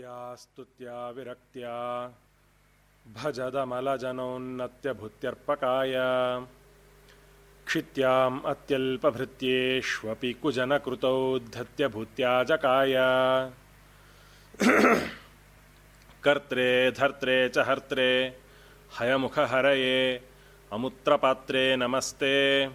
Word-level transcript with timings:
भक्त्या 0.00 0.36
स्तुत्या 0.36 1.10
विरक्त्या 1.10 2.12
भजदमलजनोन्नत्यभूत्यर्पकाय। 3.14 5.94
क्षित्याम् 7.66 8.40
अत्यल्पभृत्येष्वपि 8.46 10.32
कुजनकृतौ 10.32 11.38
धत्यभूत्याजकाय 11.38 12.94
कर्त्रे, 16.24 16.90
धर्त्रे 16.90 17.48
च 17.48 17.58
हर्त्रे, 17.58 18.38
हयमुखहरये, 19.00 20.20
अमुत्रपात्रे 20.72 21.76
नमस्ते। 21.76 22.68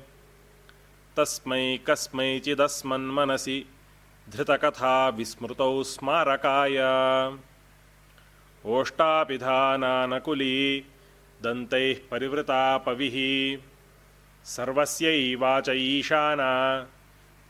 तस्मै 1.18 1.80
कस्मैचिदस्मन्मनसि 1.88 3.66
धृतकथा 4.30 5.10
विस्मृतौ 5.10 5.84
स्मारकाय। 5.84 6.78
ओष्टापिधानानकुली 8.66 10.86
दन्तैः 11.44 11.96
परिवृता 12.12 12.78
पविः। 12.78 13.60
सर्वस्यैवाच 14.44 15.70
ईशाना 15.70 16.88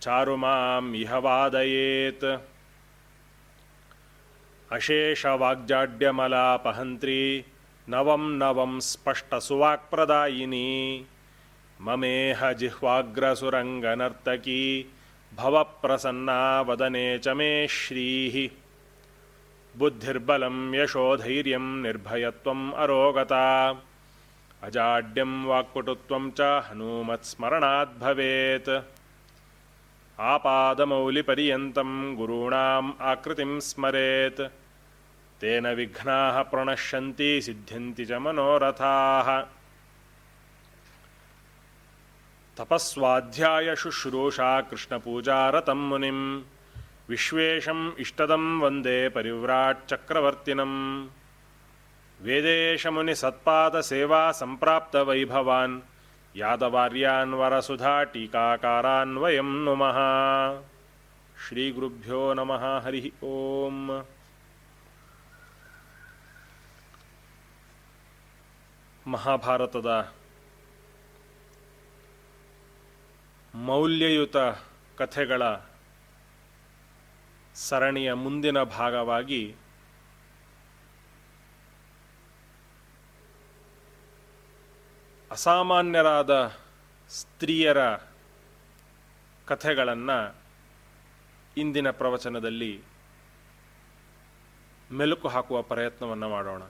चारु 0.02 0.38
माम् 0.38 0.96
इह 0.96 1.16
वादयेत्। 1.16 2.42
अशेषवाग्जाड्यमलापहन्त्री 4.72 7.46
नवं 7.90 8.38
नवं 8.38 8.80
स्पष्टसुवाक्प्रदायिनी। 8.80 11.06
ममेह 11.82 12.54
जिह्वाग्रसुरङ्गनर्तकी 12.54 14.92
भवप्रसन्ना 15.38 16.62
वदने 16.62 17.18
च 17.18 17.28
मे 17.28 17.68
श्रीः। 17.68 18.50
बुद्धिर्बलं 19.80 20.76
यशोधैर्यं 20.76 21.82
निर्भयत्वम् 21.82 22.74
अरोगता। 22.74 23.72
अजाड्यं 24.64 25.46
वाक्पटुत्वं 25.46 26.32
च 26.32 26.42
हनूमत्स्मरणात् 26.42 28.00
भवेत्। 28.00 28.70
आपादमौलिपर्यन्तं 30.20 32.16
गुरूणाम् 32.16 32.92
आकृतिं 33.02 33.60
स्मरेत्। 33.60 34.42
तेन 35.42 35.68
विघ्नाः 35.68 36.42
प्रणश्यन्ति, 36.42 37.42
सिद्ध्यन्ति 37.42 38.06
च 38.06 38.12
मनोरथाः। 38.12 39.55
तपस्वाध्यायशुश्रूषा 42.59 44.51
कृष्णपूजारतं 44.71 45.81
मुनिं 45.91 46.21
विश्वेशम् 47.11 47.83
इष्टदं 48.03 48.45
वन्दे 48.61 48.99
परिव्राट्चक्रवर्तिनम् 49.15 50.77
वेदेशमुनिसत्पादसेवा 52.27 54.23
सम्प्राप्तवैभवान् 54.41 55.81
यादवार्यान् 56.41 57.37
वरसुधा 57.41 57.95
टीकाकारान् 58.13 59.19
वयं 59.23 59.51
नुमः 59.65 59.99
श्रीगुरुभ्यो 61.45 62.23
नमः 62.39 62.65
हरिः 62.87 63.07
ओम् 63.33 63.85
ಮಹಾಭಾರತದ 69.07 69.91
ಮೌಲ್ಯಯುತ 73.56 74.38
ಕಥೆಗಳ 74.98 75.44
ಸರಣಿಯ 77.56 78.14
ಮುಂದಿನ 78.14 78.64
ಭಾಗವಾಗಿ 78.64 79.56
ಅಸಾಮಾನ್ಯರಾದ 85.32 86.58
ಸ್ತ್ರೀಯರ 87.10 87.96
ಕಥೆಗಳನ್ನು 89.46 90.36
ಇಂದಿನ 91.58 91.92
ಪ್ರವಚನದಲ್ಲಿ 91.92 92.84
ಮೆಲುಕು 94.92 95.28
ಹಾಕುವ 95.28 95.62
ಪ್ರಯತ್ನವನ್ನು 95.62 96.30
ಮಾಡೋಣ. 96.30 96.64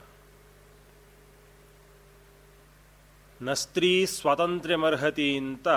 ನ 3.46 3.54
ಸ್ತ್ರೀ 3.54 4.06
ಸ್ವಾತಂತ್ರ್ಯಮರ್ಹತಿ 4.06 5.38
ಅಂತ 5.38 5.68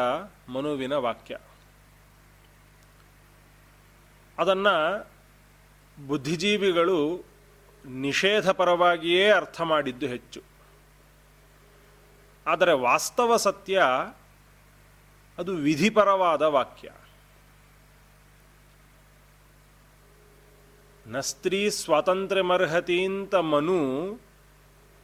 ಮನುವಿನ 0.49 0.93
ವಾಕ್ಯ. 0.93 1.39
ಅದನ್ನು 4.39 5.11
ಬುದ್ಧಿಜೀವಿಗಳು 6.07 7.25
ನಿಷೇಧ 7.85 8.51
ಪರವಾಗಿಯೇ 8.51 9.31
ಅರ್ಥ 9.31 9.61
ಮಾಡಿದ್ದು 9.61 10.07
ಹೆಚ್ಚು. 10.07 10.43
ಆದರೆ 12.47 12.73
ವಾಸ್ತವ 12.73 13.37
ಸತ್ಯ 13.37 13.83
ಅದು 15.39 15.55
ವಿಧಿಪರವಾದ 15.55 16.43
ವಾಕ್ಯ. 16.43 16.91
ನ 21.07 21.21
ಸ್ತ್ರೀ 21.21 21.69
ಸ್ವಾತಂತ್ರ್ಯಮರ್ಹತಿ 21.69 23.05
ಅಂತ 23.05 23.35
ಮನು 23.35 24.21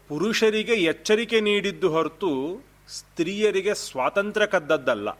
ಪುರುಷರಿಗೆ 0.08 0.72
ಎಚ್ಚರಿಕೆ 0.72 1.40
ನೀಡಿದ್ದು 1.40 1.90
ಹೊರತು 1.90 2.62
ಸ್ತ್ರೀಯರಿಗೆ 2.88 3.74
ಸ್ವಾತಂತ್ರ್ಯ 3.74 4.46
ಕದ್ದದ್ದಲ್ಲ. 4.46 5.10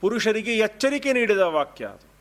ಪುರುಷರಿಗೆ 0.00 0.58
ಎಚ್ಚರಿಕೆ 0.58 1.12
ನೀಡಿದ 1.12 1.38
ವಾಕ್ಯ 1.38 1.86
ಅದು. 1.86 2.12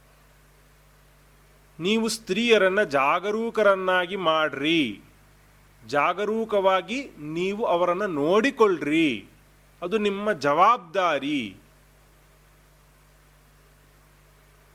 ನೀವು 1.83 2.07
ಸ್ತ್ರೀಯರನ್ನು 2.07 2.83
ಜಾಗರೂಕರನ್ನಾಗಿ 2.83 4.15
ಮಾಡ್ರಿ. 4.15 5.01
ಜಾಗರೂಕವಾಗಿ 5.87 7.09
ನೀವು 7.19 7.65
ಅವರನ್ನು 7.65 8.07
ನೋಡಿಕೊಳ್ಳ್ರಿ 8.07 9.27
ಅದು 9.81 9.97
ನಿಮ್ಮ 9.97 10.31
ಜವಾಬ್ದಾರಿ. 10.31 11.57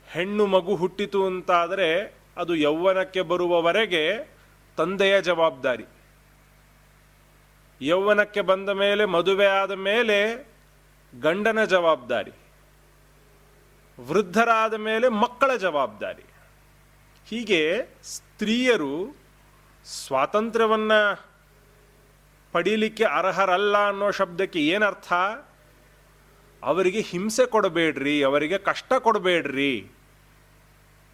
ಹೆಣ್ಣು 0.09 0.47
ಮಗು 0.47 0.77
ಹುಟ್ಟಿತು 0.77 1.27
ಅಂತಾದರೆ 1.27 2.16
ಅದು 2.37 2.55
ಯೌವನಕ್ಕೆ 2.55 3.21
ಬರುವವರೆಗೆ 3.21 4.35
ತಂದೆಯ 4.77 5.23
ಜವಾಬ್ದಾರಿ. 5.23 5.85
ಯೌವನಕ್ಕೆ 7.81 8.41
ಬಂದ 8.41 8.69
ಮೇಲೆ, 8.69 9.05
ಮದುವೆ 9.05 9.47
ಆದ 9.47 9.71
ಮೇಲೆ 9.71 10.49
ಗಂಡನ 11.21 11.65
ಜವಾಬ್ದಾರಿ. 11.65 12.31
ವೃದ್ಧರಾದ 14.09 14.75
ಮೇಲೆ 14.75 15.09
ಮಕ್ಕಳ 15.09 15.57
ಜವಾಬ್ದಾರಿ. 15.57 16.23
ಹೀಗೆ 17.29 17.87
ಸ್ತ್ರೀಯರು 18.03 19.17
ಸ್ವಾತಂತ್ರ್ಯವನ್ನು 19.85 21.27
ಪಡೀಲಿಕ್ಕೆ 22.53 23.05
ಅರ್ಹರಲ್ಲ 23.05 23.89
ಅನ್ನೋ 23.89 24.11
ಶಬ್ದಕ್ಕೆ 24.11 24.59
ಏನರ್ಥ? 24.59 25.13
ಅವರಿಗೆ 26.63 27.01
ಹಿಂಸೆ 27.01 27.47
ಕೊಡಬೇಡ್ರಿ, 27.47 28.23
ಅವರಿಗೆ 28.23 28.59
ಕಷ್ಟ 28.59 28.93
ಕೊಡಬೇಡ್ರಿ. 28.93 29.91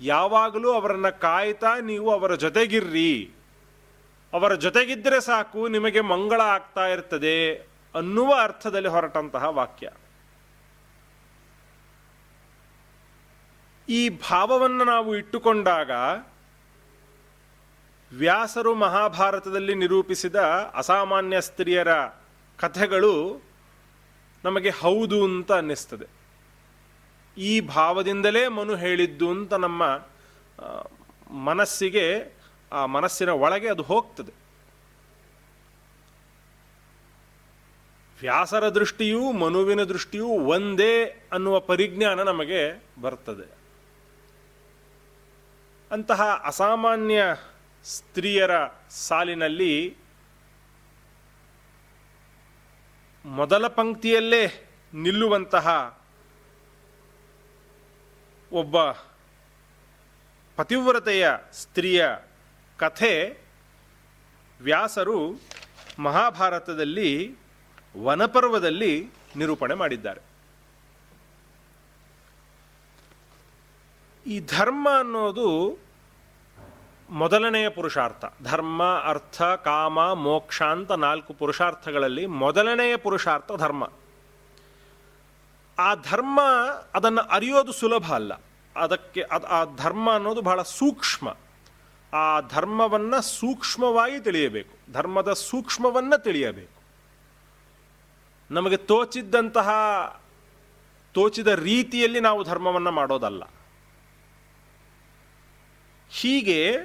ಯಾವಾಗಲೂ 0.03 0.73
ಅವರನ್ನು 0.73 1.21
ಕಾಯ್ತಾ 1.21 1.79
ನೀವು 1.79 2.13
ಅವರ 2.13 2.35
ಜೊತೆಗಿರ್ರಿ. 2.35 3.31
ಅವರ 4.33 4.55
ಜೊತೆಗಿದ್ದರೆ 4.55 5.21
ಸಾಕು, 5.21 5.69
ನಿಮಗೆ 5.69 6.01
ಮಂಗಳ 6.01 6.41
ಆಗ್ತಾ 6.41 6.87
ಇರ್ತದೆ 6.87 7.55
ಅನ್ನುವ 7.95 8.35
ಅರ್ಥದಲ್ಲಿ 8.43 8.89
ಹೊರಟಂತಹ 8.89 9.45
ವಾಕ್ಯ. 9.45 9.91
ಈ 13.89 14.09
ಭಾವವನ್ನು 14.09 14.85
ನಾವು 14.85 15.17
ಇಟ್ಟುಕೊಂಡಾಗ 15.17 15.91
ವ್ಯಾಸರು 18.13 18.75
ಮಹಾಭಾರತದಲ್ಲಿ 18.75 19.75
ನಿರೂಪಿಸಿದ 19.75 20.37
ಅಸಾಮಾನ್ಯ 20.75 21.41
ಸ್ತ್ರೀಯರ 21.41 21.95
ಕಥೆಗಳು 22.57 23.43
ನಮಗೆ 24.45 24.71
ಹೌದು 24.71 25.25
ಅಂತ 25.25 25.53
ಅನ್ನಿಸ್ತದೆ. 25.53 26.22
ಈ 27.37 27.61
ಭಾವದಿಂದಲೇ 27.61 28.49
ಮನು 28.49 28.77
ಹೇಳಿದ್ದು 28.77 29.31
ಅಂತ 29.31 29.55
ನಮ್ಮ 29.55 29.85
ಮನಸ್ಸಿಗೆ, 31.31 32.37
ಆ 32.73 32.87
ಮನಸ್ಸಿನ 32.87 33.29
ಒಳಗೆ 33.29 33.69
ಅದು 33.69 33.83
ಹೋಗ್ತದೆ. 33.83 34.33
ವ್ಯಾಸರ 38.21 38.69
ದೃಷ್ಟಿಯೂ 38.69 39.33
ಮನುವಿನ 39.33 39.83
ದೃಷ್ಟಿಯೂ 39.83 40.29
ಒಂದೇ 40.29 41.05
ಅನ್ನುವ 41.33 41.61
ಪರಿಜ್ಞಾನ 41.61 42.23
ನಮಗೆ 42.23 42.85
ಬರ್ತದೆ. 43.01 43.63
ಅಂತಹ 45.91 46.43
ಅಸಾಮಾನ್ಯ 46.45 47.23
ಸ್ತ್ರೀಯರ 47.85 48.51
ಸಾಲಿನಲ್ಲಿ 48.91 49.97
ಮೊದಲ 53.25 53.69
ಪಂಕ್ತಿಯಲ್ಲೇ 53.69 54.69
ನಿಲ್ಲುವಂತಹ 54.95 55.99
ಒಬ್ಬ 58.53 58.91
ಪತಿವ್ರತೆಯ 60.57 61.31
ಸ್ತ್ರೀಯ 61.53 62.09
ಕಥೆ 62.77 63.39
ವ್ಯಾಸರು 64.61 65.41
ಮಹಾಭಾರತದಲ್ಲಿ 65.99 67.37
ವನಪರ್ವದಲ್ಲಿ 68.03 69.11
ನಿರೂಪಣೆ 69.37 69.75
ಮಾಡಿದ್ದಾರೆ. 69.75 70.21
ಈ 74.27 74.41
ಧರ್ಮ 74.41 74.89
ಅನ್ನೋದು 74.99 75.79
ಮೊದಲನೆಯ 77.11 77.69
ಪುರುಷಾರ್ಥ. 77.69 78.25
ಧರ್ಮ, 78.43 78.83
ಅರ್ಥ, 79.05 79.43
ಕಾಮ, 79.43 80.13
ಮೋಕ್ಷ 80.13 80.63
ಅಂತ 80.63 80.93
ನಾಲ್ಕು 80.93 81.35
ಪುರುಷಾರ್ಥಗಳಲ್ಲಿ 81.35 82.27
ಮೊದಲನೆಯ 82.27 82.97
ಪುರುಷಾರ್ಥ 82.97 83.53
ಧರ್ಮ. 83.57 83.89
ಆ 85.83 85.95
ಧರ್ಮ 85.95 86.41
ಅದನ್ನು 86.95 87.21
ಅರಿಯೋದು 87.21 87.73
ಸುಲಭ 87.73 88.15
ಅಲ್ಲ. 88.15 88.33
ಅದಕ್ಕೆ 88.77 89.23
ಅದು 89.23 89.47
ಆ 89.47 89.65
ಧರ್ಮ 89.77 90.13
ಅನ್ನೋದು 90.15 90.43
ಬಹಳ 90.43 90.63
ಸೂಕ್ಷ್ಮ. 90.63 91.37
ಆ 92.17 92.41
ಧರ್ಮವನ್ನು 92.41 93.23
ಸೂಕ್ಷ್ಮವಾಗಿ 93.23 94.21
ತಿಳಿಯಬೇಕು. 94.21 94.93
ಧರ್ಮದ 94.93 95.33
ಸೂಕ್ಷ್ಮವನ್ನು 95.33 96.23
ತಿಳಿಯಬೇಕು. 96.23 96.83
ನಮಗೆ 98.51 98.77
ತೋಚಿದ್ದಂತಹ, 98.77 99.71
ತೋಚಿದ 101.13 101.47
ರೀತಿಯಲ್ಲಿ 101.47 102.21
ನಾವು 102.21 102.45
ಧರ್ಮವನ್ನು 102.45 102.91
ಮಾಡೋದಲ್ಲ. 102.91 103.43
ಹೀಗೆ 106.11 106.77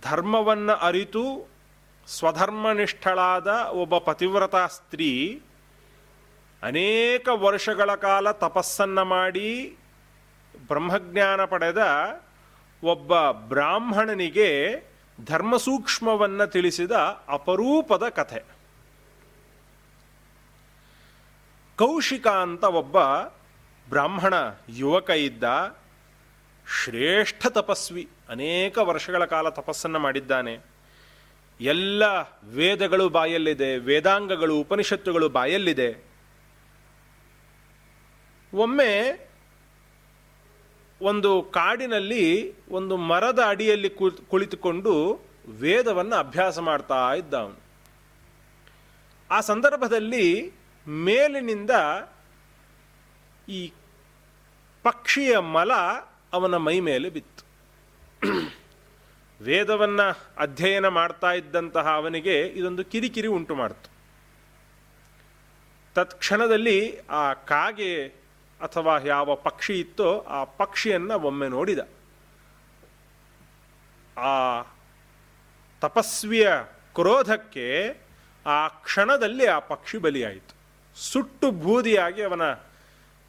ಧರ್ಮವನ್ನು 0.00 0.72
ಅರಿತು 0.72 1.48
ಸ್ವಧರ್ಮನಿಷ್ಠಳಾದ 2.06 3.46
ಒಬ್ಬ 3.70 3.98
ಪತಿವ್ರತಾ 3.98 4.66
ಸ್ತ್ರೀ 4.66 5.42
ಅನೇಕ 6.62 7.28
ವರ್ಷಗಳ 7.28 7.94
ಕಾಲ 7.94 8.30
ತಪಸ್ಸನ್ನು 8.30 9.04
ಮಾಡಿ 9.04 9.76
ಬ್ರಹ್ಮಜ್ಞಾನ 10.66 11.44
ಪಡೆದ 11.44 11.82
ಒಬ್ಬ 12.82 13.30
ಬ್ರಾಹ್ಮಣನಿಗೆ 13.30 14.82
ಧರ್ಮಸೂಕ್ಷ್ಮವನ್ನು 15.24 16.46
ತಿಳಿಸಿದ 16.46 16.92
ಅಪರೂಪದ 17.28 18.08
ಕಥೆ. 18.08 18.42
ಕೌಶಿಕ 21.76 22.26
ಅಂತ 22.26 22.64
ಒಬ್ಬ 22.64 23.02
ಬ್ರಾಹ್ಮಣ 23.88 24.34
ಯುವಕ 24.68 25.10
ಇದ್ದ 25.10 25.44
ಶ್ರೇಷ್ಠ 26.84 27.46
ತಪಸ್ವಿ, 27.46 28.08
ಅನೇಕ 28.28 28.78
ವರ್ಷಗಳ 28.78 29.24
ಕಾಲ 29.24 29.48
ತಪಸ್ಸನ್ನು 29.48 29.98
ಮಾಡಿದ್ದಾನೆ. 29.98 30.58
ಎಲ್ಲ 31.60 32.02
ವೇದಗಳು 32.54 33.08
ಬಾಯಲ್ಲಿದೆ, 33.08 33.78
ವೇದಾಂಗಗಳು, 33.78 34.56
ಉಪನಿಷತ್ತುಗಳು 34.56 35.28
ಬಾಯಲ್ಲಿದೆ. 35.28 36.07
ಒಮ್ಮೆ 38.54 39.28
ಒಂದು 41.02 41.42
ಕಾಡಿನಲ್ಲಿ 41.42 42.54
ಒಂದು 42.68 42.96
ಮರದ 42.96 43.42
ಅಡಿಯಲ್ಲಿ 43.48 43.90
ಕುಳಿತುಕೊಂಡು 44.30 45.20
ವೇದವನ್ನು 45.60 46.16
ಅಭ್ಯಾಸ 46.16 46.58
ಮಾಡ್ತಾ 46.58 47.14
ಇದ್ದ 47.14 47.34
ಅವನು 47.34 47.60
ಆ 49.30 49.40
ಸಂದರ್ಭದಲ್ಲಿ 49.40 50.52
ಮೇಲಿನಿಂದ 50.86 51.70
ಈ 53.48 53.72
ಪಕ್ಷಿಯ 54.82 55.38
ಮಲ 55.38 55.72
ಅವನ 56.32 56.56
ಮೈ 56.56 56.80
ಮೇಲೆ 56.80 57.10
ಬಿತ್ತು. 57.10 57.44
ವೇದವನ್ನು 59.44 60.32
ಅಧ್ಯಯನ 60.38 60.88
ಮಾಡ್ತಾ 60.88 61.32
ಇದ್ದಂತಹ 61.32 61.88
ಅವನಿಗೆ 61.88 62.40
ಇದೊಂದು 62.40 62.84
ಕಿರಿಕಿರಿ 62.84 63.28
ಉಂಟು 63.28 63.54
ಮಾಡಿತು. 63.54 63.90
ತತ್ಕ್ಷಣದಲ್ಲಿ 65.94 67.00
ಆ 67.00 67.32
ಕಾಗೆ 67.32 68.17
ಅಥವಾ 68.60 68.98
ಯಾವ 68.98 69.34
ಪಕ್ಷಿ 69.34 69.80
ಇತ್ತೋ 69.80 70.20
ಆ 70.20 70.44
ಪಕ್ಷಿಯನ್ನು 70.44 71.20
ಒಮ್ಮೆ 71.20 71.48
ನೋಡಿದ. 71.48 71.78
ಆ 74.18 74.62
ತಪಸ್ವಿಯ 75.80 76.48
ಕ್ರೋಧಕ್ಕೆ 76.94 77.66
ಆ 78.46 78.68
ಕ್ಷಣದಲ್ಲಿ 78.68 79.46
ಆ 79.46 79.58
ಪಕ್ಷಿ 79.58 79.98
ಬಲಿಯಾಯಿತು. 79.98 80.54
ಸುಟ್ಟು 81.00 81.50
ಬೂದಿಯಾಗಿ 81.50 82.22
ಅವನ 82.22 82.40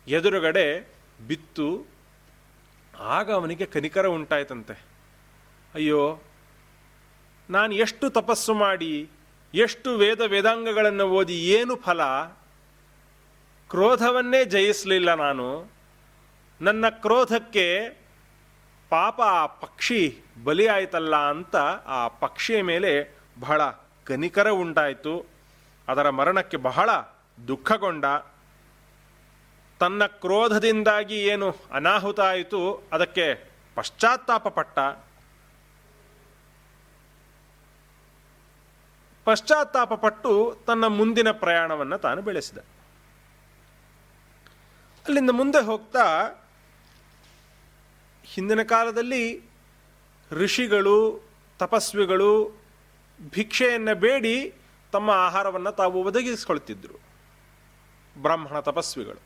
ಎದುರುಗಡೆ 0.07 0.93
ಬಿತ್ತು. 1.27 1.85
ಆಗ 2.99 3.31
ಅವನಿಗೆ 3.31 3.65
ಕನಿಕರ 3.65 4.07
ಉಂಟಾಯ್ತಂತೆ. 4.07 4.73
ಅಯ್ಯೋ, 5.75 6.21
ನಾನು 7.49 7.73
ಎಷ್ಟು 7.73 8.09
ತಪಸ್ಸು 8.09 8.53
ಮಾಡಿ, 8.53 9.09
ಎಷ್ಟು 9.53 9.97
ವೇದ 9.97 10.21
ವೇದಾಂಗಗಳನ್ನು 10.21 11.03
ಓದಿ 11.03 11.33
ಏನು 11.33 11.75
ಫಲ 11.75 12.01
ಕ್ರೋಧವನ್ನೇ 13.69 14.45
ಜಯಿಸಲಿಲ್ಲ 14.45 15.13
ನಾನು. 15.13 15.71
ನನ್ನ 16.61 16.89
ಕ್ರೋಧಕ್ಕೆ 16.89 17.89
ಪಾಪ 18.89 19.21
ಆ 19.21 19.45
ಪಕ್ಷಿ 19.45 20.21
ಬಲಿಯಾಯ್ತಲ್ಲ 20.43 21.15
ಅಂತ 21.15 21.55
ಆ 21.85 22.07
ಪಕ್ಷಿಯ 22.07 22.61
ಮೇಲೆ 22.61 23.17
ಬಹಳ 23.39 23.61
ಕನಿಕರ 24.03 24.49
ಉಂಟಾಯಿತು. 24.49 25.25
ಅದರ 25.87 26.09
ಮರಣಕ್ಕೆ 26.09 26.57
ಬಹಳ 26.57 26.89
ದುಃಖಗೊಂಡ. 27.47 28.05
ತನ್ನ 29.79 30.05
ಕ್ರೋಧದಿಂದಾಗಿ 30.05 31.15
ಏನು 31.15 31.55
ಅನಾಹುತ 31.71 32.19
ಆಯಿತು, 32.19 32.83
ಅದಕ್ಕೆ 32.91 33.51
ಪಶ್ಚಾತ್ತಾಪ 33.75 34.47
ಪಟ್ಟ. 34.47 34.79
ಪಶ್ಚಾತ್ತಾಪ 39.25 39.93
ಪಟ್ಟು 39.93 40.57
ತನ್ನ 40.67 40.87
ಮುಂದಿನ 40.87 41.31
ಪ್ರಯಾಣವನ್ನು 41.31 41.97
ತಾನು 41.97 42.21
ಬೆಳೆಸಿದ. 42.21 42.57
ಅಲ್ಲಿಂದ 45.09 45.29
ಮುಂದೆ 45.29 45.63
ಹೋಗ್ತಾ 45.63 46.29
ಹಿಂದಿನ 48.23 48.63
ಕಾಲದಲ್ಲಿ 48.63 49.49
ಋಷಿಗಳು, 50.31 51.21
ತಪಸ್ವಿಗಳು 51.59 52.61
ಭಿಕ್ಷೆಯನ್ನು 53.29 53.95
ಬೇಡಿ 53.95 54.53
ತಮ್ಮ 54.91 55.09
ಆಹಾರವನ್ನು 55.09 55.71
ತಾವು 55.71 56.03
ಒದಗಿಸಿಕೊಳ್ತಿದ್ರು. 56.03 56.93
ಬ್ರಾಹ್ಮಣ 58.21 58.59
ತಪಸ್ವಿಗಳು. 58.59 59.21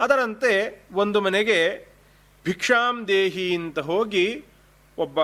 ಅದರಂತೆ 0.00 0.82
ಒಂದು 0.92 1.20
ಮನೆಗೆ 1.20 1.88
ಭಿಕ್ಷಾಂ 2.44 3.08
ದೇಹಿ 3.08 3.56
ಅಂತ 3.56 3.78
ಹೋಗಿ 3.78 4.44
ಒಬ್ಬ 4.98 5.18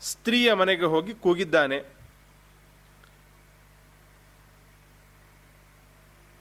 ಸ್ತ್ರೀಯ 0.00 0.52
ಮನೆಗೆ 0.52 0.84
ಹೋಗಿ 0.84 1.14
ಕೂಗಿದ್ದಾನೆ. 1.14 1.95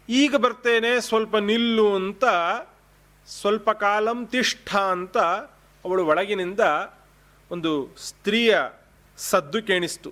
ಈಗ 0.10 0.36
ಬರ್ತೇನೆ, 0.36 1.00
ಸ್ವಲ್ಪ 1.00 1.38
ನಿಲ್ಲು 1.38 1.96
ಅಂತ, 1.96 2.24
ಸ್ವಲ್ಪ 3.28 3.70
ಕಾಲಂ 3.70 4.28
ತಿಷ್ಠ 4.28 4.76
ಅಂತ 4.76 5.18
ಅವಳು 5.86 6.06
ಒಳಗಿನಿಂದ 6.06 6.60
ಒಂದು 7.52 7.96
ಸ್ತ್ರೀಯ 7.98 8.60
ಸದ್ದು 9.18 9.64
ಕೇಣಿಸ್ತು. 9.64 10.10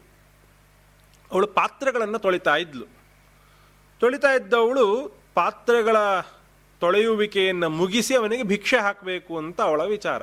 ಅವಳು 1.31 1.47
ಪಾತ್ರೆಗಳನ್ನು 1.47 2.19
ತೊಳಿತಾ 2.19 2.55
ಇದ್ಲು. 2.55 2.85
ತೊಳಿತಾ 3.99 4.31
ಇದ್ದವಳು 4.33 4.85
ಪಾತ್ರೆಗಳ 5.33 5.97
ತೊಳೆಯುವಿಕೆಯನ್ನು 6.79 7.69
ಮುಗಿಸಿ 7.69 8.15
ಅವನಿಗೆ 8.15 8.43
ಭಿಕ್ಷೆ 8.43 8.77
ಹಾಕಬೇಕು 8.77 9.37
ಅಂತ 9.37 9.61
ಅವಳ 9.61 9.83
ವಿಚಾರ. 9.83 10.21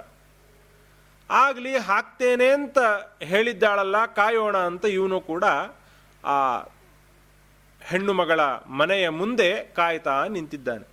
ಆಗಲಿ 1.30 1.76
ಹಾಕ್ತೇನೆ 1.76 2.48
ಅಂತ 2.48 2.78
ಹೇಳಿದ್ದಾಳಲ್ಲ, 3.22 4.06
ಕಾಯೋಣ 4.06 4.56
ಅಂತ 4.56 4.84
ಇವನು 4.84 5.20
ಕೂಡ 5.20 5.44
ಆ 6.24 6.62
ಹೆಣ್ಣು 7.90 8.12
ಮಗಳ 8.12 8.40
ಮನೆಯ 8.80 9.08
ಮುಂದೆ 9.20 9.48
ಕಾಯ್ತಾ 9.76 10.14
ನಿಂತಿದ್ದಾನೆ. 10.26 10.86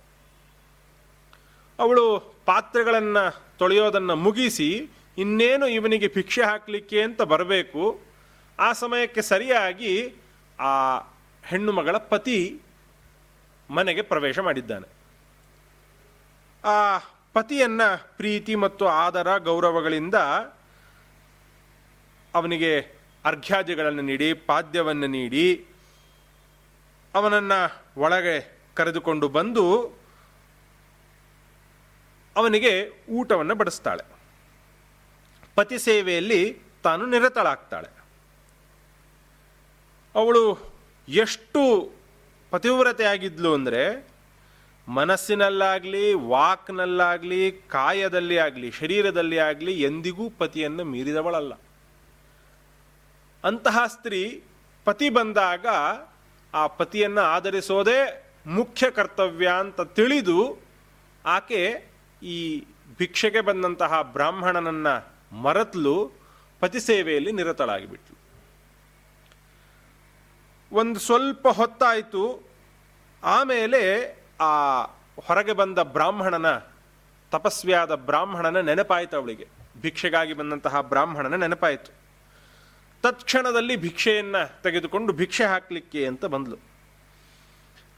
ಅವಳು 1.78 2.04
ಪಾತ್ರೆಗಳನ್ನು 2.46 3.24
ತೊಳೆಯೋದನ್ನು 3.58 4.14
ಮುಗಿಸಿ 4.16 4.70
ಇನ್ನೇನು 5.18 5.66
ಇವನಿಗೆ 5.68 6.08
ಭಿಕ್ಷೆ 6.08 6.42
ಹಾಕಲಿಕ್ಕೆ 6.42 6.98
ಅಂತ 7.02 7.22
ಬರಬೇಕು, 7.32 7.84
ಆ 8.58 8.68
ಸಮಯಕ್ಕೆ 8.72 9.22
ಸರಿಯಾಗಿ 9.22 9.92
ಆ 10.60 10.72
ಹೆಣ್ಣು 11.44 11.72
ಮಗಳ 11.72 11.96
ಪತಿ 12.12 12.38
ಮನೆಗೆ 13.70 14.02
ಪ್ರವೇಶ 14.02 14.38
ಮಾಡಿದ್ದಾನೆ. 14.38 14.88
ಆ 16.64 16.76
ಪತಿಯನ್ನ 17.32 17.82
ಪ್ರೀತಿ 18.16 18.54
ಮತ್ತು 18.54 18.84
ಆದರ, 18.86 19.28
ಗೌರವಗಳಿಂದ 19.38 20.14
ಅವನಿಗೆ 22.34 22.72
ಅರ್ಘ್ಯಾದಿಗಳನ್ನು 23.24 24.02
ನೀಡಿ, 24.02 24.28
ಪಾದ್ಯವನ್ನು 24.32 25.06
ನೀಡಿ 25.06 25.46
ಅವನನ್ನು 27.14 27.90
ಒಳಗೆ 28.00 28.60
ಕರೆದುಕೊಂಡು 28.74 29.28
ಬಂದು 29.28 29.64
ಅವನಿಗೆ 32.36 32.92
ಊಟವನ್ನು 33.10 33.54
ಬಡಿಸ್ತಾಳೆ. 33.54 34.04
ಪತಿ 35.54 35.78
ಸೇವೆಯಲ್ಲಿ 35.78 36.62
ತಾನು 36.82 37.06
ನಿರತಳಾಗ್ತಾಳೆ. 37.06 37.88
ಅವಳು 40.14 40.74
ಎಷ್ಟು 41.08 41.92
ಪತಿವ್ರತೆಯಾಗಿದ್ಲು 42.50 43.54
ಅಂದರೆ 43.54 44.08
ಮನಸ್ಸಿನಲ್ಲಾಗಲಿ, 44.88 46.14
ವಾಕ್ನಲ್ಲಾಗಲಿ, 46.14 47.52
ಕಾಯದಲ್ಲಿ 47.52 48.38
ಆಗಲಿ, 48.38 48.70
ಶರೀರದಲ್ಲಿ 48.70 49.38
ಆಗಲಿ 49.38 49.82
ಎಂದಿಗೂ 49.82 50.30
ಪತಿಯನ್ನು 50.30 50.84
ಮೀರಿದವಳಲ್ಲ. 50.84 51.52
ಅಂತಹ 53.44 53.86
ಸ್ತ್ರೀ 53.86 54.42
ಪತಿ 54.84 55.10
ಬಂದಾಗ 55.10 55.66
ಆ 56.54 56.66
ಪತಿಯನ್ನು 56.66 57.20
ಆಧರಿಸೋದೇ 57.20 58.24
ಮುಖ್ಯ 58.46 58.90
ಕರ್ತವ್ಯ 58.90 59.48
ಅಂತ 59.48 59.80
ತಿಳಿದು 59.80 60.58
ಆಕೆ 61.26 61.90
ಈ 62.22 62.64
ಭಿಕ್ಷೆಗೆ 62.98 63.40
ಬಂದಂತಹ 63.40 64.02
ಬ್ರಾಹ್ಮಣನನ್ನ 64.02 64.86
ಮರತ್ಲು 65.32 66.12
ಪತಿ 66.60 66.80
ಸೇವೆಯಲ್ಲಿ 66.80 67.32
ನಿರತಳಾಗಿಬಿಟ್ಲು. 67.32 68.18
ಒಂದು 70.76 71.00
ಸ್ವಲ್ಪ 71.00 71.48
ಹೊತ್ತಾಯಿತು. 71.48 72.48
ಆಮೇಲೆ 73.24 74.16
ಆ 74.40 74.82
ಹೊರಗೆ 75.26 75.52
ಬಂದ 75.52 75.78
ಬ್ರಾಹ್ಮಣನ, 75.78 76.46
ತಪಸ್ವಿಯಾದ 77.30 77.94
ಬ್ರಾಹ್ಮಣನ 77.94 78.60
ನೆನಪಾಯಿತು 78.60 79.16
ಅವಳಿಗೆ. 79.16 79.48
ಭಿಕ್ಷೆಗಾಗಿ 79.80 80.34
ಬಂದಂತಹ 80.34 80.80
ಬ್ರಾಹ್ಮಣನ 80.80 81.34
ನೆನಪಾಯಿತು. 81.34 82.07
ತತ್ಕ್ಷಣದಲ್ಲಿ 83.02 83.76
ಭಿಕ್ಷೆಯನ್ನು 83.76 84.62
ತೆಗೆದುಕೊಂಡು 84.62 85.12
ಭಿಕ್ಷೆ 85.12 85.44
ಹಾಕಲಿಕ್ಕೆ 85.44 86.06
ಅಂತ 86.06 86.24
ಬಂದಳು 86.24 86.58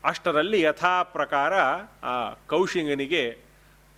ಅಷ್ಟರಲ್ಲಿ 0.04 0.60
ಯಥಾ 0.60 1.02
ಪ್ರಕಾರ 1.02 1.52
ಆ 2.02 2.34
ಕೌಶಿಂಗನಿಗೆ 2.46 3.38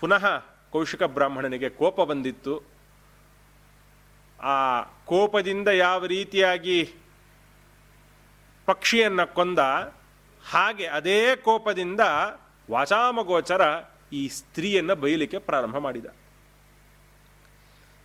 ಪುನಃ 0.01 0.25
ಕೌಶಿಕ 0.71 1.03
ಬ್ರಾಹ್ಮಣನಿಗೆ 1.03 1.69
ಕೋಪ 1.69 2.01
ಬಂದಿತ್ತು. 2.01 2.63
ಆ 4.41 4.83
ಕೋಪದಿಂದ 4.83 5.69
ಯಾವ 5.69 6.07
ರೀತಿಯಾಗಿ 6.07 6.95
ಪಕ್ಷಿಯನ್ನು 8.67 9.35
ಕೊಂದ 9.35 9.59
ಹಾಗೆ 10.45 10.87
ಅದೇ 10.87 11.37
ಕೋಪದಿಂದ 11.37 12.01
ವಾಚಾಮಗೋಚರ 12.71 13.61
ಈ 14.13 14.29
ಸ್ತ್ರೀಯನ್ನು 14.29 14.95
ಬೈಲಿಕ್ಕೆ 14.97 15.39
ಪ್ರಾರಂಭ 15.39 15.77
ಮಾಡಿದ. 15.77 16.07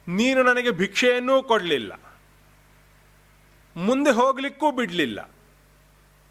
ನೀನು 0.07 0.43
ನನಗೆ 0.43 0.71
ಭಿಕ್ಷೆಯನ್ನೂ 0.71 1.43
ಕೊಡಲಿಲ್ಲ. 1.43 1.93
ಮುಂದೆ 3.77 4.11
ಹೋಗ್ಲಿಕ್ಕೂ 4.11 4.71
ಬಿಡಲಿಲ್ಲ. 4.71 5.31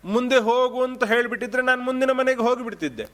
ಮುಂದೆ 0.05 0.37
ಹೋಗು 0.37 0.83
ಅಂತ 0.83 1.05
ಹೇಳಿಬಿಟ್ಟಿದ್ರೆ 1.05 1.63
ನಾನು 1.63 1.83
ಮುಂದಿನ 1.83 2.11
ಮನೆಗೆ 2.11 2.41
ಹೋಗಿಬಿಡ್ತಿದ್ದೆ. 2.41 3.07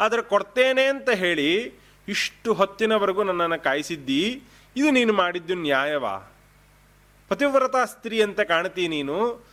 ಆದರೆ 0.00 0.22
ಕೊಡ್ತೇನೆ 0.22 0.84
ಅಂತ 0.84 1.10
ಹೇಳಿ 1.10 1.72
ಇಷ್ಟು 2.08 2.54
ಹೊತ್ತಿನವರೆಗೂ 2.54 3.22
ನನ್ನನ್ನು 3.22 3.62
ಕಾಯಿಸಿದ್ದಿ, 3.62 4.42
ಇದು 4.76 4.90
ನೀನು 4.90 5.12
ಮಾಡಿದ್ದು 5.12 5.54
ನ್ಯಾಯವಾ? 5.54 6.32
ಪತಿವ್ರತ 7.28 7.76
ಸ್ತ್ರೀ 7.76 8.22
ಅಂತ 8.22 8.40
ಕಾಣ್ತೀ 8.40 8.88
ನೀನು 8.88 9.46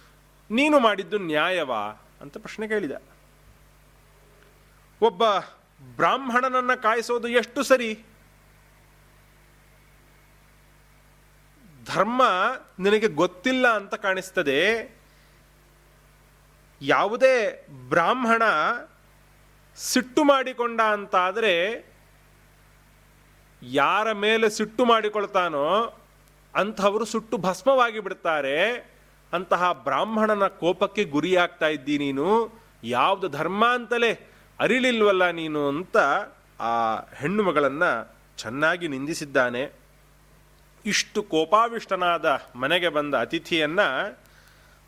ನೀನು 0.51 0.79
ಮಾಡಿದ್ದು 0.79 1.17
ನ್ಯಾಯವಾ? 1.17 1.83
ಅಂತ 2.21 2.37
ಪ್ರಶ್ನೆ 2.37 2.67
ಕೇಳಿದ. 2.67 2.91
ಒಬ್ಬ 5.01 5.23
ಬ್ರಾಹ್ಮಣನನ್ನು 5.95 6.81
ಕಾಯಿಸೋದು 6.81 7.27
ಎಷ್ಟು 7.27 7.63
ಸರಿ? 7.63 7.99
ಧರ್ಮ 11.95 12.21
ನಿನಗೆ 12.79 13.07
ಗೊತ್ತಿಲ್ಲ 13.07 13.75
ಅಂತ 13.75 13.95
ಕಾಣಿಸ್ತದೆ. 13.95 14.59
ಯಾವುದೇ 16.81 17.67
ಬ್ರಾಹ್ಮಣ 17.89 18.43
ಸಿಟ್ಟು 19.75 20.23
ಮಾಡಿಕೊಂಡ 20.23 20.81
ಅಂತಾದರೆ 20.81 21.53
ಯಾರ 23.63 24.11
ಮೇಲೆ 24.11 24.49
ಸಿಟ್ಟು 24.49 24.85
ಮಾಡಿಕೊಳ್ತಾನೋ 24.85 25.97
ಅಂಥವರು 26.55 27.05
ಸುಟ್ಟು 27.05 27.37
ಭಸ್ಮವಾಗಿ 27.37 27.99
ಬಿಡ್ತಾರೆ. 27.99 28.75
ಅಂತಹ 29.33 29.71
ಬ್ರಾಹ್ಮಣನ 29.71 30.47
ಕೋಪಕ್ಕೆ 30.47 31.03
ಗುರಿಯಾಗ್ತಾ 31.03 31.67
ಇದ್ದೀ 31.67 31.97
ನೀನು. 31.97 32.27
ಯಾವುದು 32.83 33.27
ಧರ್ಮ 33.29 33.67
ಅಂತಲೇ 33.73 34.11
ಅರಿಲಿಲ್ವಲ್ಲ 34.59 35.29
ನೀನು 35.29 35.67
ಅಂತ 35.67 35.97
ಆ 36.59 36.95
ಹೆಣ್ಣು 36.95 37.43
ಮಗಳನ್ನು 37.43 38.15
ಚೆನ್ನಾಗಿ 38.37 38.87
ನಿಂದಿಸಿದ್ದಾನೆ. 38.87 39.76
ಇಷ್ಟು 40.87 41.23
ಕೋಪಾವಿಷ್ಟನಾದ 41.23 42.41
ಮನೆಗೆ 42.55 42.89
ಬಂದ 42.89 43.15
ಅತಿಥಿಯನ್ನ 43.15 43.81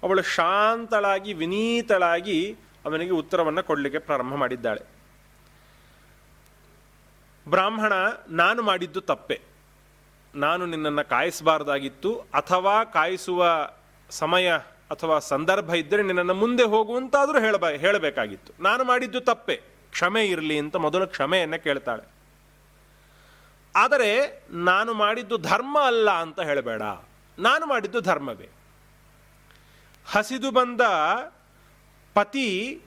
ಅವಳು 0.03 0.21
ಶಾಂತಳಾಗಿ, 0.21 1.33
ವಿನೀತಳಾಗಿ 1.33 2.55
ಅವನಿಗೆ 2.85 3.11
ಉತ್ತರವನ್ನು 3.11 3.63
ಕೊಡಲಿಕ್ಕೆ 3.63 3.99
ಪ್ರಾರಂಭ 3.99 4.33
ಮಾಡಿದ್ದಾಳೆ. 4.33 4.81
ಬ್ರಾಹ್ಮಣ, 7.49 7.93
ನಾನು 8.29 8.61
ಮಾಡಿದ್ದು 8.61 9.01
ತಪ್ಪೆ. 9.01 9.41
ನಾನು 10.35 10.65
ನಿನ್ನನ್ನು 10.65 11.09
ಕಾಯಿಸಬಾರ್ದಾಗಿತ್ತು, 11.09 12.15
ಅಥವಾ 12.15 12.83
ಕಾಯಿಸುವ 12.83 13.69
ಸಮಯ 14.09 14.51
ಅಥವಾ 14.91 15.19
ಸಂದರ್ಭ 15.19 15.69
ಇದ್ದರೆ 15.73 16.03
ನಿನ್ನನ್ನು 16.03 16.33
ಮುಂದೆ 16.33 16.63
ಹೋಗುವಂತಾದರೂ 16.63 17.39
ಹೇಳಬ, 17.39 17.67
ಹೇಳಬೇಕಾಗಿತ್ತು. 17.67 18.63
ನಾನು 18.63 18.83
ಮಾಡಿದ್ದು 18.83 19.21
ತಪ್ಪೆ. 19.21 19.61
ಕ್ಷಮೆ 19.91 20.25
ಇರಲಿ 20.25 20.59
ಅಂತ 20.59 20.75
ಮೊದಲು 20.75 21.07
ಕ್ಷಮೆಯನ್ನು 21.07 21.63
ಕೇಳ್ತಾಳೆ. 21.63 22.18
ಆದರೆ 23.75 24.43
ನಾನು 24.49 24.93
ಮಾಡಿದ್ದು 24.93 25.37
ಧರ್ಮ 25.37 25.79
ಅಲ್ಲ 25.79 26.11
ಅಂತ 26.11 26.39
ಹೇಳಬೇಡ. 26.39 26.81
ನಾನು 27.39 27.65
ಮಾಡಿದ್ದು 27.65 28.01
ಧರ್ಮವೇ. 28.01 28.49
ಹಸಿದು 30.07 30.51
ಬಂದ 30.51 30.81
ಪತಿ 32.13 32.81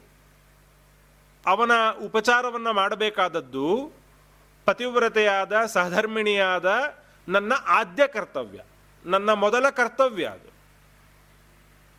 ಅವನ 1.47 1.71
ಉಪಚಾರವನ್ನು 2.05 2.73
ಮಾಡಬೇಕಾದದ್ದು 2.73 3.93
ಪತಿವ್ರತೆಯಾದ, 4.65 5.67
ಸಹಧರ್ಮಿಣಿಯಾದ 5.67 6.99
ನನ್ನ 7.29 7.53
ಆದ್ಯ 7.67 8.07
ಕರ್ತವ್ಯ, 8.07 8.61
ನನ್ನ 9.07 9.33
ಮೊದಲ 9.33 9.71
ಕರ್ತವ್ಯ 9.71 10.25
ಅದು. 10.25 10.53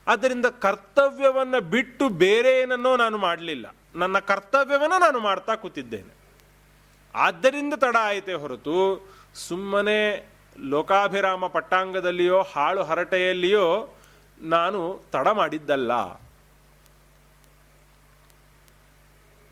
ಆದ್ದರಿಂದ 0.08 0.46
ಕರ್ತವ್ಯವನ್ನು 0.46 1.62
ಬಿಟ್ಟು 1.62 2.10
ಬೇರೆ 2.10 2.62
ಏನನ್ನೋ 2.62 2.98
ನಾನು 2.98 3.18
ಮಾಡಲಿಲ್ಲ. 3.18 3.75
ನನ್ನ 3.96 4.20
ಕರ್ತವ್ಯವನ್ನು 4.20 5.00
ನಾನು 5.00 5.20
ಮಾಡ್ತಾ 5.20 5.56
ಕೂತಿದ್ದೇನೆ. 5.56 6.23
ಆದ್ದರಿಂದ 7.15 7.74
ತಡ 7.74 7.96
ಆಯಿತೇ 8.01 8.34
ಹೊರತು 8.34 9.08
ಸುಮ್ಮನೆ 9.36 10.29
ಲೋಕಾಭಿರಾಮ 10.60 11.48
ಪಟ್ಟಾಂಗದಲ್ಲಿಯೋ, 11.48 12.41
ಹಾಳು 12.41 12.84
ಹರಟೆಯಲ್ಲಿಯೋ 12.84 13.96
ನಾನು 14.41 15.03
ತಡ 15.12 15.27
ಮಾಡಿದ್ದಲ್ಲ. 15.27 15.91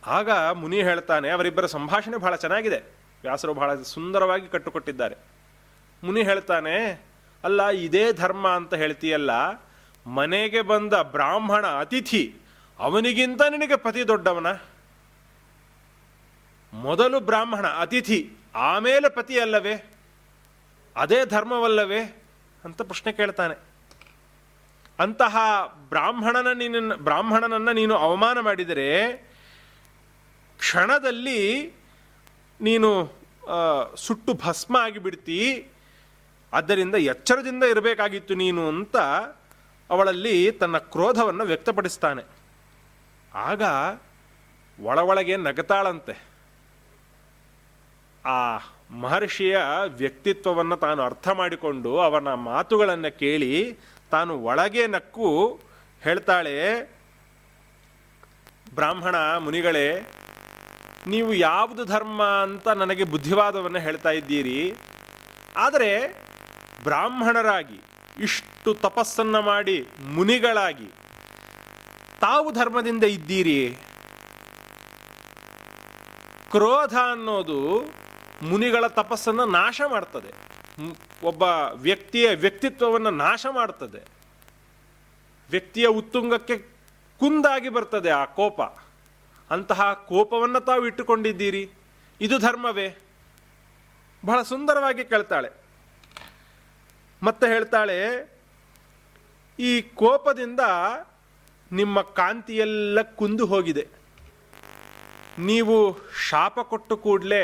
ಆಗ 0.08 0.32
ಮುನಿ 0.32 0.82
ಹೇಳ್ತಾನೆ, 0.82 1.30
ಅವರಿಬ್ಬರ 1.30 1.66
ಸಂಭಾಷಣೆ 1.66 2.18
ಬಹಳ 2.18 2.36
ಚೆನ್ನಾಗಿದೆ. 2.36 2.78
ವ್ಯಾಸರು 3.22 3.54
ಬಹಳ 3.54 3.82
ಸುಂದರವಾಗಿ 3.82 4.48
ಕಟ್ಟುಕೊಟ್ಟಿದ್ದಾರೆ. 4.48 5.16
ಮುನಿ 6.04 6.24
ಹೇಳ್ತಾನೆ, 6.24 7.06
ಅಲ್ಲ, 7.44 7.70
ಇದೇ 7.70 8.14
ಧರ್ಮ 8.14 8.48
ಅಂತ 8.48 8.74
ಹೇಳ್ತೀಯಲ್ಲ, 8.74 9.32
ಮನೆಗೆ 10.08 10.62
ಬಂದ 10.62 10.94
ಬ್ರಾಹ್ಮಣ 10.94 11.68
ಅತಿಥಿ, 11.68 12.36
ಅವನಿಗಿಂತ 12.80 13.42
ನಿನಗೆ 13.50 13.76
ಪತಿ 13.76 14.08
ದೊಡ್ಡವನ? 14.08 14.48
ಮೊದಲು 16.74 17.20
ಬ್ರಾಹ್ಮಣ, 17.20 17.68
ಅತಿಥಿ, 17.68 18.32
ಆಮೇಲೆ 18.56 19.10
ಪತಿ 19.10 19.40
ಅಲ್ಲವೇ? 19.40 19.94
ಅದೇ 20.96 21.26
ಧರ್ಮವಲ್ಲವೇ? 21.26 22.24
ಅಂತ 22.66 22.82
ಪ್ರಶ್ನೆ 22.82 23.12
ಕೇಳ್ತಾನೆ. 23.12 23.56
ಅಂತಹ 25.00 25.38
ಬ್ರಾಹ್ಮಣನ 25.90 26.48
ನೀನು 26.52 26.98
ಬ್ರಾಹ್ಮಣನನ್ನು 26.98 27.72
ನೀನು 27.72 27.98
ಅವಮಾನ 27.98 28.40
ಮಾಡಿದರೆ, 28.40 28.88
ಕ್ಷಣದಲ್ಲಿ 30.58 31.74
ನೀನು 32.62 33.14
ಸುಟ್ಟು 33.96 34.34
ಭಸ್ಮ 34.34 34.78
ಆಗಿಬಿಡ್ತಿ. 34.78 35.68
ಆದ್ದರಿಂದ 36.54 36.96
ಎಚ್ಚರದಿಂದ 36.96 37.64
ಇರಬೇಕಾಗಿತ್ತು 37.64 38.34
ನೀನು 38.36 38.68
ಅಂತ 38.68 38.98
ಅವಳಲ್ಲಿ 39.90 40.52
ತನ್ನ 40.52 40.78
ಕ್ರೋಧವನ್ನು 40.78 41.44
ವ್ಯಕ್ತಪಡಿಸ್ತಾನೆ. 41.44 42.24
ಆಗ 43.34 43.62
ಒಳಗೆ 44.80 45.38
ನಗತಾಳಂತೆ. 45.38 46.31
ಆ 48.26 48.58
ಮಹರ್ಷಿಯ 48.92 49.58
ವ್ಯಕ್ತಿತ್ವವನ್ನು 49.88 50.78
ತಾನು 50.78 51.04
ಅರ್ಥ 51.04 51.28
ಮಾಡಿಕೊಂಡು 51.30 52.00
ಅವನ 52.00 52.34
ಮಾತುಗಳನ್ನು 52.34 53.20
ಕೇಳಿ 53.20 53.78
ತಾನು 54.12 54.44
ಒಳಗೆ 54.44 54.88
ನಕ್ಕು 54.88 55.60
ಹೇಳ್ತಾಳೆ, 56.02 56.56
ಬ್ರಾಹ್ಮಣ 58.76 59.16
ಮುನಿಗಳೇ, 59.38 60.02
ನೀವು 61.08 61.34
ಯಾವುದು 61.34 61.86
ಧರ್ಮ 61.86 62.24
ಅಂತ 62.24 62.68
ನನಗೆ 62.68 63.04
ಬುದ್ಧಿವಾದವನ್ನು 63.04 63.80
ಹೇಳ್ತಾ 63.80 64.10
ಇದ್ದೀರಿ. 64.10 64.74
ಆದರೆ 65.56 65.92
ಬ್ರಾಹ್ಮಣರಾಗಿ, 66.84 67.82
ಇಷ್ಟು 68.20 68.74
ತಪಸ್ಸನ್ನು 68.74 69.42
ಮಾಡಿ 69.42 69.88
ಮುನಿಗಳಾಗಿ 70.04 70.90
ತಾವು 72.20 72.52
ಧರ್ಮದಿಂದ 72.52 73.04
ಇದ್ದೀರಿ. 73.04 73.78
ಕ್ರೋಧ 76.52 76.94
ಅನ್ನೋದು 77.12 77.60
ಮುನಿಗಳ 78.42 78.88
ತಪಸ್ಸನ್ನು 78.88 79.46
ನಾಶ 79.46 79.82
ಮಾಡ್ತದೆ. 79.88 80.32
ಒಬ್ಬ 81.24 81.44
ವ್ಯಕ್ತಿಯ 81.74 82.30
ವ್ಯಕ್ತಿತ್ವವನ್ನು 82.36 83.12
ನಾಶ 83.12 83.46
ಮಾಡ್ತದೆ. 83.50 84.02
ವ್ಯಕ್ತಿಯ 85.50 85.88
ಉತ್ತುಂಗಕ್ಕೆ 85.88 86.58
ಕುಂದಾಗಿ 87.20 87.70
ಬರ್ತದೆ 87.70 88.10
ಆ 88.10 88.26
ಕೋಪ. 88.26 88.62
ಅಂತಹ 89.52 89.94
ಕೋಪವನ್ನು 89.94 90.60
ತಾವು 90.60 90.88
ಇಟ್ಟುಕೊಂಡಿದ್ದೀರಿ. 90.88 91.70
ಇದು 92.22 92.38
ಧರ್ಮವೇ? 92.40 92.98
ಬಹಳ 94.26 94.42
ಸುಂದರವಾಗಿ 94.42 95.04
ಕೇಳ್ತಾಳೆ. 95.04 95.50
ಮತ್ತೆ 97.24 97.48
ಹೇಳ್ತಾಳೆ, 97.48 97.98
ಈ 99.60 99.82
ಕೋಪದಿಂದ 99.82 100.60
ನಿಮ್ಮ 101.72 102.02
ಕಾಂತಿಯೆಲ್ಲ 102.02 103.02
ಕುಂದು 103.02 103.46
ಹೋಗಿದೆ. 103.46 103.88
ನೀವು 105.40 105.98
ಶಾಪ 106.30 106.60
ಕೊಟ್ಟು 106.60 106.98
ಕೂಡಲೇ 106.98 107.44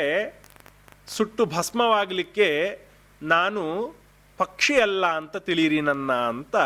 ಸುಟ್ಟು 1.08 1.44
ಭಸ್ಮವಾಗಲಿಕ್ಕೆ 1.44 2.78
ನಾನು 3.22 3.94
ಪಕ್ಷಿ 4.38 4.80
ಅಲ್ಲ 4.80 5.06
ಅಂತ 5.06 5.36
ತಿಳಿಯಿರಿ 5.36 5.80
ನನ್ನ 5.80 6.12
ಅಂತ 6.12 6.56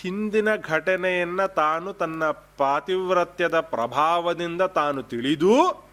ಹಿಂದಿನ 0.00 0.56
ಘಟನೆಯನ್ನು 0.56 1.54
ತಾನು 1.54 1.92
ತನ್ನ 1.92 2.24
ಪಾತಿವ್ರತ್ಯದ 2.30 3.60
ಪ್ರಭಾವದಿಂದ 3.60 4.62
ತಾನು 4.62 5.02
ತಿಳಿದು 5.02 5.84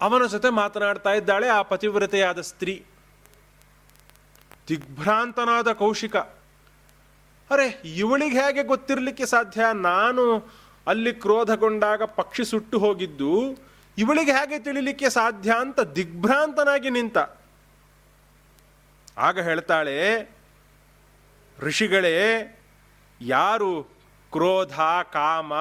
ಅವನ 0.00 0.26
ಜೊತೆ 0.26 0.48
ಮಾತನಾಡ್ತಾ 0.50 1.12
ಇದ್ದಾಳೆ 1.12 1.48
ಆ 1.48 1.62
ಪತಿವ್ರತೆಯಾದ 1.62 2.40
ಸ್ತ್ರೀ. 2.40 2.84
ದಿಗ್ಭ್ರಾಂತನಾದ 4.68 5.72
ಕೌಶಿಕ. 5.72 6.16
ಅರೆ, 7.50 7.82
ಇವಳಿಗೆ 7.96 8.40
ಹೇಗೆ 8.40 8.62
ಗೊತ್ತಿರಲಿಕ್ಕೆ 8.62 9.26
ಸಾಧ್ಯ? 9.26 9.60
ನಾನು 9.74 10.44
ಅಲ್ಲಿ 10.86 11.12
ಕ್ರೋಧಗೊಂಡಾಗ 11.12 12.02
ಪಕ್ಷಿ 12.02 12.44
ಸುಟ್ಟು 12.44 12.78
ಹೋಗಿದ್ದು 12.78 13.67
ಇವಳಿಗೆ 13.98 14.32
ಹೇಗೆ 14.32 14.58
ತಿಳಿಲಿಕ್ಕೆ 14.58 15.10
ಸಾಧ್ಯ 15.10 15.54
ಅಂತ 15.60 15.80
ದಿಗ್ಭ್ರಾಂತನಾಗಿ 15.80 16.90
ನಿಂತ. 16.90 17.18
ಆಗ 19.18 19.40
ಹೇಳ್ತಾಳೆ, 19.40 19.96
ಋಷಿಗಳೇ, 21.58 22.16
ಯಾರು 23.20 23.82
ಕ್ರೋಧ, 24.32 24.80
ಕಾಮ, 25.12 25.52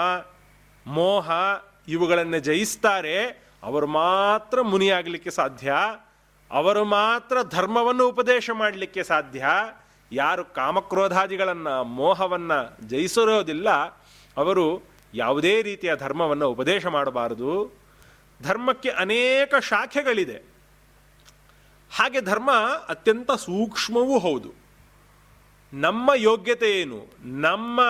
ಮೋಹ 0.88 1.32
ಇವುಗಳನ್ನು 1.88 2.40
ಜಯಿಸ್ತಾರೆ, 2.40 3.48
ಅವರು 3.64 3.88
ಮಾತ್ರ 3.88 4.62
ಮುನಿಯಾಗಲಿಕ್ಕೆ 4.62 5.32
ಸಾಧ್ಯ? 5.32 5.74
ಅವರು 6.52 6.86
ಮಾತ್ರ 6.86 7.38
ಧರ್ಮವನ್ನು 7.50 8.08
ಉಪದೇಶ 8.08 8.50
ಮಾಡಲಿಕ್ಕೆ 8.54 9.04
ಸಾಧ್ಯ? 9.04 9.46
ಯಾರು 10.12 10.46
ಕಾಮಕ್ರೋಧಾದಿಗಳನ್ನು, 10.46 11.84
ಮೋಹವನ್ನು 11.84 12.88
ಜಯಿಸಿರೋದಿಲ್ಲ 12.88 13.70
ಅವರು 14.38 14.84
ಯಾವುದೇ 15.14 15.62
ರೀತಿಯ 15.62 15.96
ಧರ್ಮವನ್ನು 15.96 16.50
ಉಪದೇಶ 16.50 16.86
ಮಾಡಬಾರದು. 16.86 17.87
ಧರ್ಮಕ್ಕೆ 18.44 18.90
ಅನೇಕ 18.90 19.56
ಶಾಖೆಗಳಿದೆ. 19.56 20.58
ಹಾಗೆ 21.96 22.22
ಧರ್ಮ 22.22 22.52
ಅತ್ಯಂತ 22.90 23.32
ಸೂಕ್ಷ್ಮವೂ 23.32 24.20
ಹೌದು. 24.20 24.54
ನಮ್ಮ 25.74 26.12
ಯೋಗ್ಯತೆ 26.16 26.82
ಏನು? 26.82 27.06
ನಮ್ಮ 27.22 27.82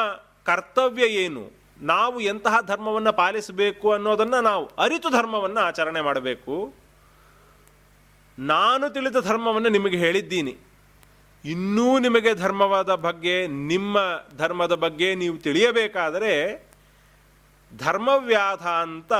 ಕರ್ತವ್ಯ 0.44 1.04
ಏನು? 1.04 1.52
ನಾವು 1.82 2.20
ಎಂತಹ 2.20 2.62
ಧರ್ಮವನ್ನು 2.62 3.14
ಪಾಲಿಸಬೇಕು 3.14 3.92
ಅನ್ನೋದನ್ನು 3.92 4.42
ನಾವು 4.42 4.66
ಅರಿತು 4.66 5.10
ಧರ್ಮವನ್ನು 5.10 5.60
ಆಚರಣೆ 5.60 6.02
ಮಾಡಬೇಕು. 6.02 6.74
ನಾನು 8.40 8.90
ತಿಳಿದ 8.90 9.16
ಧರ್ಮವನ್ನು 9.22 9.70
ನಿಮಗೆ 9.70 9.98
ಹೇಳಿದ್ದೀನಿ. 9.98 10.58
ಇನ್ನೂ 11.46 12.00
ನಿಮಗೆ 12.00 12.34
ಧರ್ಮವಾದ 12.34 12.96
ಬಗ್ಗೆ, 12.96 13.48
ನಿಮ್ಮ 13.48 13.98
ಧರ್ಮದ 14.38 14.74
ಬಗ್ಗೆ 14.74 15.16
ನೀವು 15.16 15.38
ತಿಳಿಯಬೇಕಾದರೆ 15.38 16.68
ಧರ್ಮವ್ಯಾಧ 17.78 18.60
ಅಂತ 18.60 19.14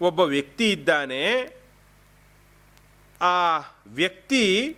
ಒಬ್ಬ 0.00 0.20
ವ್ಯಕ್ತಿ 0.20 0.72
ಇದ್ದಾನೆ, 0.72 1.22
ಆ 3.22 3.58
ವ್ಯಕ್ತಿ 3.86 4.76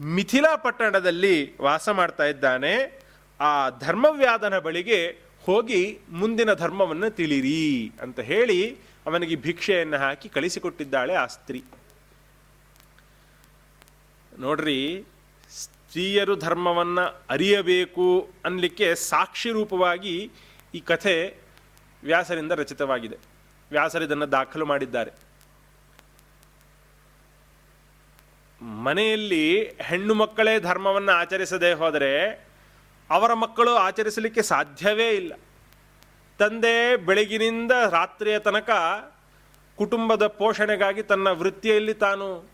ಮಿಥಿಲಾ 0.00 0.56
ಪಟ್ಟಣದಲ್ಲಿ 0.56 1.58
ವಾಸ 1.58 1.88
ಮಾಡ್ತಾ 1.88 2.24
ಇದ್ದಾನೆ. 2.24 3.04
ಆ 3.40 3.68
ಧರ್ಮವ್ಯಾಧನ 3.68 4.58
ಬಳಿಗೆ 4.58 5.24
ಹೋಗಿ 5.44 6.00
ಮುಂದಿನ 6.08 6.54
ಧರ್ಮವನ್ನು 6.54 7.10
ತಿಳಿರಿ 7.10 7.92
ಅಂತ 8.02 8.20
ಹೇಳಿ 8.20 8.76
ಅವನಿಗೆ 9.06 9.36
ಭಿಕ್ಷೆಯನ್ನು 9.36 9.96
ಹಾಕಿ 9.96 10.28
ಕಳಿಸಿಕೊಟ್ಟಿದ್ದಾಳೆ 10.28 11.14
ಆ 11.14 11.26
ಸ್ತ್ರೀ. 11.26 11.64
ನೋಡ್ರಿ, 14.38 15.04
ಸ್ತ್ರೀಯರು 15.50 16.36
ಧರ್ಮವನ್ನು 16.36 17.24
ಅರಿಯಬೇಕು 17.30 18.30
ಅನ್ನಲಿಕ್ಕೆ 18.44 18.94
ಸಾಕ್ಷಿ 18.94 19.50
ರೂಪವಾಗಿ 19.50 20.30
ಈ 20.74 20.80
ಕಥೆ 20.80 21.36
ವ್ಯಾಸರಿಂದ 22.04 22.52
ರಚಿತವಾಗಿದೆ. 22.52 23.16
ವ್ಯಾಸರಿದನ್ನು 23.70 24.32
ದಾಖಲು 24.32 24.66
ಮಾಡಿದ್ದಾರೆ. 24.66 25.10
ಮನೆಯಲ್ಲಿ 28.62 29.68
ಹೆಣ್ಣು 29.68 30.14
ಮಕ್ಕಳೇ 30.14 30.60
ಧರ್ಮವನ್ನು 30.60 31.12
ಆಚರಿಸದೆ 31.12 31.72
ಹೋದರೆ 31.72 32.44
ಅವರ 33.10 33.34
ಮಕ್ಕಳು 33.34 33.74
ಆಚರಿಸಲಿಕ್ಕೆ 33.74 34.42
ಸಾಧ್ಯವೇ 34.42 35.10
ಇಲ್ಲ. 35.10 35.32
ತಂದೆ 36.38 36.96
ಬೆಳಗಿನಿಂದ 36.96 37.72
ರಾತ್ರಿಯ 37.90 38.38
ತನಕ 38.38 38.70
ಕುಟುಂಬದ 39.76 40.26
ಪೋಷಣೆಗಾಗಿ 40.26 41.02
ತನ್ನ 41.02 41.28
ವೃತ್ತಿಯಲ್ಲಿ 41.28 41.94
ತಾನು 41.94 42.50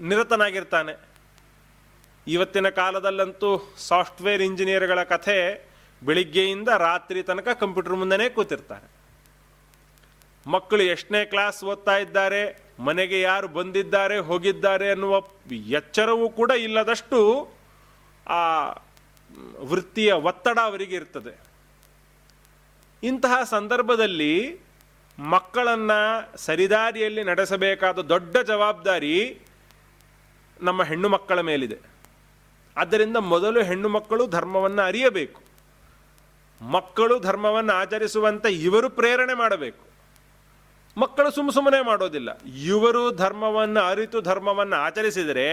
ನಿರತನಾಗಿರ್ತಾನೆ. 0.00 1.08
ಇವತ್ತಿನ 2.26 2.68
ಕಾಲದಲ್ಲಂತೂ 2.68 3.74
ಸಾಫ್ಟ್ವೇರ್ 3.78 4.42
ಇಂಜಿನಿಯರ್ಗಳ 4.42 5.02
ಕಥೆ 5.02 5.67
ಬೆಳಿಗ್ಗೆಯಿಂದ 6.02 6.68
ರಾತ್ರಿ 6.68 7.22
ತನಕ 7.22 7.48
ಕಂಪ್ಯೂಟರ್ 7.48 7.92
ಮುಂದೆನೇ 7.92 8.28
ಕೂತಿರ್ತಾರೆ. 8.28 8.98
ಮಕ್ಕಳು 10.46 10.82
ಎಷ್ಟನೇ 10.82 11.24
ಕ್ಲಾಸ್ 11.24 11.64
ಓದ್ತಾ 11.64 11.96
ಇದ್ದಾರೆ, 11.98 12.68
ಮನೆಗೆ 12.80 13.20
ಯಾರು 13.20 13.48
ಬಂದಿದ್ದಾರೆ, 13.48 14.18
ಹೋಗಿದ್ದಾರೆ 14.18 14.90
ಅನ್ನುವ 14.90 15.22
ಎಚ್ಚರವೂ 15.52 16.28
ಕೂಡ 16.28 16.50
ಇಲ್ಲದಷ್ಟು 16.50 17.18
ಆ 18.26 18.68
ವೃತ್ತಿಯ 19.60 20.12
ಒತ್ತಡ 20.12 20.58
ಅವರಿಗೆ 20.64 20.96
ಇರ್ತದೆ. 20.96 21.34
ಇಂತಹ 23.02 23.42
ಸಂದರ್ಭದಲ್ಲಿ 23.42 24.60
ಮಕ್ಕಳನ್ನ 25.18 25.90
ಸರಿದಾರಿಯಲ್ಲಿ 26.36 27.22
ನಡೆಸಬೇಕಾದ 27.22 27.98
ದೊಡ್ಡ 27.98 28.36
ಜವಾಬ್ದಾರಿ 28.36 29.40
ನಮ್ಮ 30.60 30.82
ಹೆಣ್ಣು 30.82 31.08
ಮಕ್ಕಳ 31.08 31.40
ಮೇಲಿದೆ. 31.40 31.78
ಆದ್ದರಿಂದ 32.76 33.16
ಮೊದಲು 33.16 33.62
ಹೆಣ್ಣು 33.62 33.88
ಮಕ್ಕಳು 33.88 34.26
ಧರ್ಮವನ್ನು 34.26 34.82
ಅರಿಯಬೇಕು. 34.82 35.47
ಮಕ್ಕಳು 36.60 37.20
ಧರ್ಮವನ್ನು 37.20 37.72
ಆಚರಿಸುವಂತೆ 37.72 38.48
ಇವರು 38.48 38.90
ಪ್ರೇರಣೆ 38.90 39.34
ಮಾಡಬೇಕು. 39.34 39.88
ಮಕ್ಕಳು 40.96 41.30
ಸುಮ್ಮ 41.30 41.50
ಸುಮ್ಮನೆ 41.50 41.80
ಮಾಡೋದಿಲ್ಲ. 41.80 42.38
ಇವರು 42.46 43.12
ಧರ್ಮವನ್ನು, 43.12 43.80
ಅರಿತು 43.80 44.20
ಧರ್ಮವನ್ನು 44.20 44.76
ಆಚರಿಸಿದರೆ 44.76 45.48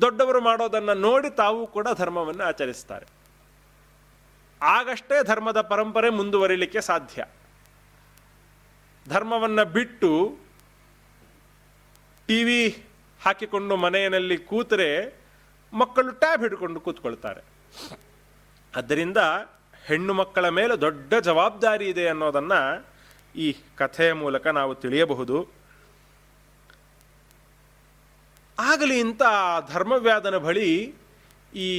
ದೊಡ್ಡವರು 0.00 0.40
ಮಾಡೋದನ್ನು 0.40 0.94
ನೋಡಿ 0.94 1.30
ತಾವು 1.30 1.66
ಕೂಡ 1.66 1.88
ಧರ್ಮವನ್ನು 1.96 2.44
ಆಚರಿಸ್ತಾರೆ. 2.44 3.06
ಆಗಷ್ಟೇ 4.62 5.24
ಧರ್ಮದ 5.24 5.60
ಪರಂಪರೆ 5.60 6.10
ಮುಂದುವರಿಲಿಕ್ಕೆ 6.10 6.80
ಸಾಧ್ಯ. 6.80 7.24
ಧರ್ಮವನ್ನು 9.08 9.64
ಬಿಟ್ಟು 9.64 10.38
ಟಿ 12.26 12.44
ವಿ 12.44 12.84
ಹಾಕಿಕೊಂಡು 13.24 13.76
ಮನೆಯಲ್ಲಿ 13.76 14.36
ಕೂತರೆ 14.36 15.20
ಮಕ್ಕಳು 15.72 16.10
ಟ್ಯಾಬ್ 16.10 16.42
ಹಿಡ್ಕೊಂಡು 16.42 16.80
ಕೂತ್ಕೊಳ್ತಾರೆ. 16.80 17.40
ಆದ್ದರಿಂದ 18.76 19.16
ಹೆಣ್ಣು 19.86 20.14
ಮಕ್ಕಳ 20.14 20.48
ಮೇಲೆ 20.48 20.80
ದೊಡ್ಡ 20.80 21.14
ಜವಾಬ್ದಾರಿ 21.14 21.86
ಇದೆ 21.86 22.08
ಅನ್ನೋದನ್ನು 22.08 22.86
ಈ 23.36 23.56
ಕಥೆಯ 23.76 24.12
ಮೂಲಕ 24.12 24.46
ನಾವು 24.46 24.74
ತಿಳಿಯಬಹುದು. 24.74 25.48
ಆಗಲಿ 28.58 29.00
ಇಂಥ 29.00 29.22
ಧರ್ಮವ್ಯಾದನ 29.72 30.36
ಬಳಿ 30.36 30.94
ಈ 31.54 31.70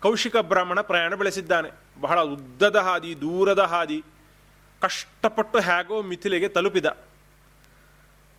ಕೌಶಿಕ 0.00 0.36
ಬ್ರಾಹ್ಮಣ 0.36 0.80
ಪ್ರಯಾಣ 0.80 1.14
ಬೆಳೆಸಿದ್ದಾನೆ. 1.14 1.70
ಬಹಳ 2.00 2.20
ಉದ್ದದ 2.20 2.76
ಹಾದಿ, 2.76 3.20
ದೂರದ 3.20 3.58
ಹಾದಿ, 3.58 4.02
ಕಷ್ಟಪಟ್ಟು 4.80 5.60
ಹೇಗೋ 5.60 6.02
ಮಿಥಿಲೆಗೆ 6.02 6.48
ತಲುಪಿದ. 6.48 6.86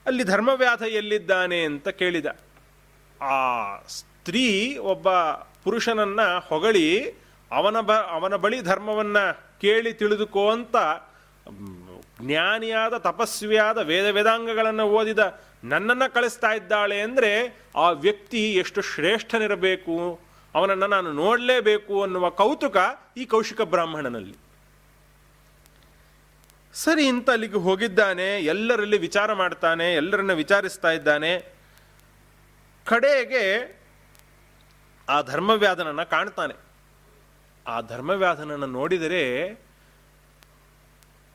ಅಲ್ಲಿ 0.06 0.24
ಧರ್ಮವ್ಯಾಧ 0.24 0.82
ಎಲ್ಲಿದ್ದಾನೆ 0.82 1.64
ಅಂತ 1.64 1.88
ಕೇಳಿದ. 1.88 2.26
ಆ 3.22 3.36
ಸ್ತ್ರೀ 3.88 4.78
ಒಬ್ಬ 4.78 5.12
ಪುರುಷನನ್ನ 5.64 6.22
ಹೊಗಳಿ 6.22 7.16
ಅವನ 7.52 7.80
ಬ, 7.80 7.92
ಅವನ 7.92 8.36
ಬಳಿ 8.36 8.62
ಧರ್ಮವನ್ನು 8.62 9.26
ಕೇಳಿ 9.62 9.94
ತಿಳಿದುಕೋ 9.94 10.52
ಅಂತ 10.52 10.76
ಜ್ಞಾನಿಯಾದ, 12.22 12.98
ತಪಸ್ವಿಯಾದ 12.98 13.78
ವೇದ 13.78 14.08
ವೇದಾಂಗಗಳನ್ನು 14.10 14.84
ಓದಿದ, 14.84 15.20
ನನ್ನನ್ನು 15.64 16.14
ಕಳಿಸ್ತಾ 16.14 16.52
ಇದ್ದಾಳೆ 16.54 17.02
ಅಂದರೆ 17.02 17.32
ಆ 17.76 17.90
ವ್ಯಕ್ತಿ 17.90 18.42
ಎಷ್ಟು 18.54 18.82
ಶ್ರೇಷ್ಠನಿರಬೇಕು, 18.82 20.26
ಅವನನ್ನು 20.56 20.88
ನಾನು 20.88 21.14
ನೋಡಲೇಬೇಕು 21.14 22.04
ಅನ್ನುವ 22.04 22.30
ಕೌತುಕ 22.30 22.78
ಈ 23.18 23.26
ಕೌಶಿಕ 23.26 23.62
ಬ್ರಾಹ್ಮಣನಲ್ಲಿ. 23.62 24.36
ಸರಿ 26.74 27.08
ಇಂಥ 27.08 27.30
ಅಲ್ಲಿಗೆ 27.30 27.58
ಹೋಗಿದ್ದಾನೆ, 27.58 28.40
ಎಲ್ಲರಲ್ಲಿ 28.40 28.98
ವಿಚಾರ 28.98 29.34
ಮಾಡ್ತಾನೆ, 29.34 29.94
ಎಲ್ಲರನ್ನ 29.94 30.34
ವಿಚಾರಿಸ್ತಾ 30.34 30.92
ಇದ್ದಾನೆ. 30.92 31.34
ಕಡೆಗೆ 32.86 33.46
ಆ 35.10 35.22
ಧರ್ಮವ್ಯಾಧನನ್ನು 35.22 36.10
ಕಾಣ್ತಾನೆ. 36.10 36.65
ಆ 37.68 37.82
ಧರ್ಮವ್ಯಾಧನನ್ನು 37.82 38.66
ನೋಡಿದರೆ 38.66 39.24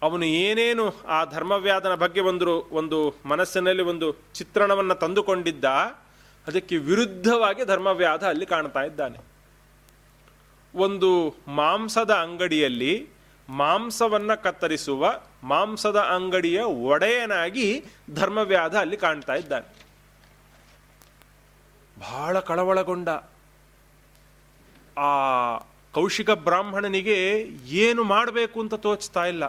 ಅವನು 0.02 0.24
ಏನೇನು 0.24 0.84
ಆ 1.04 1.24
ಧರ್ಮವ್ಯಾಧನ 1.24 1.94
ಬಗ್ಗೆ 1.94 2.20
ಒಂದು 2.20 2.68
ಒಂದು 2.72 3.14
ಮನಸ್ಸಿನಲ್ಲಿ 3.24 3.82
ಒಂದು 3.82 4.12
ಚಿತ್ರಣವನ್ನು 4.12 4.94
ತಂದುಕೊಂಡಿದ್ದ, 4.94 5.64
ಅದಕ್ಕೆ 6.46 6.76
ವಿರುದ್ಧವಾಗಿ 6.76 7.64
ಧರ್ಮವ್ಯಾಧ 7.64 8.24
ಅಲ್ಲಿ 8.24 8.46
ಕಾಣ್ತಾ 8.46 8.82
ಇದ್ದಾನೆ. 8.82 9.18
ಒಂದು 10.74 11.34
ಮಾಂಸದ 11.48 12.10
ಅಂಗಡಿಯಲ್ಲಿ 12.10 13.08
ಮಾಂಸವನ್ನು 13.48 14.42
ಕತ್ತರಿಸುವ 14.42 15.20
ಮಾಂಸದ 15.42 15.96
ಅಂಗಡಿಯ 15.96 16.62
ಒಡೆಯನಾಗಿ 16.62 17.84
ಧರ್ಮವ್ಯಾಧ 18.14 18.76
ಅಲ್ಲಿ 18.76 18.96
ಕಾಣ್ತಾ 18.96 19.34
ಇದ್ದಾನೆ. 19.34 19.68
ಬಹಳ 21.98 22.40
ಕಳವಳಗೊಂಡ 22.40 23.08
ಆ 24.98 25.10
ಕೌಶಿಕ 25.92 26.30
ಬ್ರಾಹ್ಮಣನಿಗೆ 26.30 27.16
ಏನು 27.64 28.02
ಮಾಡಬೇಕು 28.04 28.60
ಅಂತ 28.60 28.74
ತೋಚ್ತಾ 28.74 29.24
ಇಲ್ಲ. 29.24 29.44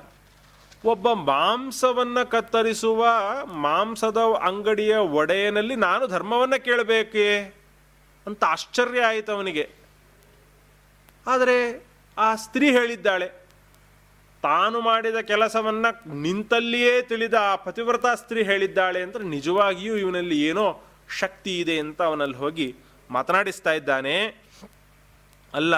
ಒಬ್ಬ 0.86 1.12
ಮಾಂಸವನ್ನ 1.13 2.23
ಕತ್ತರಿಸುವ 2.23 3.08
ಮಾಂಸದ 3.45 4.17
ಅಂಗಡಿಯ 4.17 4.95
ಒಡೆಯನಲ್ಲಿ 4.95 5.75
ನಾನು 5.75 6.08
ಧರ್ಮವನ್ನ 6.08 6.56
ಕೇಳಬೇಕೇ? 6.56 7.27
ಅಂತ 8.27 8.43
ಆಶ್ಚರ್ಯ 8.43 9.01
ಆಯಿತು 9.01 9.32
ಅವನಿಗೆ. 9.32 9.69
ಆದರೆ 11.27 11.86
ಆ 12.17 12.36
ಸ್ತ್ರೀ 12.36 12.71
ಹೇಳಿದ್ದಾಳೆ, 12.71 13.27
ತಾನು 14.43 14.82
ಮಾಡಿದ 14.82 15.15
ಕೆಲಸವನ್ನ 15.15 15.86
ನಿಂತಲ್ಲಿಯೇ 16.21 17.01
ತಿಳಿದ 17.01 17.34
ಆ 17.34 17.56
ಪತಿವ್ರತ 17.56 18.06
ಸ್ತ್ರೀ 18.06 18.43
ಹೇಳಿದ್ದಾಳೆ 18.43 19.01
ಅಂತ 19.01 19.17
ನಿಜವಾಗಿಯೂ 19.17 19.95
ಇವನಲ್ಲಿ 19.95 20.38
ಏನೋ 20.45 20.65
ಶಕ್ತಿ 21.19 21.60
ಇದೆ 21.60 21.80
ಅಂತ 21.80 22.01
ಅವನಲ್ಲಿ 22.01 22.36
ಹೋಗಿ 22.36 22.75
ಮಾತನಾಡಿಸ್ತಾ 23.10 23.73
ಇದ್ದಾನೆ. 23.73 24.17
ಅಲ್ಲ 25.54 25.75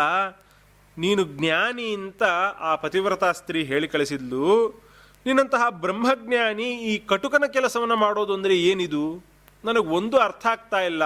ನೀನು 0.97 1.23
ಜ್ಞಾನಿ 1.38 1.88
ಅಂತ 1.95 2.23
ಆ 2.69 2.71
ಪತಿವ್ರತಾ 2.75 3.29
ಸ್ತ್ರೀ 3.32 3.60
ಹೇಳಿ 3.63 3.88
ಕಳಿಸಿದ್ಲು, 3.88 4.47
ನಿನ್ನಂತಹ 5.25 5.63
ಬ್ರಹ್ಮಜ್ಞಾನಿ 5.84 6.67
ಈ 6.89 6.93
ಕಟುಕನ 7.12 7.45
ಕೆಲಸವನ್ನು 7.56 7.95
ಮಾಡೋದು 7.95 8.34
ಅಂದರೆ 8.34 8.56
ಏನಿದು? 8.71 9.06
ನನಗೆ 9.63 9.88
ಒಂದು 9.97 10.17
ಅರ್ಥ 10.17 10.45
ಆಗ್ತಾ 10.45 10.79
ಇಲ್ಲ. 10.89 11.03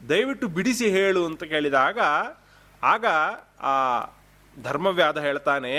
ದಯವಿಟ್ಟು 0.00 0.46
ಬಿಡಿಸಿ 0.48 0.86
ಹೇಳು 0.90 1.22
ಅಂತ 1.26 1.42
ಕೇಳಿದಾಗ, 1.44 1.98
ಆಗ 2.82 3.06
ಆ 3.72 3.74
ಧರ್ಮವ್ಯಾಧ 4.56 5.18
ಹೇಳ್ತಾನೆ, 5.18 5.74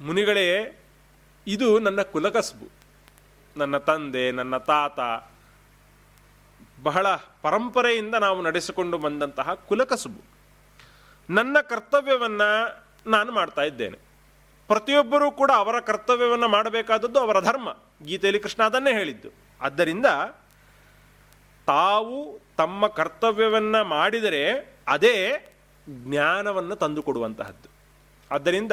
ಮುನಿಗಳೇ, 0.00 0.48
ಇದು 1.46 1.68
ನನ್ನ 1.78 2.00
ಕುಲಕಸ್ಬು, 2.14 2.66
ನನ್ನ 3.56 3.76
ತಂದೆ, 3.88 4.24
ನನ್ನ 4.30 4.56
ತಾತ, 4.70 5.00
ಬಹಳ 6.82 7.06
ಪರಂಪರೆಯಿಂದ 7.42 8.14
ನಾವು 8.26 8.38
ನಡೆಸಿಕೊಂಡು 8.42 8.96
ಬಂದಂತಹ 8.98 9.54
ಕುಲಕಸುಬು. 9.68 10.22
ನನ್ನ 11.30 11.60
ಕರ್ತವ್ಯವನ್ನು 11.60 12.84
ನಾನು 13.06 13.32
ಮಾಡ್ತಾ 13.32 13.62
ಇದ್ದೇನೆ. 13.62 13.98
ಪ್ರತಿಯೊಬ್ಬರೂ 14.66 15.30
ಕೂಡ 15.30 15.50
ಅವರ 15.54 15.80
ಕರ್ತವ್ಯವನ್ನು 15.80 16.48
ಮಾಡಬೇಕಾದದ್ದು 16.48 17.20
ಅವರ 17.20 17.40
ಧರ್ಮ. 17.40 17.76
ಗೀತೆಯಲ್ಲಿ 18.04 18.42
ಕೃಷ್ಣ 18.42 18.62
ಅದನ್ನೇ 18.62 18.92
ಹೇಳಿದ್ದು. 18.92 19.28
ಆದ್ದರಿಂದ 19.60 20.06
ತಾವು 21.66 22.40
ತಮ್ಮ 22.56 22.86
ಕರ್ತವ್ಯವನ್ನು 22.86 23.84
ಮಾಡಿದರೆ 23.84 24.74
ಅದೇ 24.88 25.46
ಜ್ಞಾನವನ್ನು 25.88 26.76
ತಂದುಕೊಡುವಂತಹದ್ದು. 26.76 27.68
ಆದ್ದರಿಂದ 28.30 28.72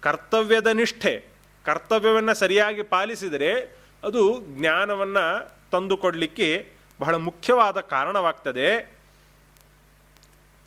ಕರ್ತವ್ಯದ 0.00 0.66
ನಿಷ್ಠೆ, 0.66 1.24
ಕರ್ತವ್ಯವನ್ನು 1.64 2.34
ಸರಿಯಾಗಿ 2.34 2.82
ಪಾಲಿಸಿದರೆ 2.82 3.78
ಅದು 4.04 4.40
ಜ್ಞಾನವನ್ನು 4.40 5.52
ತಂದುಕೊಡಲಿಕ್ಕೆ 5.70 6.72
ಬಹಳ 7.00 7.14
ಮುಖ್ಯವಾದ 7.14 7.80
ಕಾರಣವಾಗ್ತದೆ. 7.80 8.93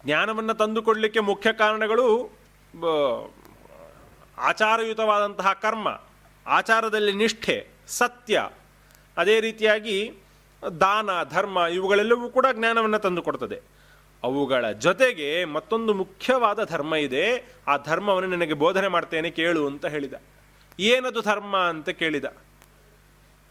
ಜ್ಞಾನವನ್ನು 0.06 0.54
ತಂದುಕೊಡಲಿಕ್ಕೆ 0.54 1.20
ಮುಖ್ಯ 1.20 1.54
ಕಾರಣಗಳು 1.54 2.38
ಆಚಾರಯುತವಾದಂತಹ 4.38 5.54
ಕರ್ಮ, 5.54 6.02
ಆಚಾರದಲ್ಲಿ 6.48 7.12
ನಿಷ್ಠೆ, 7.12 7.68
ಸತ್ಯ, 7.88 8.50
ಅದೇ 9.18 9.40
ರೀತಿಯಾಗಿ 9.40 10.14
ದಾನ, 10.80 11.10
ಧರ್ಮ, 11.24 11.58
ಇವುಗಳೆಲ್ಲವೂ 11.58 12.30
ಕೂಡ 12.30 12.46
ಜ್ಞಾನವನ್ನು 12.54 13.00
ತಂದುಕೊಡ್ತದೆ. 13.00 13.62
ಅವುಗಳ 14.24 14.72
ಜೊತೆಗೆ 14.72 15.46
ಮತ್ತೊಂದು 15.46 15.94
ಮುಖ್ಯವಾದ 15.94 16.64
ಧರ್ಮ 16.64 16.96
ಇದೆ, 16.96 17.56
ಆ 17.68 17.78
ಧರ್ಮವನ್ನು 17.78 18.30
ನಿನಗೆ 18.30 18.54
ಬೋಧನೆ 18.54 18.88
ಮಾಡ್ತೇನೆ 18.88 19.32
ಕೇಳು 19.32 19.68
ಅಂತ 19.68 19.86
ಹೇಳಿದ. 19.86 20.14
ಏನದು 20.80 21.22
ಧರ್ಮ 21.22 21.58
ಅಂತ 21.58 21.90
ಕೇಳಿದ. 21.90 22.26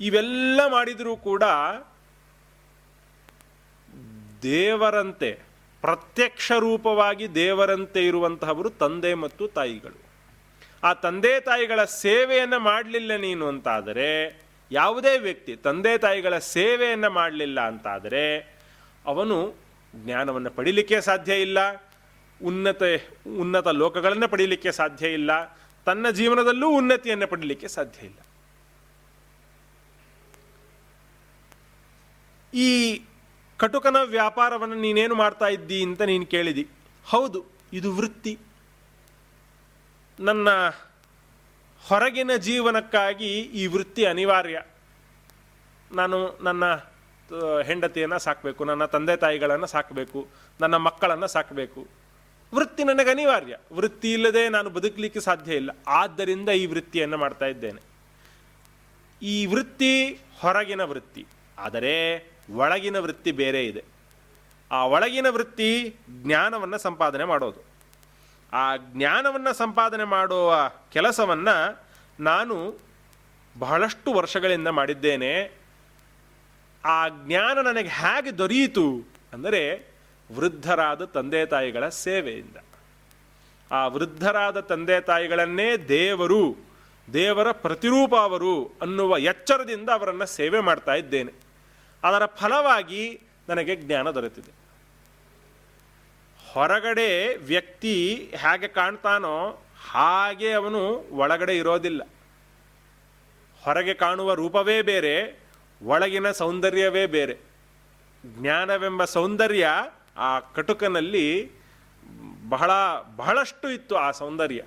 ಇವೆಲ್ಲ 0.00 0.60
ಮಾಡಿದರೂ 0.70 1.16
ಕೂಡ 1.16 1.42
ದೇವರಂತೆ 4.42 5.45
ಪ್ರತ್ಯಕ್ಷ 5.86 6.52
ರೂಪವಾಗಿ 6.58 7.26
ದೇವರಂತೆ 7.34 8.00
ಇರುವಂತಹವರು 8.06 8.70
ತಂದೆ 8.70 9.14
ಮತ್ತು 9.14 9.44
ತಾಯಿಗಳು. 9.48 9.98
ಆ 10.82 10.90
ತಂದೆ 11.04 11.40
ತಾಯಿಗಳ 11.40 11.84
ಸೇವೆಯನ್ನು 11.84 12.58
ಮಾಡಲಿಲ್ಲ 12.60 13.12
ನೀನು 13.16 13.44
ಅಂತಾದರೆ, 13.48 14.10
ಯಾವುದೇ 14.70 15.18
ವ್ಯಕ್ತಿ 15.18 15.52
ತಂದೆ 15.56 15.98
ತಾಯಿಗಳ 15.98 16.38
ಸೇವೆಯನ್ನು 16.38 17.10
ಮಾಡಲಿಲ್ಲ 17.10 17.60
ಅಂತಾದರೆ, 17.60 18.24
ಅವನು 19.06 19.36
ಜ್ಞಾನವನ್ನು 19.96 20.50
ಪಡೀಲಿಕ್ಕೆ 20.50 21.00
ಸಾಧ್ಯ 21.00 21.34
ಇಲ್ಲ, 21.40 21.58
ಉನ್ನತ 22.44 22.82
ಉನ್ನತ 23.40 23.68
ಲೋಕಗಳನ್ನು 23.68 24.28
ಪಡೀಲಿಕ್ಕೆ 24.28 24.72
ಸಾಧ್ಯ 24.72 25.12
ಇಲ್ಲ, 25.12 25.30
ತನ್ನ 25.84 26.10
ಜೀವನದಲ್ಲೂ 26.10 26.68
ಉನ್ನತಿಯನ್ನು 26.70 27.26
ಪಡೀಲಿಕ್ಕೆ 27.26 27.68
ಸಾಧ್ಯ 27.68 28.06
ಇಲ್ಲ. 28.06 28.20
ಈ 32.54 32.70
ಕಟುಕನ 33.58 33.96
ವ್ಯಾಪಾರವನ್ನು 34.04 34.76
ನೀನೇನು 34.76 35.14
ಮಾಡ್ತಾ 35.14 35.48
ಇದ್ದೀ 35.48 35.78
ಅಂತ 35.82 36.02
ನೀನು 36.02 36.26
ಕೇಳಿದಿ. 36.26 36.64
ಹೌದು, 37.06 37.40
ಇದು 37.72 37.88
ವೃತ್ತಿ. 37.96 38.38
ನನ್ನ 40.18 40.48
ಹೊರಗಿನ 41.82 42.32
ಜೀವನಕ್ಕಾಗಿ 42.38 43.30
ಈ 43.60 43.66
ವೃತ್ತಿ 43.66 44.04
ಅನಿವಾರ್ಯ. 44.06 44.58
ನಾನು 45.92 46.18
ನನ್ನ 46.42 46.64
ಹೆಂಡತಿಯನ್ನು 47.66 48.18
ಸಾಕಬೇಕು, 48.18 48.64
ನನ್ನ 48.64 48.84
ತಂದೆ 48.84 49.16
ತಾಯಿಗಳನ್ನು 49.16 49.66
ಸಾಕಬೇಕು, 49.66 50.20
ನನ್ನ 50.60 50.76
ಮಕ್ಕಳನ್ನು 50.76 51.26
ಸಾಕಬೇಕು. 51.26 51.80
ವೃತ್ತಿ 52.52 52.82
ನನಗೆ 52.84 53.10
ಅನಿವಾರ್ಯ. 53.10 53.54
ವೃತ್ತಿ 53.72 54.12
ಇಲ್ಲದೆ 54.12 54.48
ನಾನು 54.48 54.68
ಬದುಕಲಿಕ್ಕೆ 54.70 55.20
ಸಾಧ್ಯ 55.20 55.54
ಇಲ್ಲ. 55.54 55.70
ಆದ್ದರಿಂದ 55.88 56.48
ಈ 56.48 56.66
ವೃತ್ತಿಯನ್ನು 56.66 57.18
ಮಾಡ್ತಾ 57.18 57.46
ಇದ್ದೇನೆ. 57.46 57.80
ಈ 59.22 59.36
ವೃತ್ತಿ 59.46 59.92
ಹೊರಗಿನ 60.40 60.82
ವೃತ್ತಿ. 60.84 61.26
ಆದರೆ 61.58 61.94
ಒಳಗಿನ 62.50 62.98
ವೃತ್ತಿ 62.98 63.32
ಬೇರೆ 63.32 63.66
ಇದೆ. 63.66 63.84
ಆ 64.70 64.86
ಒಳಗಿನ 64.86 65.26
ವೃತ್ತಿ 65.30 65.96
ಜ್ಞಾನವನ್ನು 66.10 66.78
ಸಂಪಾದನೆ 66.78 67.24
ಮಾಡೋದು. 67.24 67.64
ಆ 68.52 68.76
ಜ್ಞಾನವನ್ನು 68.76 69.54
ಸಂಪಾದನೆ 69.54 70.04
ಮಾಡುವ 70.04 70.70
ಕೆಲಸವನ್ನು 70.92 71.84
ನಾನು 72.20 72.78
ಬಹಳಷ್ಟು 73.58 74.12
ವರ್ಷಗಳಿಂದ 74.12 74.68
ಮಾಡಿದ್ದೇನೆ. 74.68 75.58
ಆ 76.84 77.08
ಜ್ಞಾನ 77.08 77.58
ನನಗೆ 77.58 77.88
ಹೇಗೆ 77.88 78.38
ದೊರೆಯಿತು 78.38 79.08
ಅಂದರೆ 79.32 79.92
ವೃದ್ಧರಾದ 80.36 81.04
ತಂದೆ 81.04 81.46
ತಾಯಿಗಳ 81.46 81.88
ಸೇವೆಯಿಂದ. 81.88 82.56
ಆ 83.70 83.86
ವೃದ್ಧರಾದ 83.86 84.60
ತಂದೆ 84.60 85.00
ತಾಯಿಗಳನ್ನೇ 85.00 85.76
ದೇವರು, 85.76 86.56
ದೇವರ 87.12 87.52
ಪ್ರತಿರೂಪ 87.52 88.14
ಅವರು 88.14 88.78
ಅನ್ನುವ 88.82 89.18
ಎಚ್ಚರದಿಂದ 89.18 89.88
ಅವರನ್ನು 89.88 90.26
ಸೇವೆ 90.26 90.60
ಮಾಡ್ತಾ 90.60 90.94
ಇದ್ದೇನೆ. 90.94 91.45
ಅದರ 92.06 92.26
ಫಲವಾಗಿ 92.26 93.02
ನನಗೆ 93.48 93.76
ಜ್ಞಾನ 93.76 94.10
ದೊರೆತಿದೆ. 94.10 94.52
ಹೊರಗಡೆ 96.52 97.36
ವ್ಯಕ್ತಿ 97.36 97.94
ಹೇಗೆ 98.36 98.68
ಕಾಣ್ತಾನೋ 98.68 99.62
ಹಾಗೆ 99.90 100.52
ಅವನು 100.52 100.80
ಒಳಗಡೆ 101.16 101.56
ಇರೋದಿಲ್ಲ. 101.56 102.02
ಹೊರಗೆ 103.64 103.94
ಕಾಣುವ 103.94 104.34
ರೂಪವೇ 104.34 104.82
ಬೇರೆ, 104.82 105.14
ಒಳಗಿನ 105.82 106.30
ಸೌಂದರ್ಯವೇ 106.30 107.06
ಬೇರೆ. 107.06 107.36
ಜ್ಞಾನವೆಂಬ 108.26 109.04
ಸೌಂದರ್ಯ 109.04 109.68
ಆ 110.16 110.38
ಕಟುಕನಲ್ಲಿ 110.40 111.26
ಬಹಳ, 112.48 112.70
ಬಹಳಷ್ಟು 113.16 113.70
ಇತ್ತು 113.70 113.96
ಆ 113.96 114.10
ಸೌಂದರ್ಯ. 114.10 114.62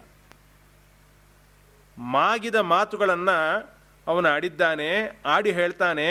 ಮಾಗಿದ 1.98 2.56
ಮಾತುಗಳನ್ನು 2.56 3.38
ಅವನು 4.08 4.30
ಆಡಿದ್ದಾನೆ, 4.30 5.22
ಆಡಿ 5.26 5.52
ಹೇಳ್ತಾನೆ 5.52 6.08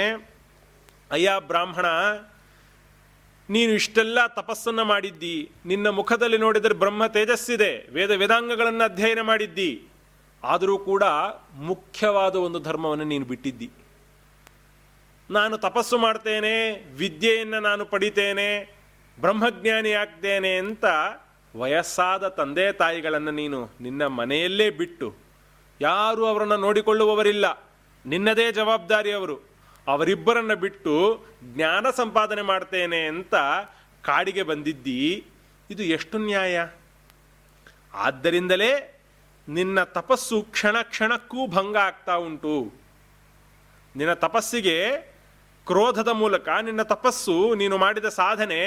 ಅಯ್ಯ 1.10 1.34
ಬ್ರಾಹ್ಮಣ, 1.46 1.86
ನೀನು 3.48 3.72
ಇಷ್ಟೆಲ್ಲ 3.72 4.26
ತಪಸ್ಸನ್ನು 4.26 4.84
ಮಾಡಿದ್ದಿ. 4.84 5.36
ನಿನ್ನ 5.66 5.88
ಮುಖದಲ್ಲಿ 5.88 6.38
ನೋಡಿದರೆ 6.38 6.74
ಬ್ರಹ್ಮ 6.74 7.06
ತೇಜಸ್ಸಿದೆ. 7.06 7.72
ವೇದ 7.92 8.10
ವೇದಾಂಗಗಳನ್ನು 8.10 8.84
ಅಧ್ಯಯನ 8.84 9.20
ಮಾಡಿದ್ದಿ. 9.20 9.70
ಆದರೂ 10.42 10.74
ಕೂಡ 10.78 11.04
ಮುಖ್ಯವಾದ 11.68 12.34
ಒಂದು 12.36 12.58
ಧರ್ಮವನ್ನು 12.60 13.04
ನೀನು 13.04 13.24
ಬಿಟ್ಟಿದ್ದಿ. 13.24 13.68
ನಾನು 15.30 15.54
ತಪಸ್ಸು 15.58 15.96
ಮಾಡ್ತೇನೆ, 15.98 16.54
ವಿದ್ಯೆಯನ್ನು 16.94 17.60
ನಾನು 17.60 17.84
ಪಡಿತೇನೆ, 17.84 18.50
ಬ್ರಹ್ಮಜ್ಞಾನಿ 19.20 19.92
ಆಗ್ತೇನೆ 19.92 20.52
ಅಂತ 20.56 20.84
ವಯಸ್ಸಾದ 21.54 22.28
ತಂದೆ 22.28 22.72
ತಾಯಿಗಳನ್ನು 22.72 23.30
ನೀನು 23.30 23.58
ನಿನ್ನ 23.80 24.06
ಮನೆಯಲ್ಲೇ 24.06 24.70
ಬಿಟ್ಟು, 24.70 25.08
ಯಾರೂ 25.80 26.22
ಅವರನ್ನು 26.26 26.56
ನೋಡಿಕೊಳ್ಳುವವರಿಲ್ಲ. 26.56 27.46
ನಿನ್ನದೇ 28.04 28.52
ಜವಾಬ್ದಾರಿ 28.52 29.12
ಅವರು. 29.12 29.36
ಅವರಿಬ್ಬರನ್ನ 29.88 30.54
ಬಿಟ್ಟು 30.54 30.94
ಜ್ಞಾನ 31.44 31.90
ಸಂಪಾದನೆ 31.90 32.42
ಮಾಡ್ತೇನೆ 32.42 33.00
ಅಂತ 33.06 33.34
ಕಾಡಿಗೆ 34.02 34.42
ಬಂದಿದ್ದಿ, 34.42 35.02
ಇದು 35.70 35.82
ಎಷ್ಟು 35.96 36.16
ನ್ಯಾಯ? 36.18 36.56
ಆದ್ದರಿಂದಲೇ 37.94 38.72
ನಿನ್ನ 39.48 39.78
ತಪಸ್ಸು 39.98 40.36
ಕ್ಷಣ 40.42 40.76
ಕ್ಷಣಕ್ಕೂ 40.82 41.40
ಭಂಗ 41.46 41.76
ಆಗ್ತಾ 41.76 42.14
ಉಂಟು. 42.26 42.56
ನಿನ್ನ 43.96 44.14
ತಪಸ್ಸಿಗೆ 44.24 44.76
ಕ್ರೋಧದ 45.66 46.08
ಮೂಲಕ 46.08 46.48
ನಿನ್ನ 46.62 46.82
ತಪಸ್ಸು, 46.82 47.36
ನೀನು 47.54 47.76
ಮಾಡಿದ 47.78 48.08
ಸಾಧನೆ 48.20 48.60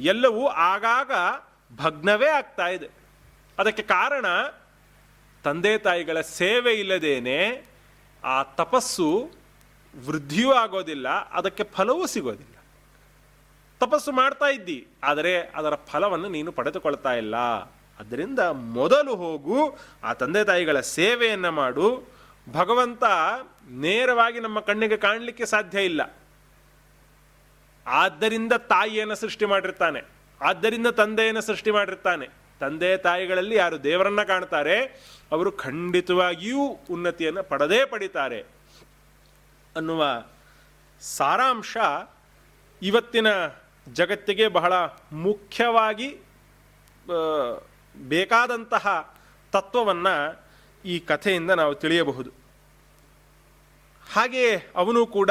ಎಲ್ಲವೂ 0.00 0.42
ಆಗಾಗ 0.48 1.12
ಭಗ್ನವೇ 1.76 2.28
ಆಗ್ತಾ 2.28 2.66
ಇದೆ. 2.66 2.88
ಅದಕ್ಕೆ 3.58 3.82
ಕಾರಣ, 3.82 4.26
ತಂದೆ 5.44 5.74
ತಾಯಿಗಳ 5.78 6.18
ಸೇವೆ 6.20 6.72
ಇಲ್ಲದೇನೆ 6.74 7.38
ಆ 8.22 8.36
ತಪಸ್ಸು 8.42 9.08
ವೃದ್ಧಿಯೂ 9.94 10.50
ಆಗೋದಿಲ್ಲ, 10.62 11.08
ಅದಕ್ಕೆ 11.38 11.64
ಫಲವೂ 11.76 12.04
ಸಿಗೋದಿಲ್ಲ. 12.14 12.56
ತಪಸ್ಸು 13.80 14.10
ಮಾಡ್ತಾ 14.20 14.48
ಇದ್ದಿ, 14.56 14.78
ಆದರೆ 15.10 15.34
ಅದರ 15.58 15.74
ಫಲವನ್ನು 15.90 16.28
ನೀನು 16.36 16.50
ಪಡೆದುಕೊಳ್ತಾ 16.58 17.12
ಇಲ್ಲ. 17.22 17.36
ಅದರಿಂದ 18.00 18.40
ಮೊದಲು 18.78 19.12
ಹೋಗು, 19.22 19.58
ಆ 20.04 20.12
ತಂದೆ 20.20 20.42
ತಾಯಿಗಳ 20.50 20.78
ಸೇವೆಯನ್ನು 20.96 21.50
ಮಾಡು. 21.60 21.86
ಭಗವಂತ 22.46 23.04
ನೇರವಾಗಿ 23.84 24.38
ನಮ್ಮ 24.46 24.58
ಕಣ್ಣಿಗೆ 24.68 24.96
ಕಾಣಲಿಕ್ಕೆ 24.96 25.44
ಸಾಧ್ಯ 25.54 25.84
ಇಲ್ಲ. 25.90 26.02
ಆದ್ದರಿಂದ 27.86 28.54
ತಾಯಿಯನ್ನು 28.74 29.16
ಸೃಷ್ಟಿ 29.24 29.46
ಮಾಡಿರ್ತಾನೆ, 29.52 30.00
ಆದ್ದರಿಂದ 30.40 30.88
ತಂದೆಯನ್ನು 31.00 31.42
ಸೃಷ್ಟಿ 31.50 31.70
ಮಾಡಿರ್ತಾನೆ. 31.70 32.26
ತಂದೆ 32.60 32.90
ತಾಯಿಗಳಲ್ಲಿ 33.06 33.54
ಯಾರು 33.54 33.76
ದೇವರನ್ನ 33.84 34.22
ಕಾಣ್ತಾರೆ, 34.22 34.76
ಅವರು 35.32 35.52
ಖಂಡಿತವಾಗಿಯೂ 35.64 36.64
ಉನ್ನತಿಯನ್ನು 36.94 37.42
ಪಡೆದೇ 37.52 37.80
ಪಡಿತಾರೆ. 37.92 38.40
ಅನ್ನುವ 39.76 40.24
ಸಾರಾಂಶ 41.00 41.76
ಇವತ್ತಿನ 42.82 43.26
ಜಗತ್ತಿಗೆ 43.92 44.48
ಬಹಳ 44.48 44.72
ಮುಖ್ಯವಾಗಿ 45.12 46.08
ಬೇಕಾದಂತಹ 47.96 49.14
ತತ್ವವನ್ನು 49.52 50.14
ಈ 50.84 50.98
ಕಥೆಯಿಂದ 50.98 51.50
ನಾವು 51.50 51.74
ತಿಳಿಯಬಹುದು. 51.74 52.30
ಹಾಗೆಯೇ 54.12 54.72
ಅವನು 54.76 55.06
ಕೂಡ 55.06 55.30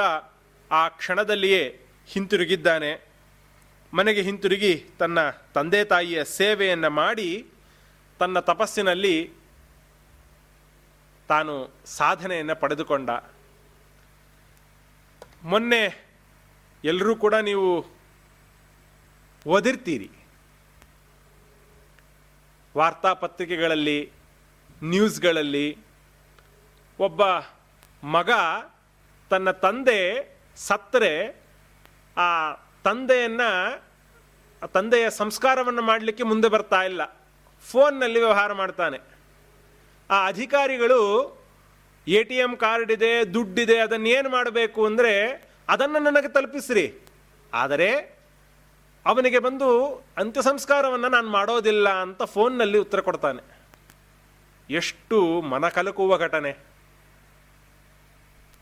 ಆ 0.71 0.87
ಕ್ಷಣದಲ್ಲಿಯೇ 0.87 1.85
ಹಿಂತಿರುಗಿದ್ದಾನೆ. 2.07 2.91
ಮನೆಗೆ 3.93 4.21
ಹಿಂತಿರುಗಿ 4.21 4.73
ತನ್ನ 4.99 5.29
ತಂದೆ 5.29 5.83
ತಾಯಿಯ 5.83 6.25
ಸೇವೆಯನ್ನು 6.25 6.89
ಮಾಡಿ 6.89 7.47
ತನ್ನ 8.19 8.39
ತಪಸ್ಸಿನಲ್ಲಿ 8.39 9.15
ತಾನು 11.27 11.73
ಸಾಧನೆಯನ್ನು 11.85 12.55
ಪಡೆದುಕೊಂಡ. 12.55 13.09
ಮೊನ್ನೆ 15.43 16.11
ಎಲ್ಲರೂ 16.83 17.15
ಕೂಡ 17.15 17.35
ನೀವು 17.35 17.85
ಓದಿರ್ತೀರಿ. 19.47 20.11
ವಾರ್ತಾಪತ್ರಿಕೆಗಳಲ್ಲಿ 22.77 24.11
ನ್ಯೂಸ್ಗಳಲ್ಲಿ 24.83 25.77
ಒಬ್ಬ 26.99 27.21
ಮಗ 28.03 28.29
ತನ್ನ 29.29 29.51
ತಂದೆ 29.51 30.31
ಸತ್ತರೆ, 30.55 31.43
ಆ 32.17 32.53
ತಂದೆಯನ್ನು 32.83 33.83
ತಂದೆಯ 34.67 35.09
ಸಂಸ್ಕಾರವನ್ನು 35.09 35.81
ಮಾಡಲಿಕ್ಕೆ 35.81 36.23
ಮುಂದೆ 36.23 36.47
ಬರ್ತಾ 36.47 36.81
ಇಲ್ಲ. 36.81 37.25
ಫೋನ್ನಲ್ಲಿ 37.71 38.19
ವ್ಯವಹಾರ 38.19 38.53
ಮಾಡ್ತಾನೆ. 38.53 38.97
ಆ 40.09 40.27
ಅಧಿಕಾರಿಗಳು 40.27 41.40
ಎ 42.07 42.23
ಟಿ 42.23 42.35
ಎಂ 42.35 42.57
ಕಾರ್ಡ್ 42.57 42.91
ಇದೆ 42.91 43.33
ದುಡ್ಡಿದೆ 43.33 43.79
ಅದನ್ನೇನು 43.79 44.29
ಮಾಡಬೇಕು 44.29 44.85
ಅಂದರೆ 44.85 45.29
ಅದನ್ನು 45.69 45.99
ನನಗೆ 45.99 46.27
ತಲುಪಿಸ್ರಿ. 46.27 46.93
ಆದರೆ 47.53 48.21
ಅವನಿಗೆ 49.05 49.39
ಬಂದು 49.39 49.95
ಅಂತ್ಯ 50.17 50.41
ಸಂಸ್ಕಾರವನ್ನು 50.41 51.09
ನಾನು 51.09 51.27
ಮಾಡೋದಿಲ್ಲ 51.27 51.89
ಅಂತ 51.89 52.23
ಫೋನ್ನಲ್ಲಿ 52.23 52.77
ಉತ್ತರ 52.77 53.01
ಕೊಡ್ತಾನೆ. 53.01 53.61
ಎಷ್ಟು 54.69 55.41
ಮನ 55.41 55.67
ಕಲಕುವ 55.67 56.17
ಘಟನೆ. 56.17 56.57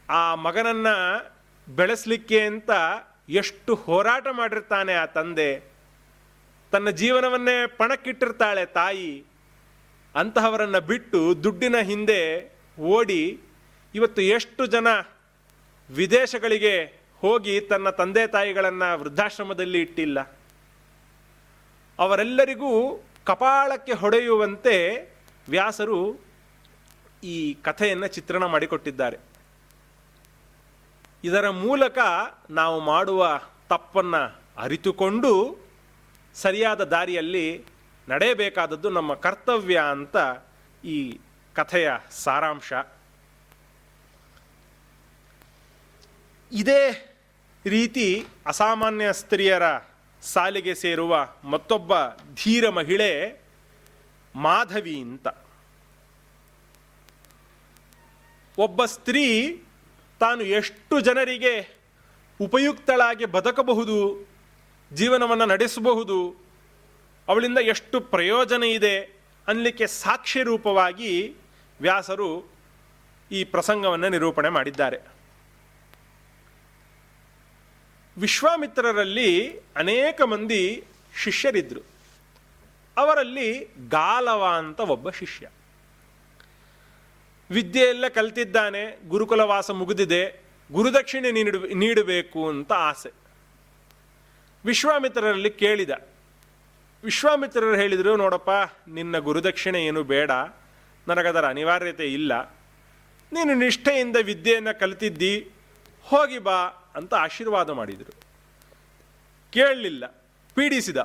ಆ 0.09 0.35
ಮಗನನ್ನು 0.35 0.95
ಬೆಳೆಸಲಿಕ್ಕೆ 1.75 2.41
ಅಂತ 2.41 2.69
ಎಷ್ಟು 3.29 3.75
ಹೋರಾಟ 3.75 4.27
ಮಾಡಿರ್ತಾನೆ 4.31 4.93
ಆ 4.93 5.05
ತಂದೆ. 5.05 5.63
ತನ್ನ 6.71 6.89
ಜೀವನವನ್ನೇ 6.89 7.67
ಪಣಕ್ಕಿಟ್ಟಿರ್ತಾಳೆ 7.67 8.65
ತಾಯಿ. 8.65 9.25
ಅಂತಹವರನ್ನು 10.15 10.81
ಬಿಟ್ಟು 10.81 11.43
ದುಡ್ಡಿನ 11.43 11.77
ಹಿಂದೆ 11.77 12.58
ಓಡಿ 12.79 13.41
ಇವತ್ತು 13.95 14.21
ಎಷ್ಟು 14.21 14.65
ಜನ 14.65 14.87
ವಿದೇಶಗಳಿಗೆ 15.89 16.99
ಹೋಗಿ 17.19 17.61
ತನ್ನ 17.61 17.89
ತಂದೆ 17.89 18.27
ತಾಯಿಗಳನ್ನು 18.27 18.99
ವೃದ್ಧಾಶ್ರಮದಲ್ಲಿ 18.99 19.81
ಇಟ್ಟಿಲ್ಲ. 19.81 20.19
ಅವರೆಲ್ಲರಿಗೂ 21.99 23.03
ಕಪಾಳಕ್ಕೆ 23.25 23.93
ಹೊಡೆಯುವಂತೆ 23.93 24.75
ವ್ಯಾಸರು 25.49 26.19
ಈ 27.23 27.53
ಕಥೆಯನ್ನು 27.53 28.07
ಚಿತ್ರಣ 28.07 28.45
ಮಾಡಿಕೊಟ್ಟಿದ್ದಾರೆ. 28.45 29.17
ಇದರ 31.23 31.49
ಮೂಲಕ 31.49 31.97
ನಾವು 32.49 32.79
ಮಾಡುವ 32.79 33.41
ತಪ್ಪನ್ನು 33.69 34.41
ಅರಿತುಕೊಂಡು 34.57 35.57
ಸರಿಯಾದ 36.35 36.83
ದಾರಿಯಲ್ಲಿ 36.83 37.65
ನಡೆಯಬೇಕಾದದ್ದು 38.09 38.89
ನಮ್ಮ 38.89 39.13
ಕರ್ತವ್ಯ 39.13 39.81
ಅಂತ 39.89 40.17
ಈ 40.85 41.19
ಕಥೆಯ 41.59 41.89
ಸಾರಾಂಶ. 42.23 42.73
ಇದೇ 46.51 46.83
ರೀತಿ 47.65 48.07
ಅಸಾಮಾನ್ಯ 48.45 49.13
ಸ್ತ್ರೀಯರ 49.13 49.63
ಸಾಲಿಗೆ 50.21 50.73
ಸೇರುವ 50.75 51.13
ಮತ್ತೊಬ್ಬ 51.43 51.91
ಧೀರ 52.35 52.69
ಮಹಿಳೆ 52.69 53.09
ಮಾಧವಿ 54.35 54.95
ಅಂತ. 55.01 55.27
ಒಬ್ಬ 58.57 58.85
ಸ್ತ್ರೀ 58.85 59.25
ತಾನು 60.19 60.43
ಎಷ್ಟು 60.59 60.95
ಜನರಿಗೆ 60.99 61.53
ಉಪಯುಕ್ತಳಾಗಿ 62.41 63.25
ಬದುಕಬಹುದು, 63.25 63.97
ಜೀವನವನ್ನು 64.93 65.45
ನಡೆಸಬಹುದು, 65.45 66.17
ಅವಳಿಂದ 67.27 67.57
ಎಷ್ಟು 67.57 67.97
ಪ್ರಯೋಜನ 68.13 68.63
ಇದೆ 68.63 68.95
ಅನ್ನಲಿಕ್ಕೆ 69.47 69.87
ಸಾಕ್ಷಿ 69.87 70.41
ರೂಪವಾಗಿ 70.43 71.13
ವ್ಯಾಸರು 71.81 72.51
ಈ 73.31 73.43
ಪ್ರಸಂಗವನ್ನು 73.43 74.09
ನಿರೂಪಣೆ 74.09 74.49
ಮಾಡಿದ್ದಾರೆ. 74.49 74.97
ವಿಶ್ವಾಮಿತ್ರರಲ್ಲಿ 78.17 79.59
ಅನೇಕ 79.75 80.21
ಮಂದಿ 80.21 80.83
ಶಿಷ್ಯರಿದ್ದರು 81.15 81.81
ಅವರಲ್ಲಿ 82.97 83.73
ಗಾಲವ 83.89 84.45
ಅಂತ 84.57 84.79
ಒಬ್ಬ 84.79 85.09
ಶಿಷ್ಯ. 85.09 85.49
ವಿದ್ಯೆಯೆಲ್ಲ 87.51 88.07
ಕಲ್ತಿದ್ದಾನೆ, 88.07 89.09
ಗುರುಕುಲವಾಸ 89.09 89.71
ಮುಗಿದಿದೆ, 89.71 90.43
ಗುರುದಕ್ಷಿಣೆ 90.71 91.31
ನೀಡು 91.31 91.59
ನೀಡಬೇಕು 91.59 92.49
ಅಂತ 92.49 92.73
ಆಸೆ. 92.73 93.11
ವಿಶ್ವಾಮಿತ್ರರಲ್ಲಿ 94.65 95.49
ಕೇಳಿದ. 95.49 95.89
ವಿಶ್ವಾಮಿತ್ರರು 97.03 97.75
ಹೇಳಿದರು, 97.75 98.15
ನೋಡಪ್ಪ, 98.15 98.49
ನಿನ್ನ 98.89 99.17
ಗುರುದಕ್ಷಿಣೆ 99.17 99.85
ಏನು 99.85 100.03
ಬೇಡ 100.03 100.31
ನನಗದರ 101.11 101.45
ಅನಿವಾರ್ಯತೆ 101.55 102.07
ಇಲ್ಲ. 102.17 102.33
ನೀನು 103.31 103.53
ನಿಷ್ಠೆಯಿಂದ 103.63 104.17
ವಿದ್ಯೆಯನ್ನು 104.29 104.73
ಕಲಿತಿದ್ದಿ, 104.79 105.33
ಹೋಗಿ 106.05 106.39
ಬಾ 106.47 106.59
ಅಂತ 106.99 107.13
ಆಶೀರ್ವಾದ 107.25 107.69
ಮಾಡಿದರು. 107.79 108.13
ಕೇಳಲಿಲ್ಲ, 109.53 110.05
ಪೀಡಿಸಿದ. 110.57 110.99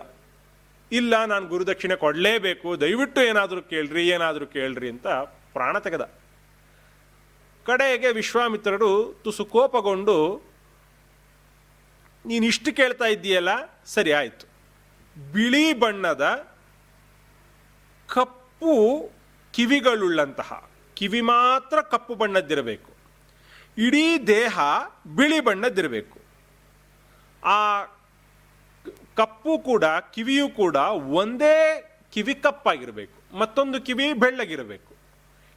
ಇಲ್ಲ, 0.92 1.14
ನಾನು 1.32 1.44
ಗುರುದಕ್ಷಿಣೆ 1.52 1.96
ಕೊಡಲೇಬೇಕು, 2.04 2.68
ದಯವಿಟ್ಟು 2.80 3.20
ಏನಾದರೂ 3.30 3.60
ಕೇಳ್ರಿ 3.72 4.04
ಏನಾದರೂ 4.16 4.46
ಕೇಳ್ರಿ 4.56 4.88
ಅಂತ 4.94 5.06
ಪ್ರಾಣ 5.56 5.74
ತೆಗೆದ. 5.86 6.04
ಕಡೆಗೆ 7.66 8.08
ವಿಶ್ವಾಮಿತ್ರರು 8.20 8.90
ತುಸು 9.24 9.44
ಕೋಪಗೊಂಡು, 9.54 10.16
ನೀನು 12.24 12.44
ಇಷ್ಟು 12.52 12.70
ಕೇಳ್ತಾ 12.80 13.06
ಇದ್ದೀಯಲ್ಲ, 13.14 13.52
ಸರಿ 13.94 14.12
ಆಯಿತು. 14.20 14.46
ಬಿಳಿ 15.16 15.66
ಬಣ್ಣದ 15.82 16.24
ಕಪ್ಪು 18.08 18.74
ಕಿವಿಗಳುಳ್ಳಂತಹ, 19.54 20.70
ಕಿವಿ 20.94 21.20
ಮಾತ್ರ 21.20 21.80
ಕಪ್ಪು 21.80 22.14
ಬಣ್ಣದ್ದಿರಬೇಕು. 22.14 22.90
ಇಡೀ 23.78 24.18
ದೇಹ 24.18 24.58
ಬಿಳಿ 25.16 25.40
ಬಣ್ಣದ್ದಿರಬೇಕು. 25.40 26.18
ಆ 27.44 27.84
ಕಪ್ಪು 29.16 29.58
ಕೂಡ, 29.58 29.84
ಕಿವಿಯೂ 29.84 30.48
ಕೂಡ 30.48 30.76
ಒಂದೇ 30.76 31.56
ಕಿವಿ 32.12 32.34
ಕಪ್ಪಾಗಿರಬೇಕು. 32.34 33.36
ಮತ್ತೊಂದು 33.38 33.80
ಕಿವಿ 33.80 34.12
ಬೆಳ್ಳಗಿರಬೇಕು. 34.12 34.94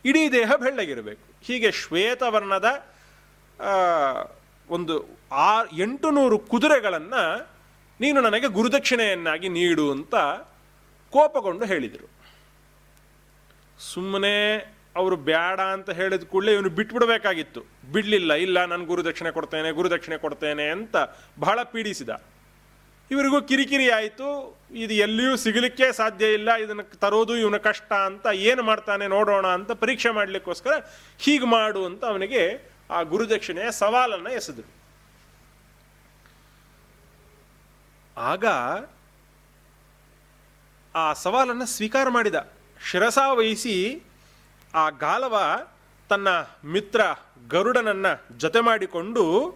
ಇಡೀ 0.05 0.31
ದೇಹ 0.31 0.55
ಬೆಳ್ಳಗಿರಬೇಕು. 0.55 1.25
ಹೀಗೆ 1.41 1.71
ಶ್ವೇತವರ್ಣದ 1.71 2.88
ಒಂದು 4.69 4.95
ಆ 5.31 5.63
ಎಂಟು 5.77 6.12
ನೂರು 6.12 6.39
ಕುದುರೆಗಳನ್ನು 6.39 7.49
ನೀನು 7.99 8.21
ನನಗೆ 8.21 8.47
ಗುರುದಕ್ಷಿಣೆಯನ್ನಾಗಿ 8.47 9.49
ನೀಡು 9.49 9.91
ಅಂತ 9.91 10.15
ಕೋಪಗೊಂಡು 11.12 11.65
ಹೇಳಿದರು. 11.65 12.16
ಸುಮ್ಮನೆ 13.79 14.35
ಅವರು 14.99 15.15
ಬೇಡ 15.29 15.59
ಅಂತ 15.75 15.89
ಹೇಳಿದ 15.97 16.25
ಕೂಡಲೇ 16.31 16.53
ಇವನು 16.57 16.69
ಬಿಟ್ಬಿಡಬೇಕಾಗಿತ್ತು. 16.77 17.61
ಬಿಡಲಿಲ್ಲ, 17.93 18.33
ಇಲ್ಲ, 18.45 18.57
ನಾನು 18.71 18.85
ಗುರುದಕ್ಷಿಣೆ 18.91 19.31
ಕೊಡ್ತೇನೆ 19.35 19.69
ಗುರುದಕ್ಷಿಣೆ 19.79 20.17
ಕೊಡ್ತೇನೆ 20.23 20.65
ಅಂತ 20.75 20.95
ಬಹಳ 21.43 21.57
ಪೀಡಿಸಿದ. 21.73 22.11
ಇವರಿಗೂ 23.11 23.39
ಕಿರಿಕಿರಿ 23.49 23.87
ಆಯಿತು, 23.97 24.29
ಇದು 24.83 24.93
ಎಲ್ಲಿಯೂ 25.05 25.33
ಸಿಗಲಿಕ್ಕೆ 25.43 25.85
ಸಾಧ್ಯ 25.99 26.31
ಇಲ್ಲ, 26.37 26.49
ಇದನ್ನು 26.63 26.85
ತರೋದು 27.03 27.35
ಇವನ 27.43 27.59
ಕಷ್ಟ 27.69 27.91
ಅಂತ 28.09 28.25
ಏನು 28.49 28.63
ಮಾಡ್ತಾನೆ 28.69 29.05
ನೋಡೋಣ 29.17 29.45
ಅಂತ 29.57 29.71
ಪರೀಕ್ಷೆ 29.83 30.11
ಮಾಡಲಿಕ್ಕೋಸ್ಕರ 30.17 30.73
ಹೀಗೆ 31.25 31.47
ಮಾಡು 31.53 31.83
ಅಂತ 31.89 32.03
ಅವನಿಗೆ 32.13 32.43
ಆ 32.89 32.99
ಗುರುದಕ್ಷಿಣೆಯ 33.13 33.69
ಸವಾಲನ್ನು 33.81 34.33
ಎಸೆದರು 34.39 34.69
ಆಗ 38.17 38.45
ಆ 40.95 41.05
ಸವಾಲನ್ನು 41.23 41.65
ಸ್ವೀಕಾರ 41.77 42.09
ಮಾಡಿದ. 42.09 42.37
ಶಿರಸಾ 42.83 43.33
ವಹಿಸಿ 43.33 44.03
ಆ 44.73 44.89
ಗಾಲವ 44.89 45.37
ತನ್ನ 46.09 46.27
ಮಿತ್ರ 46.65 47.01
ಗರುಡನನ್ನು 47.49 48.37
ಜೊತೆ 48.37 48.59
ಮಾಡಿಕೊಂಡು 48.59 49.55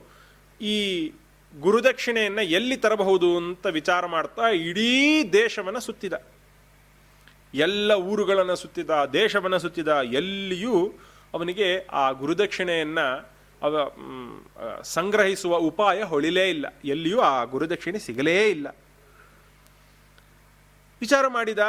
ಈ 0.62 1.12
ಗುರುದಕ್ಷಿಣೆಯನ್ನು 1.60 2.42
ಎಲ್ಲಿ 2.42 2.78
ತರಬಹುದು 2.78 3.38
ಅಂತ 3.38 3.66
ವಿಚಾರ 3.66 4.06
ಮಾಡ್ತಾ 4.06 4.48
ಇಡೀ 4.48 5.24
ದೇಶವನ್ನು 5.24 5.80
ಸುತ್ತಿದ. 5.80 6.14
ಎಲ್ಲ 7.54 7.92
ಊರುಗಳನ್ನು 7.92 8.56
ಸುತ್ತಿದ, 8.56 8.90
ದೇಶವನ್ನು 9.14 9.60
ಸುತ್ತಿದ, 9.60 9.88
ಎಲ್ಲಿಯೂ 9.88 10.94
ಅವನಿಗೆ 11.34 11.86
ಆ 11.86 12.12
ಗುರುದಕ್ಷಿಣೆಯನ್ನು 12.12 13.32
ಅವ 13.62 13.92
ಸಂಗ್ರಹಿಸುವ 14.82 15.56
ಉಪಾಯ 15.56 16.04
ಹೊಳಿಲೇ 16.04 16.50
ಇಲ್ಲ. 16.50 16.66
ಎಲ್ಲಿಯೂ 16.86 17.20
ಆ 17.20 17.44
ಗುರುದಕ್ಷಿಣೆ 17.44 18.00
ಸಿಗಲೇ 18.00 18.50
ಇಲ್ಲ. 18.50 18.68
ವಿಚಾರ 21.00 21.28
ಮಾಡಿದ 21.28 21.60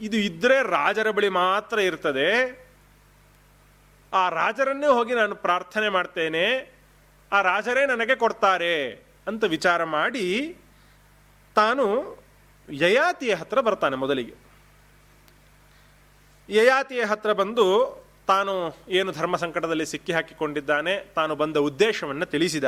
ಇದು 0.00 0.16
ಇದ್ದರೆ 0.16 0.62
ರಾಜರ 0.62 1.10
ಬಳಿ 1.10 1.28
ಮಾತ್ರ 1.28 1.78
ಇರ್ತದೆ. 1.78 2.28
ಆ 4.12 4.28
ರಾಜರನ್ನೇ 4.28 4.86
ಹೋಗಿ 4.86 5.14
ನಾನು 5.14 5.34
ಪ್ರಾರ್ಥನೆ 5.34 5.88
ಮಾಡ್ತೇನೆ. 5.88 6.46
ಆ 7.32 7.42
ರಾಜರೇ 7.42 7.86
ನನಗೆ 7.86 8.14
ಕೊಡ್ತಾರೆ 8.14 8.90
ಅಂತ 9.26 9.44
ವಿಚಾರ 9.44 9.84
ಮಾಡಿ 9.84 10.56
ತಾನು 11.56 11.84
ಯಯಾತಿಯ 12.68 13.34
ಹತ್ರ 13.34 13.60
ಬರ್ತಾನೆ 13.60 13.96
ಮೊದಲಿಗೆ. 13.96 14.34
ಯಯಾತಿಯ 16.48 17.04
ಹತ್ರ 17.04 17.32
ಬಂದು 17.32 17.66
ತಾನು 18.26 18.52
ಏನು 18.88 19.12
ಧರ್ಮ 19.12 19.36
ಸಂಕಟದಲ್ಲಿ 19.36 19.86
ಸಿಕ್ಕಿ 19.86 20.12
ಹಾಕಿಕೊಂಡಿದ್ದಾನೆ, 20.12 21.12
ತಾನು 21.14 21.36
ಬಂದ 21.36 21.56
ಉದ್ದೇಶವನ್ನು 21.56 22.26
ತಿಳಿಸಿದ. 22.26 22.64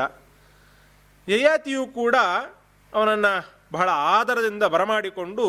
ಯಯಾತಿಯು 1.28 1.86
ಕೂಡ 1.86 2.16
ಅವನನ್ನು 2.92 3.32
ಬಹಳ 3.72 3.88
ಆದರದಿಂದ 3.88 4.62
ಬರಮಾಡಿಕೊಂಡು 4.62 5.46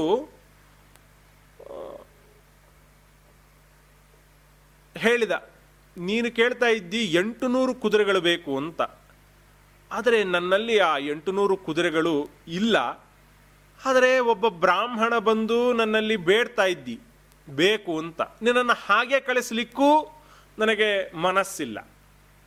ಹೇಳಿದ, 5.03 5.33
ನೀನು 5.97 6.27
ಕೇಳ್ತಾ 6.31 6.69
ಇದ್ದಿ 6.77 7.01
ಎಂಟು 7.21 7.45
ನೂರು 7.47 7.73
ಕುದುರೆಗಳು 7.83 8.21
ಬೇಕು 8.21 8.51
ಅಂತ. 8.57 8.81
ಆದರೆ 9.91 10.19
ನನ್ನಲ್ಲಿ 10.33 10.75
ಆ 10.89 10.93
ಎಂಟು 11.13 11.31
ನೂರು 11.31 11.55
ಕುದುರೆಗಳು 11.57 12.15
ಇಲ್ಲ. 12.59 12.77
ಆದರೆ 13.79 14.11
ಒಬ್ಬ 14.33 14.47
ಬ್ರಾಹ್ಮಣ 14.63 15.13
ಬಂದು 15.29 15.59
ನನ್ನಲ್ಲಿ 15.73 16.17
ಬೇಡ್ತಾ 16.29 16.65
ಇದ್ದಿ, 16.65 16.97
ಬೇಕು 17.47 17.93
ಅಂತ. 17.99 18.21
ನಿನ್ನನ್ನು 18.41 18.75
ಹಾಗೆ 18.85 19.19
ಕಳಿಸ್ಲಿಕ್ಕೂ 19.19 19.89
ನನಗೆ 20.57 20.89
ಮನಸ್ಸಿಲ್ಲ. 21.27 21.77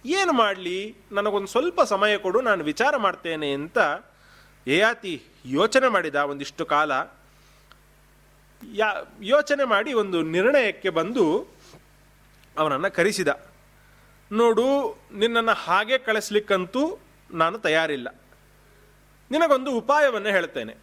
ಏನು 0.04 0.32
ಮಾಡಲಿ? 0.32 0.78
ನನಗೊಂದು 1.12 1.50
ಸ್ವಲ್ಪ 1.54 1.80
ಸಮಯ 1.92 2.12
ಕೊಡು, 2.18 2.38
ನಾನು 2.40 2.62
ವಿಚಾರ 2.64 2.94
ಮಾಡ್ತೇನೆ 2.96 3.48
ಅಂತ 3.52 3.78
ಏಯಾತಿ 4.66 5.14
ಯೋಚನೆ 5.58 5.88
ಮಾಡಿದ 5.88 6.18
ಒಂದಿಷ್ಟು 6.32 6.64
ಕಾಲ. 6.74 6.92
ಯಾ 8.62 8.88
ಯೋಚನೆ 9.22 9.64
ಮಾಡಿ 9.64 9.90
ಒಂದು 10.02 10.18
ನಿರ್ಣಯಕ್ಕೆ 10.36 10.90
ಬಂದು 10.98 11.24
ಅವನನ್ನು 12.58 12.94
ಕರೆಸಿದ. 12.94 13.28
ನೋಡು, 14.32 14.98
ನಿನ್ನನ್ನು 15.12 15.52
ಹಾಗೆ 15.52 15.98
ಕಳಿಸ್ಲಿಕ್ಕಂತೂ 15.98 16.98
ನಾನು 17.30 17.58
ತಯಾರಿಲ್ಲ. 17.58 18.08
ನಿನಗೊಂದು 19.30 19.70
ಉಪಾಯವನ್ನು 19.70 20.28
ಹೇಳ್ತೇನೆ. 20.28 20.74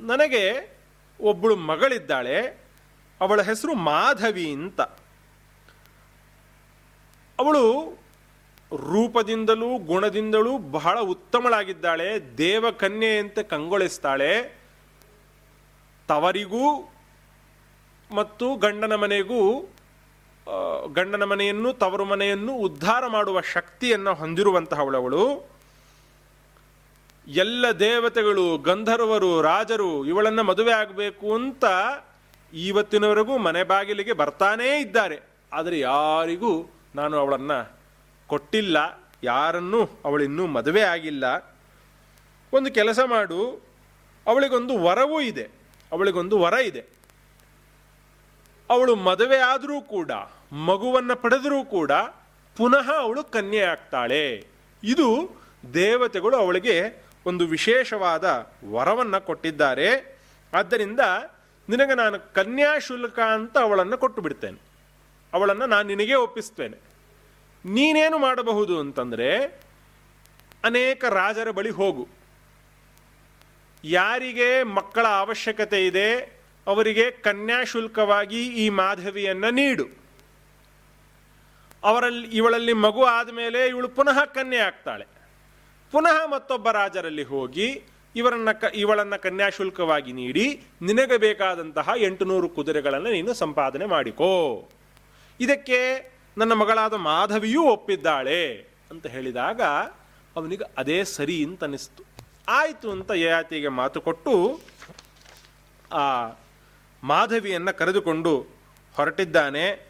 ನನಗೆ 0.00 0.76
ಒಬ್ಬಳು 1.20 1.56
ಮಗಳಿದ್ದಾಳೆ, 1.56 2.66
ಅವಳ 3.20 3.42
ಹೆಸರು 3.42 3.74
ಮಾಧವಿ 3.74 4.52
ಅಂತ. 4.52 4.80
ಅವಳು 7.38 7.90
ರೂಪದಿಂದಲೂ 8.76 9.78
ಗುಣದಿಂದಲೂ 9.78 10.58
ಬಹಳ 10.58 11.00
ಉತ್ತಮಳಾಗಿದ್ದಾಳೆ 11.00 12.38
ದೇವಕನ್ಯೆಯಂತೆ 12.38 13.42
ಕಂಗೊಳಿಸ್ತಾಳೆ. 13.42 14.60
ತವರಿಗೂ 16.08 16.92
ಮತ್ತು 18.14 18.56
ಗಂಡನ 18.56 18.94
ಮನೆಗೂ 18.94 19.68
ಗಂಡನ 20.96 21.24
ಮನೆಯನ್ನು 21.24 21.70
ತವರು 21.72 22.04
ಮನೆಯನ್ನು 22.04 22.52
ಉದ್ಧಾರ 22.66 23.02
ಮಾಡುವ 23.06 23.40
ಶಕ್ತಿಯನ್ನು 23.54 24.12
ಹೊಂದಿರುವಂತಹವಳವಳು. 24.14 25.24
ಎಲ್ಲ 27.26 27.64
ದೇವತೆಗಳು, 27.78 28.44
ಗಂಧರ್ವರು, 28.58 29.30
ರಾಜರು 29.42 29.90
ಇವಳನ್ನು 30.04 30.42
ಮದುವೆ 30.42 30.72
ಆಗಬೇಕು 30.72 31.26
ಅಂತ 31.34 31.64
ಇವತ್ತಿನವರೆಗೂ 32.52 33.34
ಮನೆ 33.38 33.62
ಬಾಗಿಲಿಗೆ 33.62 34.12
ಬರ್ತಾನೇ 34.12 34.70
ಇದ್ದಾರೆ. 34.80 35.18
ಆದರೆ 35.52 35.76
ಯಾರಿಗೂ 35.80 36.52
ನಾನು 36.94 37.14
ಅವಳನ್ನು 37.18 37.58
ಕೊಟ್ಟಿಲ್ಲ, 38.30 38.76
ಯಾರನ್ನೂ 39.22 39.80
ಅವಳಿನ್ನೂ 40.04 40.46
ಮದುವೆ 40.56 40.82
ಆಗಿಲ್ಲ. 40.94 41.24
ಒಂದು 42.52 42.70
ಕೆಲಸ 42.78 43.00
ಮಾಡು, 43.06 43.40
ಅವಳಿಗೊಂದು 44.26 44.74
ವರವೂ 44.82 45.20
ಇದೆ, 45.20 45.46
ಅವಳಿಗೊಂದು 45.92 46.38
ವರ 46.40 46.56
ಇದೆ. 46.70 46.82
ಅವಳು 48.70 48.92
ಮದುವೆ 49.08 49.38
ಆದರೂ 49.52 49.76
ಕೂಡ 49.94 50.10
ಮಗುವನ್ನು 50.52 51.16
ಪಡೆದರೂ 51.16 51.64
ಕೂಡ 51.64 51.92
ಪುನಃ 52.56 52.94
ಅವಳು 52.98 53.24
ಕನ್ಯೆ 53.24 53.60
ಆಗ್ತಾಳೆ 53.60 54.46
ಇದು 54.84 55.40
ದೇವತೆಗಳು 55.74 56.36
ಅವಳಿಗೆ 56.36 57.04
ಒಂದು 57.26 57.46
ವಿಶೇಷವಾದ 57.46 58.52
ವರವನ್ನು 58.70 59.26
ಕೊಟ್ಟಿದ್ದಾರೆ. 59.26 60.20
ಆದ್ದರಿಂದ 60.54 61.00
ನಿನಗೆ 61.68 61.94
ನಾನು 61.94 62.34
ಕನ್ಯಾ 62.34 62.78
ಶುಲ್ಕ 62.78 63.20
ಅಂತ 63.20 63.58
ಅವಳನ್ನು 63.58 63.98
ಕೊಟ್ಟು 63.98 64.22
ಬಿಡ್ತೇನೆ. 64.22 64.58
ಅವಳನ್ನು 65.32 65.66
ನಾನು 65.66 65.88
ನಿನಗೆ 65.88 66.14
ಒಪ್ಪಿಸ್ತೇನೆ. 66.14 66.76
ನೀನೇನು 67.64 68.18
ಮಾಡಬಹುದು 68.18 68.80
ಅಂತಂದರೆ 68.80 69.60
ಅನೇಕ 70.64 71.04
ರಾಜರ 71.04 71.50
ಬಳಿ 71.50 71.70
ಹೋಗು. 71.70 72.08
ಯಾರಿಗೆ 73.84 74.62
ಮಕ್ಕಳ 74.62 75.06
ಅವಶ್ಯಕತೆ 75.06 75.86
ಇದೆ 75.86 76.40
ಅವರಿಗೆ 76.66 77.10
ಕನ್ಯಾ 77.10 77.64
ಶುಲ್ಕವಾಗಿ 77.64 78.46
ಈ 78.46 78.68
ಮಾಧವಿಯನ್ನು 78.68 79.50
ನೀಡು. 79.50 79.99
ಅವರಲ್ಲಿ, 81.84 82.28
ಇವಳಲ್ಲಿ 82.28 82.72
ಮಗು 82.72 83.04
ಆದಮೇಲೆ 83.04 83.66
ಇವಳು 83.66 83.88
ಪುನಃ 83.88 84.24
ಕನ್ಯೆ 84.24 84.58
ಆಗ್ತಾಳೆ. 84.58 85.06
ಪುನಃ 85.92 86.26
ಮತ್ತೊಬ್ಬ 86.26 86.70
ರಾಜರಲ್ಲಿ 86.70 87.22
ಹೋಗಿ 87.22 87.82
ಇವರನ್ನ 88.16 88.52
ಕ, 88.52 88.64
ಇವಳನ್ನು 88.74 89.22
ಕನ್ಯಾಶುಲ್ಕವಾಗಿ 89.22 90.12
ನೀಡಿ 90.12 90.62
ನಿನಗೆ 90.82 91.16
ಬೇಕಾದಂತಹ 91.16 91.88
ಎಂಟುನೂರು 91.96 92.48
ಕುದುರೆಗಳನ್ನು 92.48 93.10
ನೀನು 93.10 93.34
ಸಂಪಾದನೆ 93.34 93.86
ಮಾಡಿಕೋ. 93.86 94.68
ಇದಕ್ಕೆ 95.40 96.10
ನನ್ನ 96.38 96.52
ಮಗಳಾದ 96.52 96.94
ಮಾಧವಿಯೂ 96.94 97.62
ಒಪ್ಪಿದ್ದಾಳೆ 97.62 98.56
ಅಂತ 98.90 99.06
ಹೇಳಿದಾಗ 99.06 99.62
ಅವನಿಗೆ 100.36 100.64
ಅದೇ 100.78 101.04
ಸರಿ 101.04 101.44
ಅಂತ 101.44 101.64
ಅನಿಸ್ತು 101.64 102.04
ಆಯಿತು 102.48 102.90
ಅಂತ 102.90 103.10
ಯಯಾತಿಗೆ 103.10 103.68
ಮಾತು 103.68 104.00
ಕೊಟ್ಟು 104.00 104.60
ಆ 105.92 106.30
ಮಾಧವಿಯನ್ನು 107.04 107.78
ಕರೆದುಕೊಂಡು 107.78 108.46
ಹೊರಟಿದ್ದಾನೆ. 108.96 109.89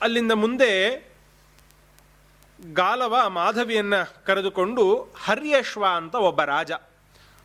ಅಲ್ಲಿಂದ 0.00 0.32
ಮುಂದೆ 0.42 0.70
ಗಾಲವ 2.72 3.14
ಮಾಧವಿಯನ್ನ 3.28 3.96
ಕರೆದುಕೊಂಡು 4.26 4.84
ಹರ್ಯಶ್ವ 5.24 5.84
ಅಂತ 5.96 6.14
ಒಬ್ಬ 6.28 6.40
ರಾಜ. 6.54 6.72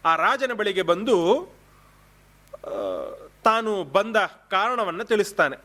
ಆ 0.05 0.11
ರಾಜನ 0.15 0.53
ಬಳಿಗೆ 0.53 0.83
ಬಂದು 0.91 1.15
ತಾನು 3.43 3.71
ಬಂದ 3.95 4.17
ಕಾರಣವನ್ನು 4.51 5.03
ತಿಳಿಸ್ತಾನೆ. 5.03 5.57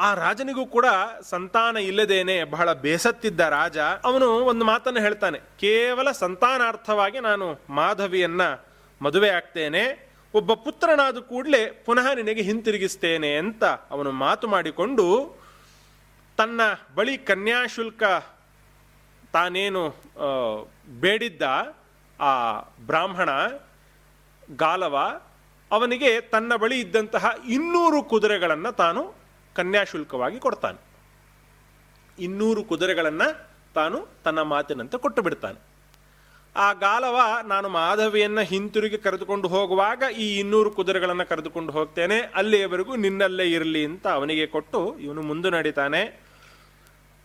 ಆ 0.00 0.08
ರಾಜನಿಗೂ 0.14 0.64
ಕೂಡ 0.66 0.86
ಸಂತಾನ 1.30 1.76
ಇಲ್ಲದೇನೆ 1.88 2.36
ಬಹಳ 2.44 2.68
ಬೇಸತ್ತಿದ್ದ 2.84 3.40
ರಾಜ 3.40 3.78
ಅವನು 3.78 4.28
ಒಂದು 4.50 4.64
ಮಾತನ್ನು 4.64 5.00
ಹೇಳ್ತಾನೆ. 5.00 5.38
ಕೇವಲ 5.60 6.08
ಸಂತಾನಾರ್ಥವಾಗಿ 6.22 7.20
ನಾನು 7.20 7.46
ಮಾಧವಿಯನ್ನ 7.70 8.42
ಮದುವೆ 9.00 9.28
ಆಗ್ತೇನೆ, 9.28 9.84
ಒಬ್ಬ 10.34 10.54
ಪುತ್ರನಾದ 10.64 11.18
ಕೂಡಲೇ 11.30 11.62
ಪುನಃ 11.86 12.06
ನಿನಗೆ 12.14 12.42
ಹಿಂತಿರುಗಿಸ್ತೇನೆ 12.42 13.30
ಅಂತ 13.36 13.64
ಅವನು 13.64 14.10
ಮಾತು 14.24 14.48
ಮಾಡಿಕೊಂಡು 14.48 15.06
ತನ್ನ 16.36 16.60
ಬಳಿ 16.94 17.18
ಕನ್ಯಾಶುಲ್ಕ 17.18 18.02
ತಾನೇನು 19.32 19.82
ಬೇಡಿದ್ದ 21.00 21.42
ಆ 22.20 22.60
ಬ್ರಾಹ್ಮಣ 22.86 23.30
ಗಾಲವ, 24.56 25.20
ಅವನಿಗೆ 25.70 26.20
ತನ್ನ 26.20 26.56
ಬಳಿ 26.56 26.80
ಇದ್ದಂತಹ 26.80 27.34
ಇನ್ನೂರು 27.48 28.02
ಕುದುರೆಗಳನ್ನು 28.02 28.72
ತಾನು 28.72 29.14
ಕನ್ಯಾಶುಲ್ಕವಾಗಿ 29.54 30.38
ಕೊಡ್ತಾನೆ. 30.38 30.80
ಇನ್ನೂರು 32.18 32.64
ಕುದುರೆಗಳನ್ನು 32.64 33.28
ತಾನು 33.74 34.08
ತನ್ನ 34.24 34.42
ಮಾತಿನಂತೆ 34.42 34.98
ಕೊಟ್ಟು 34.98 35.22
ಬಿಡ್ತಾನೆ. 35.22 35.60
ಆ 36.56 36.72
ಗಾಲವ, 36.72 37.20
ನಾನು 37.44 37.68
ಮಾಧವಿಯನ್ನು 37.68 38.40
ಹಿಂತಿರುಗಿ 38.40 38.98
ಕರೆದುಕೊಂಡು 38.98 39.48
ಹೋಗುವಾಗ 39.48 40.02
ಈ 40.18 40.38
ಇನ್ನೂರು 40.38 40.70
ಕುದುರೆಗಳನ್ನು 40.70 41.26
ಕರೆದುಕೊಂಡು 41.26 41.72
ಹೋಗ್ತೇನೆ. 41.72 42.20
ಅಲ್ಲಿಯವರೆಗೂ 42.20 42.96
ನಿನ್ನಲ್ಲೇ 42.96 43.50
ಇರಲಿ 43.50 43.84
ಅಂತ 43.84 44.06
ಅವನಿಗೆ 44.08 44.46
ಕೊಟ್ಟು 44.46 44.98
ಇವನು 44.98 45.22
ಮುಂದೆ 45.22 45.50
ನಡೀತಾನೆ. 45.50 46.23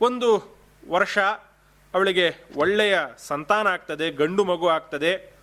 ಒಂದು 0.02 0.58
ವರ್ಷ 0.90 1.18
ಅವಳಿಗೆ 1.94 2.36
ಒಳ್ಳೆಯ 2.56 3.00
ಸಂತಾನ 3.18 3.68
ಆಗ್ತದೆ, 3.68 4.12
ಗಂಡು 4.12 4.44
ಮಗು 4.44 4.70
ಆಗ್ತದೆ. 4.70 5.40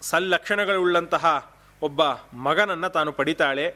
ಸಲ್ಲಕ್ಷಣಗಳುಳ್ಳಂತಹ 0.00 1.54
ಒಬ್ಬ 1.82 2.00
ಮಗನನ್ನು 2.34 2.88
ತಾನು 2.88 3.12
ಪಡಿತಾಳೆ. 3.12 3.74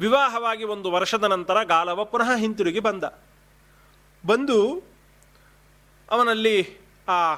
ವಿವಾಹವಾಗಿ 0.00 0.64
ಒಂದು 0.64 0.90
ವರ್ಷದ 0.90 1.24
ನಂತರ 1.24 1.62
ಗಾಲವ 1.62 2.04
ಪುನಃ 2.04 2.34
ಹಿಂತಿರುಗಿ 2.36 2.80
ಬಂದ. 2.80 3.04
ಬಂದು 4.26 4.84
ಅವನಲ್ಲಿ 6.10 6.78
ಆ 7.08 7.34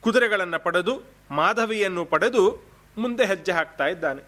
ಕುದುರೆಗಳನ್ನು 0.00 0.58
ಪಡೆದು, 0.58 1.02
ಮಾಧವಿಯನ್ನು 1.30 2.04
ಪಡೆದು 2.04 2.72
ಮುಂದೆ 2.98 3.24
ಹೆಜ್ಜೆ 3.24 3.52
ಹಾಕ್ತಾ 3.52 3.86
ಇದ್ದಾನೆ. 3.86 4.22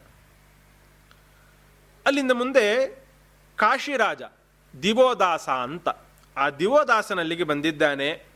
ಅಲ್ಲಿಂದ 2.07 2.33
ಮುಂದೆ 2.33 2.87
ಕಾಶಿರಾಜ 3.57 4.23
ದಿವೋದಾಸ 4.83 5.49
ಅಂತ. 5.49 5.89
ಆ 6.37 6.51
ದಿವೋದಾಸನಲ್ಲಿಗೆ 6.51 7.45
ಬಂದಿದ್ದಾನೆ, 7.45 8.27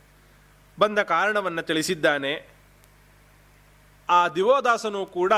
ಬಂದ 0.79 0.99
ಕಾರಣವನ್ನು 0.99 1.61
ತಿಳಿಸಿದ್ದಾನೆ. 1.61 2.55
ಆ 4.09 4.27
ದಿವೋದಾಸನು 4.27 5.05
ಕೂಡ 5.05 5.33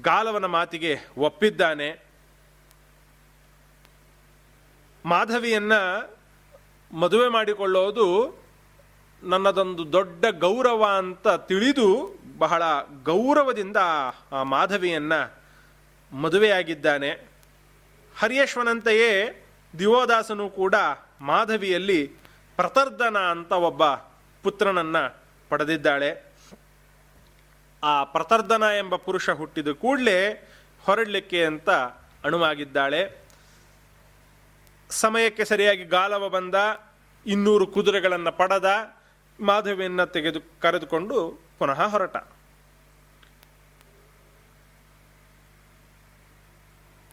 ಗಾಲವನ 0.00 0.44
ಮಾತಿಗೆ 0.44 0.98
ಒಪ್ಪಿದ್ದಾನೆ. 1.18 2.06
ಮಾಧವಿಯನ್ನ 5.06 5.72
ಮದುವೆ 6.92 7.28
ಮಾಡಿಕೊಳ್ಳೋದು 7.28 8.34
ನನ್ನದೊಂದು 9.22 9.92
ದೊಡ್ಡ 9.92 10.24
ಗೌರವ 10.30 10.84
ಅಂತ 10.98 11.28
ತಿಳಿದು 11.28 12.18
ಬಹಳ 12.38 12.62
ಗೌರವದಿಂದ 13.02 13.76
ಆ 14.32 14.42
ಮಾಧವಿಯನ್ನು 14.42 15.20
ಮದುವೆಯಾಗಿದ್ದಾನೆ. 16.16 17.35
ಹರಿಯಶ್ವನಂತೆಯೇ 18.18 19.10
ದಿವೋದಾಸನು 19.78 20.50
ಕೂಡ 20.50 20.74
ಮಾಧವಿಯಲ್ಲಿ 21.20 22.06
ಪ್ರತರ್ಧನ 22.56 23.18
ಅಂತ 23.18 23.52
ಒಬ್ಬ 23.52 23.82
ಪುತ್ರನನ್ನು 24.42 25.22
ಪಡೆದಿದ್ದಾಳೆ. 25.48 26.34
ಆ 27.82 28.04
ಪ್ರತರ್ಧನ 28.04 28.62
ಎಂಬ 28.78 28.96
ಪುರುಷ 28.96 29.30
ಹುಟ್ಟಿದ 29.30 29.68
ಕೂಡಲೇ 29.68 30.50
ಹೊರಡಲಿಕ್ಕೆ 30.84 31.44
ಅಂತ 31.44 31.70
ಅಣುವಾಗಿದ್ದಾಳೆ. 32.24 33.26
ಸಮಯಕ್ಕೆ 34.90 35.44
ಸರಿಯಾಗಿ 35.44 35.84
ಗಾಲವ 35.84 36.28
ಬಂದ, 36.28 36.54
ಇನ್ನೂರು 37.26 37.66
ಕುದುರೆಗಳನ್ನು 37.66 38.32
ಪಡೆದ, 38.32 38.96
ಮಾಧವಿಯನ್ನು 39.40 40.06
ತೆಗೆದು 40.06 40.40
ಕರೆದುಕೊಂಡು 40.60 41.40
ಪುನಃ 41.58 41.82
ಹೊರಟ. 41.86 42.16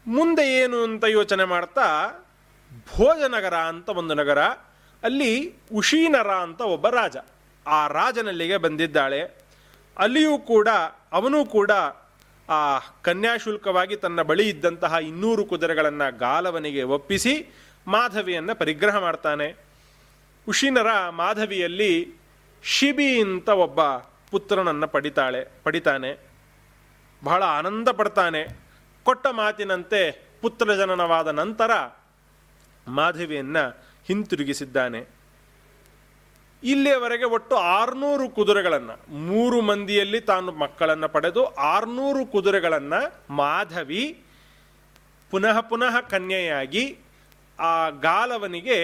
ಮುಂದೆ 0.08 0.62
ಏನು 0.62 0.84
ಅಂತ 0.84 1.04
ಯೋಚನೆ 1.04 1.44
ಮಾಡ್ತಾ, 1.44 2.10
ಭೋಜನಗರ 2.98 3.56
ಅಂತ 3.56 3.90
ಒಂದು 3.90 4.14
ನಗರ, 4.14 4.42
ಅಲ್ಲಿ 5.04 5.54
ಉಶೀನರ 5.74 6.32
ಅಂತ 6.32 6.62
ಒಬ್ಬ 6.62 6.90
ರಾಜ. 6.90 7.18
ಆ 7.68 7.88
ರಾಜನಲ್ಲಿಗೆ 7.88 8.58
ಬಂದಿದ್ದಾಳೆ. 8.58 9.22
ಅಲ್ಲಿಯೂ 9.98 10.38
ಕೂಡ, 10.38 10.68
ಅವನೂ 11.12 11.46
ಕೂಡ, 11.46 11.72
ಆ 12.50 12.80
ಕನ್ಯಾಶುಲ್ಕವಾಗಿ 13.02 13.96
ತನ್ನ 13.96 14.22
ಬಳಿ 14.22 14.50
ಇದ್ದಂತಹ 14.50 14.94
ಇನ್ನೂರು 14.94 15.46
ಕುದುರೆಗಳನ್ನು 15.46 16.18
ಗಾಲವನಿಗೆ 16.18 16.84
ಒಪ್ಪಿಸಿ 16.84 17.56
ಮಾಧವಿಯನ್ನು 17.88 18.56
ಪರಿಗ್ರಹ 18.56 18.98
ಮಾಡ್ತಾನೆ. 18.98 19.56
ಉಶೀನರ 20.48 21.10
ಮಾಧವಿಯಲ್ಲಿ 21.10 22.14
ಶಿಬಿ 22.64 23.22
ಅಂತ 23.22 23.50
ಒಬ್ಬ 23.50 23.86
ಪುತ್ರನನ್ನು 24.32 24.88
ಪಡಿತಾಳೆ, 24.88 25.48
ಪಡಿತಾನೆ. 25.64 26.30
ಬಹಳ 27.24 27.44
ಆನಂದ 27.44 27.90
ಪಡ್ತಾನೆ. 27.90 28.63
ಕೊಟ್ಟ 29.06 29.28
ಮಾತಿನಂತೆ 29.28 30.00
ಪುತ್ರ 30.42 30.74
ಜನನವಾದ 30.74 31.28
ನಂತರ 31.28 31.72
ಮಾಧವಿಯನ್ನು 32.88 33.64
ಹಿಂತಿರುಗಿಸಿದ್ದಾನೆ. 34.08 35.24
ಇಲ್ಲಿಯವರೆಗೆ 36.64 37.26
ಒಟ್ಟು 37.26 37.56
ಆರುನೂರು 37.56 38.30
ಕುದುರೆಗಳನ್ನು, 38.30 38.96
ಮೂರು 39.14 39.62
ಮಂದಿಯಲ್ಲಿ 39.62 40.20
ತಾನು 40.22 40.52
ಮಕ್ಕಳನ್ನು 40.52 41.10
ಪಡೆದು 41.10 41.46
ಆರುನೂರು 41.46 42.26
ಕುದುರೆಗಳನ್ನು 42.26 43.02
ಮಾಧವಿ 43.34 44.24
ಪುನಃ 45.32 45.60
ಪುನಃ 45.60 46.00
ಕನ್ಯೆಯಾಗಿ 46.00 46.98
ಆ 47.60 47.90
ಗಾಲವನಿಗೆ 47.90 48.78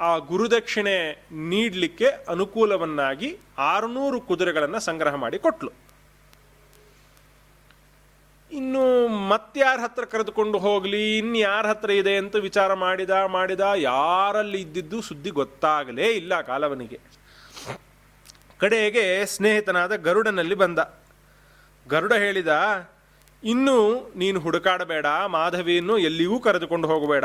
ಆ 0.00 0.18
ಗುರುದಕ್ಷಿಣೆ 0.18 1.26
ನೀಡಲಿಕ್ಕೆ 1.32 2.08
ಅನುಕೂಲವನ್ನಾಗಿ 2.28 3.38
ಆರುನೂರು 3.58 4.20
ಕುದುರೆಗಳನ್ನು 4.20 4.80
ಸಂಗ್ರಹ 4.80 5.14
ಮಾಡಿ 5.14 5.38
ಕೊಟ್ಲು. 5.38 5.83
ಇನ್ನು 8.58 8.82
ಮತ್ತಾರ 9.30 9.76
ಹತ್ರ 9.84 10.04
ಕರೆದುಕೊಂಡು 10.12 10.56
ಹೋಗಲಿ 10.64 11.02
ಇನ್ನು 11.20 11.38
ಯಾರ 11.38 11.64
ಹತ್ರ 11.70 11.90
ಇದೆ 12.00 12.14
ಅಂತ 12.22 12.34
ವಿಚಾರ 12.48 12.70
ಮಾಡಿದ 12.82 13.14
ಮಾಡಿದ, 13.36 13.64
ಯಾರಲ್ಲಿ 13.90 14.58
ಇದ್ದಿದ್ದು 14.64 14.98
ಸುದ್ದಿ 15.08 15.30
ಗೊತ್ತಾಗಲೇ 15.40 16.08
ಇಲ್ಲ 16.20 16.40
ಕಾಲವನಿಗೆ. 16.50 16.98
ಕಡೆಗೆ 18.62 19.04
ಸ್ನೇಹಿತನಾದ 19.34 19.92
ಗರುಡನಲ್ಲಿ 20.06 20.56
ಬಂದ. 20.62 20.80
ಗರುಡ 21.86 22.12
ಹೇಳಿದ, 22.24 22.52
ಇನ್ನು 23.42 23.76
ನೀನು 24.22 24.38
ಹುಡುಕಾಡಬೇಡ, 24.44 25.06
ಮಾಧವಿಯನ್ನು 25.36 25.96
ಎಲ್ಲಿಯೂ 26.08 26.36
ಕರೆದುಕೊಂಡು 26.46 26.86
ಹೋಗಬೇಡ, 26.92 27.24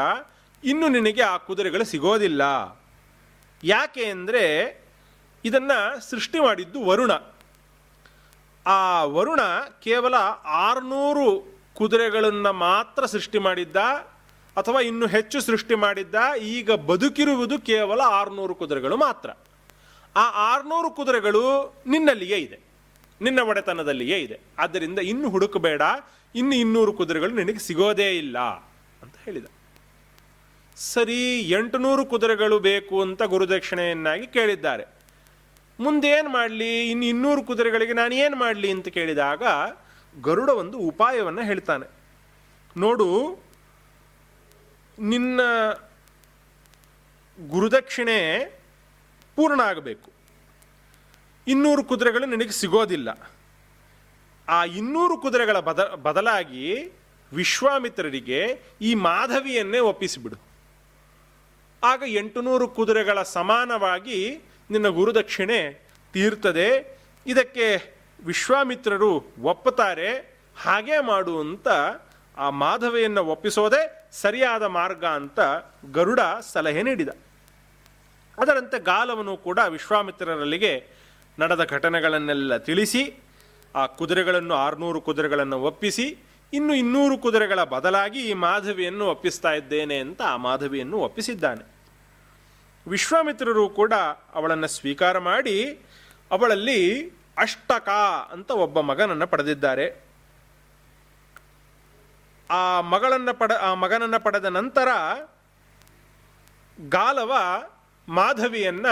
ಇನ್ನು 0.64 0.88
ನಿನಗೆ 0.98 1.24
ಆ 1.34 1.36
ಕುದುರೆಗಳು 1.48 1.86
ಸಿಗೋದಿಲ್ಲ. 1.94 2.42
ಯಾಕೆ 3.64 4.06
ಅಂದರೆ 4.16 4.46
ಇದನ್ನು 5.44 5.78
ಸೃಷ್ಟಿ 6.10 6.40
ಮಾಡಿದ್ದು 6.48 6.80
ವರುಣ. 6.90 7.14
ಆ 8.70 9.04
ವರುಣ 9.04 9.40
ಕೇವಲ 9.84 10.16
ಆರುನೂರು 10.46 11.28
ಕುದುರೆಗಳನ್ನು 11.76 12.54
ಮಾತ್ರ 12.54 13.06
ಸೃಷ್ಟಿ 13.06 13.38
ಮಾಡಿದ್ದ 13.38 13.76
ಅಥವಾ 14.58 14.80
ಇನ್ನು 14.82 15.08
ಹೆಚ್ಚು 15.08 15.42
ಸೃಷ್ಟಿ 15.42 15.76
ಮಾಡಿದ್ದ, 15.76 16.16
ಈಗ 16.42 16.72
ಬದುಕಿರುವುದು 16.72 17.60
ಕೇವಲ 17.60 18.02
ಆರುನೂರು 18.02 18.56
ಕುದುರೆಗಳು 18.56 18.98
ಮಾತ್ರ. 18.98 19.30
ಆ 20.16 20.54
ಆರುನೂರು 20.54 20.92
ಕುದುರೆಗಳು 20.92 21.44
ನಿನ್ನಲ್ಲಿಯೇ 21.88 22.38
ಇದೆ. 22.38 22.60
ನಿನ್ನ 23.22 23.40
ಒಡೆತನದಲ್ಲಿಯೇ 23.42 24.18
ಇದೆ. 24.20 24.40
ಆದ್ದರಿಂದ 24.58 25.00
ಇನ್ನು 25.00 25.30
ಹುಡುಕಬೇಡ. 25.30 25.82
ಇನ್ನು 26.36 26.56
ಇನ್ನೂರು 26.56 26.94
ಕುದುರೆಗಳು 26.94 27.30
ನಿನಗೆ 27.30 27.60
ಸಿಗೋದೇ 27.60 28.18
ಇಲ್ಲ 28.18 28.40
ಅಂತ 29.04 29.16
ಹೇಳಿದ. 29.26 29.46
ಸರಿ, 30.76 31.40
ಎಂಟುನೂರು 31.40 32.06
ಕುದುರೆಗಳು 32.06 32.60
ಬೇಕು 32.60 33.02
ಅಂತ 33.02 33.24
ಗುರುದಕ್ಷಿಣೆಯನ್ನಾಗಿ 33.24 34.28
ಕೇಳಿದ್ದಾರೆ. 34.28 34.99
ಮುಂದೇನು 35.80 36.30
ಮಾಡಲಿ? 36.30 36.92
ಇನ್ನು 36.92 37.06
ಇನ್ನೂರು 37.06 37.44
ಕುದುರೆಗಳಿಗೆ 37.44 37.94
ನಾನು 37.94 38.14
ಏನು 38.16 38.36
ಮಾಡಲಿ 38.36 38.72
ಅಂತ 38.72 38.88
ಕೇಳಿದಾಗ 38.88 39.44
ಗರುಡ 40.22 40.50
ಒಂದು 40.50 40.78
ಉಪಾಯವನ್ನು 40.78 41.42
ಹೇಳ್ತಾನೆ. 41.42 41.86
ನೋಡು, 42.78 43.08
ನಿನ್ನ 45.00 45.42
ಗುರುದಕ್ಷಿಣೆ 47.48 48.18
ಪೂರ್ಣ 49.36 49.62
ಆಗಬೇಕು. 49.62 50.12
ಇನ್ನೂರು 51.48 51.84
ಕುದುರೆಗಳು 51.84 52.26
ನಿನಗೆ 52.26 52.52
ಸಿಗೋದಿಲ್ಲ. 52.52 53.10
ಆ 54.50 54.64
ಇನ್ನೂರು 54.64 55.18
ಕುದುರೆಗಳ 55.18 55.60
ಬದ, 55.60 55.82
ಬದಲಾಗಿ 55.96 56.92
ವಿಶ್ವಾಮಿತ್ರರಿಗೆ 57.34 58.62
ಈ 58.82 58.96
ಮಾಧವಿಯನ್ನೇ 58.96 59.80
ಒಪ್ಪಿಸಿಬಿಡು. 59.80 60.38
ಆಗ 61.84 62.04
ಎಂಟುನೂರು 62.08 62.68
ಕುದುರೆಗಳ 62.68 63.22
ಸಮಾನವಾಗಿ 63.24 64.42
ನಿನ್ನ 64.72 64.88
ಗುರುದಕ್ಷಿಣೆ 64.88 65.88
ತೀರ್ತದೆ. 66.14 67.00
ಇದಕ್ಕೆ 67.28 67.96
ವಿಶ್ವಾಮಿತ್ರರು 68.26 69.34
ಒಪ್ಪುತ್ತಾರೆ. 69.42 70.40
ಹಾಗೆ 70.62 71.00
ಮಾಡು 71.00 71.40
ಅಂತ 71.40 71.68
ಆ 72.38 72.50
ಮಾಧವೆಯನ್ನು 72.50 73.26
ಒಪ್ಪಿಸೋದೇ 73.26 74.10
ಸರಿಯಾದ 74.12 74.64
ಮಾರ್ಗ 74.64 75.06
ಅಂತ 75.06 75.40
ಗರುಡ 75.92 76.20
ಸಲಹೆ 76.54 76.84
ನೀಡಿದ. 76.84 77.10
ಅದರಂತೆ 78.38 78.80
ಗಾಲವನು 78.80 79.38
ಕೂಡ 79.38 79.60
ವಿಶ್ವಾಮಿತ್ರರಲ್ಲಿಗೆ 79.70 81.00
ನಡೆದ 81.40 81.64
ಘಟನೆಗಳನ್ನೆಲ್ಲ 81.64 82.58
ತಿಳಿಸಿ, 82.58 83.24
ಆ 83.76 83.86
ಕುದುರೆಗಳನ್ನು 83.86 84.54
ಆರುನೂರು 84.54 85.02
ಕುದುರೆಗಳನ್ನು 85.02 85.62
ಒಪ್ಪಿಸಿ, 85.62 86.18
ಇನ್ನು 86.54 86.74
ಇನ್ನೂರು 86.74 87.18
ಕುದುರೆಗಳ 87.18 87.64
ಬದಲಾಗಿ 87.64 88.30
ಈ 88.30 88.34
ಮಾಧವಿಯನ್ನು 88.34 89.06
ಒಪ್ಪಿಸ್ತಾ 89.06 89.52
ಇದ್ದೇನೆ 89.54 89.98
ಅಂತ 89.98 90.22
ಆ 90.22 90.36
ಮಾಧವಿಯನ್ನು 90.36 90.98
ಒಪ್ಪಿಸಿದ್ದಾನೆ. 90.98 91.79
ವಿಶ್ವಾಮಿತ್ರರು 92.90 93.70
ಕೂಡ 93.70 93.94
ಅವಳನ್ನು 94.34 94.68
ಸ್ವೀಕಾರ 94.68 95.18
ಮಾಡಿ 95.18 95.80
ಅವಳಲ್ಲಿ 96.32 97.10
ಅಷ್ಟಕ 97.38 97.90
ಅಂತ 98.32 98.52
ಒಬ್ಬ 98.52 98.80
ಮಗನನ್ನು 98.80 99.28
ಪಡೆದಿದ್ದಾರೆ. 99.28 100.10
ಆ 102.50 102.82
ಮಗಳನ್ನು 102.82 103.34
ಪಡ, 103.38 103.52
ಆ 103.52 103.74
ಮಗನನ್ನು 103.74 104.24
ಪಡೆದ 104.24 104.46
ನಂತರ 104.46 104.88
ಗಾಲವ 106.90 107.34
ಮಾಧವಿಯನ್ನ 108.10 108.86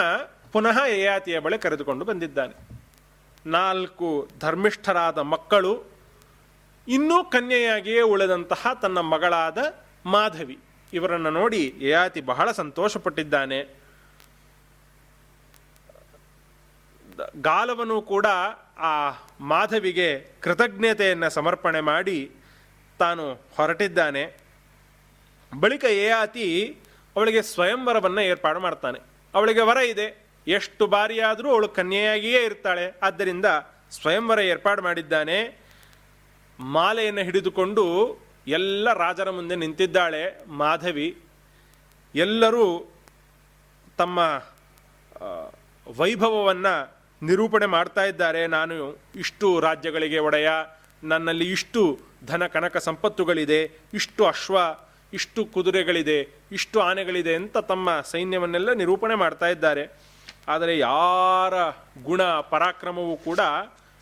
ಪುನಃ 0.51 0.85
ಯಯಾತಿಯ 0.85 1.39
ಬಳಿ 1.39 1.59
ಕರೆದುಕೊಂಡು 1.59 2.05
ಬಂದಿದ್ದಾನೆ. 2.05 2.55
ನಾಲ್ಕು 3.45 4.29
ಧರ್ಮಿಷ್ಠರಾದ 4.39 5.17
ಮಕ್ಕಳು, 5.17 5.73
ಇನ್ನೂ 6.87 7.23
ಕನ್ಯೆಯಾಗಿಯೇ 7.23 8.01
ಉಳಿದಂತಹ 8.01 8.73
ತನ್ನ 8.81 8.97
ಮಗಳಾದ 8.99 9.57
ಮಾಧವಿ. 10.05 10.59
ಇವರನ್ನು 10.93 11.29
ನೋಡಿ 11.29 11.75
ಯಯಾತಿ 11.79 12.21
ಬಹಳ 12.21 12.51
ಸಂತೋಷಪಟ್ಟಿದ್ದಾನೆ. 12.51 13.76
ಗಾಲವನು 17.41 18.01
ಕೂಡ 18.01 18.26
ಆ 18.78 19.11
ಮಾಧವಿಗೆ 19.39 20.20
ಕೃತಜ್ಞತೆಯನ್ನು 20.41 21.30
ಸಮರ್ಪಣೆ 21.30 21.82
ಮಾಡಿ 21.82 22.32
ತಾನು 22.99 23.34
ಹೊರಟಿದ್ದಾನೆ. 23.34 24.38
ಬಳಿಕ 25.59 25.84
ಏಯಾತಿ 25.84 26.78
ಅವಳಿಗೆ 27.15 27.41
ಸ್ವಯಂವರವನ್ನು 27.41 28.22
ಏರ್ಪಾಡು 28.22 28.59
ಮಾಡ್ತಾನೆ. 28.59 28.99
ಅವಳಿಗೆ 29.36 29.61
ವರ 29.61 29.78
ಇದೆ. 29.78 30.28
ಎಷ್ಟು 30.47 30.88
ಬಾರಿಯಾದರೂ 30.88 31.49
ಅವಳು 31.49 31.70
ಕನ್ಯೆಯಾಗಿಯೇ 31.70 32.45
ಇರ್ತಾಳೆ. 32.45 32.99
ಆದ್ದರಿಂದ 33.03 33.45
ಸ್ವಯಂವರ 33.91 34.39
ಏರ್ಪಾಡು 34.39 34.82
ಮಾಡಿದ್ದಾನೆ. 34.82 35.61
ಮಾಲೆಯನ್ನು 36.59 37.22
ಹಿಡಿದುಕೊಂಡು 37.22 38.18
ಎಲ್ಲ 38.47 38.93
ರಾಜರ 38.93 39.30
ಮುಂದೆ 39.30 39.55
ನಿಂತಿದ್ದಾಳೆ 39.55 40.45
ಮಾಧವಿ. 40.47 41.22
ಎಲ್ಲರೂ 42.15 42.91
ತಮ್ಮ 43.97 44.43
ವೈಭವವನ್ನು 45.97 46.96
ನಿರೂಪಣೆ 47.24 47.65
ಮಾಡ್ತಾ 47.65 48.03
ಇದ್ದಾರೆ. 48.03 48.47
ನಾನು 48.47 48.97
ಇಷ್ಟು 49.15 49.59
ರಾಜ್ಯಗಳಿಗೆ 49.59 50.20
ಒಡೆಯ. 50.20 50.49
ನನ್ನಲ್ಲಿ 51.03 51.51
ಇಷ್ಟು 51.51 51.99
ಧನ 52.26 52.47
ಕನಕ 52.47 52.78
ಸಂಪತ್ತುಗಳಿದೆ. 52.78 53.72
ಇಷ್ಟು 53.93 54.26
ಅಶ್ವ, 54.26 54.57
ಇಷ್ಟು 55.13 55.45
ಕುದುರೆಗಳಿದೆ. 55.45 56.30
ಇಷ್ಟು 56.51 56.80
ಆನೆಗಳಿದೆ 56.80 57.36
ಅಂತ 57.36 57.57
ತಮ್ಮ 57.57 58.01
ಸೈನ್ಯವನ್ನೆಲ್ಲ 58.01 58.74
ನಿರೂಪಣೆ 58.74 59.15
ಮಾಡ್ತಾ 59.15 59.47
ಇದ್ದಾರೆ. 59.47 59.99
ಆದರೆ 60.47 60.78
ಯಾರ 60.78 61.53
ಗುಣ 62.03 62.24
ಪರಾಕ್ರಮವೂ 62.24 63.18
ಕೂಡ 63.18 63.39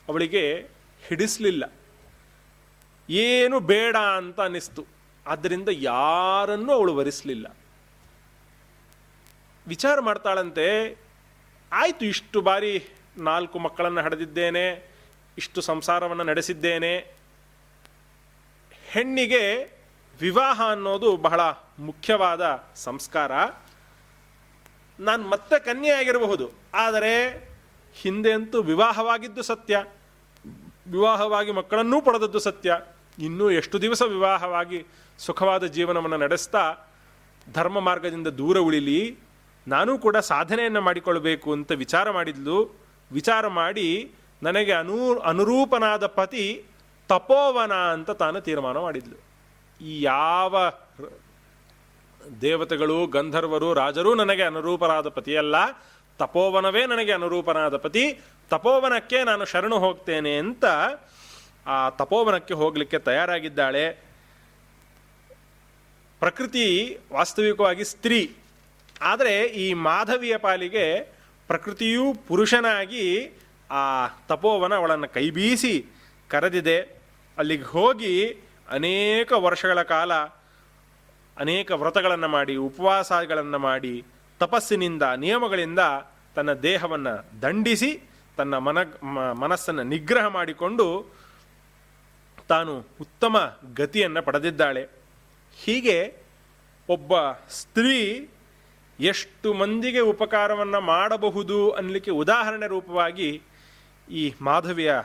ಅವಳಿಗೆ 0.09 0.68
ಹಿಡಿಸಲಿಲ್ಲ. 1.07 1.74
ಏನು 3.09 3.59
ಬೇಡ 3.59 3.95
ಅಂತ 3.95 4.41
ಅನ್ನಿಸ್ತು. 4.41 4.86
ಆದ್ದರಿಂದ 5.28 5.70
ಯಾರನ್ನು 5.72 6.74
ಅವಳು 6.74 6.95
ವರಿಸಲಿಲ್ಲ. 6.95 7.57
ವಿಚಾರ 9.68 9.99
ಮಾಡ್ತಾಳಂತೆ. 9.99 10.97
ಆಯಿತು 11.72 12.05
ಇಷ್ಟು 12.05 12.41
ಬಾರಿ 12.41 12.88
ನಾಲ್ಕು 13.18 13.59
ಮಕ್ಕಳನ್ನು 13.59 14.01
ಹಡೆದಿದ್ದೇನೆ, 14.01 14.66
ಇಷ್ಟು 15.38 15.61
ಸಂಸಾರವನ್ನು 15.61 16.24
ನಡೆಸಿದ್ದೇನೆ. 16.24 16.93
ಹೆಣ್ಣಿಗೆ 18.91 19.43
ವಿವಾಹ 20.20 20.61
ಅನ್ನೋದು 20.72 21.18
ಬಹಳ 21.18 21.41
ಮುಖ್ಯವಾದ 21.80 22.43
ಸಂಸ್ಕಾರ. 22.76 23.32
ನಾನು 24.99 25.24
ಮತ್ತೆ 25.28 25.59
ಕನ್ಯೆಯಾಗಿರಬಹುದು, 25.59 26.45
ಆದರೆ 26.74 27.13
ಹಿಂದೆ 27.95 28.32
ಅಂತೂ 28.34 28.61
ವಿವಾಹವಾಗಿದ್ದು 28.61 29.41
ಸತ್ಯ. 29.41 29.84
ವಿವಾಹವಾಗಿ 30.88 31.51
ಮಕ್ಕಳನ್ನೂ 31.51 32.01
ಪಡೆದದ್ದು 32.01 32.39
ಸತ್ಯ. 32.39 32.80
ಇನ್ನೂ 33.20 33.51
ಎಷ್ಟು 33.51 33.82
ದಿವಸ 33.82 34.01
ವಿವಾಹವಾಗಿ 34.01 34.86
ಸುಖವಾದ 35.20 35.66
ಜೀವನವನ್ನು 35.66 36.18
ನಡೆಸ್ತಾ 36.18 36.63
ಧರ್ಮ 37.53 37.80
ಮಾರ್ಗದಿಂದ 37.80 38.28
ದೂರ 38.28 38.57
ಉಳಿಲಿ, 38.57 39.18
ನಾನೂ 39.68 39.97
ಕೂಡ 39.97 40.18
ಸಾಧನೆಯನ್ನು 40.18 40.82
ಮಾಡಿಕೊಳ್ಳಬೇಕು 40.82 41.53
ಅಂತ 41.53 41.72
ವಿಚಾರ 41.72 42.11
ಮಾಡಿದ್ಲು. 42.11 42.84
ವಿಚಾರ 43.12 43.47
ಮಾಡಿ 43.47 44.12
ನನಗೆ 44.43 44.72
ಅನೂ, 44.72 45.20
ಅನುರೂಪನಾದ 45.20 46.06
ಪತಿ 46.06 46.66
ತಪೋವನ 47.08 47.74
ಅಂತ 47.74 48.12
ತಾನು 48.12 48.41
ತೀರ್ಮಾನ 48.41 48.78
ಮಾಡಿದ್ಲು. 48.78 49.26
ಈ 49.86 50.01
ಯಾವ 50.01 50.72
ದೇವತೆಗಳು, 52.41 53.08
ಗಂಧರ್ವರು, 53.08 53.74
ರಾಜರು 53.74 54.16
ನನಗೆ 54.16 54.43
ಅನುರೂಪರಾದ 54.43 55.08
ಪತಿಯಲ್ಲ, 55.08 55.56
ತಪೋವನವೇ 56.18 56.86
ನನಗೆ 56.86 57.12
ಅನುರೂಪನಾದ 57.12 57.78
ಪತಿ, 57.78 58.22
ತಪೋವನಕ್ಕೆ 58.49 59.24
ನಾನು 59.24 59.45
ಶರಣು 59.45 59.80
ಹೋಗ್ತೇನೆ 59.80 60.38
ಅಂತ 60.38 60.66
ಆ 61.68 61.89
ತಪೋವನಕ್ಕೆ 61.89 62.53
ಹೋಗಲಿಕ್ಕೆ 62.53 62.99
ತಯಾರಾಗಿದ್ದಾಳೆ. 62.99 63.91
ಪ್ರಕೃತಿ 66.20 66.97
ವಾಸ್ತವಿಕವಾಗಿ 67.14 67.84
ಸ್ತ್ರೀ. 67.84 68.36
ಆದರೆ 69.01 69.45
ಈ 69.45 69.74
ಮಾಧವಿಯ 69.74 70.38
ಪಾಲಿಗೆ 70.38 71.14
ಪ್ರಕೃತಿಯೂ 71.47 72.13
ಪುರುಷನಾಗಿ 72.13 73.31
ಆ 73.71 74.07
ತಪೋವನ 74.07 74.73
ಅವಳನ್ನು 74.73 75.07
ಕೈಬೀಸಿ 75.07 75.85
ಕರೆದಿದೆ. 76.29 76.77
ಅಲ್ಲಿಗೆ 77.37 77.63
ಹೋಗಿ 77.63 78.13
ಅನೇಕ 78.69 79.31
ವರ್ಷಗಳ 79.31 79.81
ಕಾಲ 79.81 80.13
ಅನೇಕ 81.37 81.71
ವ್ರತಗಳನ್ನು 81.71 82.27
ಮಾಡಿ, 82.27 82.55
ಉಪವಾಸಗಳನ್ನು 82.55 83.59
ಮಾಡಿ, 83.59 84.03
ತಪಸ್ಸಿನಿಂದ, 84.39 85.03
ನಿಯಮಗಳಿಂದ 85.03 85.79
ತನ್ನ 86.35 86.53
ದೇಹವನ್ನು 86.53 87.41
ದಂಡಿಸಿ, 87.41 88.01
ತನ್ನ 88.37 88.57
ಮನ 88.57 88.77
ಮನಸ್ಸನ್ನು 89.13 89.83
ನಿಗ್ರಹ 89.83 90.25
ಮಾಡಿಕೊಂಡು 90.27 91.15
ತಾನು 92.47 92.85
ಉತ್ತಮ 93.01 93.57
ಗತಿಯನ್ನು 93.73 94.21
ಪಡೆದಿದ್ದಾಳೆ. 94.21 94.87
ಹೀಗೆ 95.63 96.15
ಒಬ್ಬ 96.89 97.13
ಸ್ತ್ರೀ 97.49 98.29
ಎಷ್ಟು 98.99 99.53
ಮಂದಿಗೆ 99.53 99.99
ಉಪಕಾರವನ್ನು 99.99 100.81
ಮಾಡಬಹುದು 100.81 101.71
ಅನ್ನಲಿಕ್ಕೆ 101.71 102.11
ಉದಾಹರಣೆ 102.11 102.67
ರೂಪವಾಗಿ 102.67 103.41
ಈ 104.11 104.33
ಮಾಧವಿಯ 104.41 104.95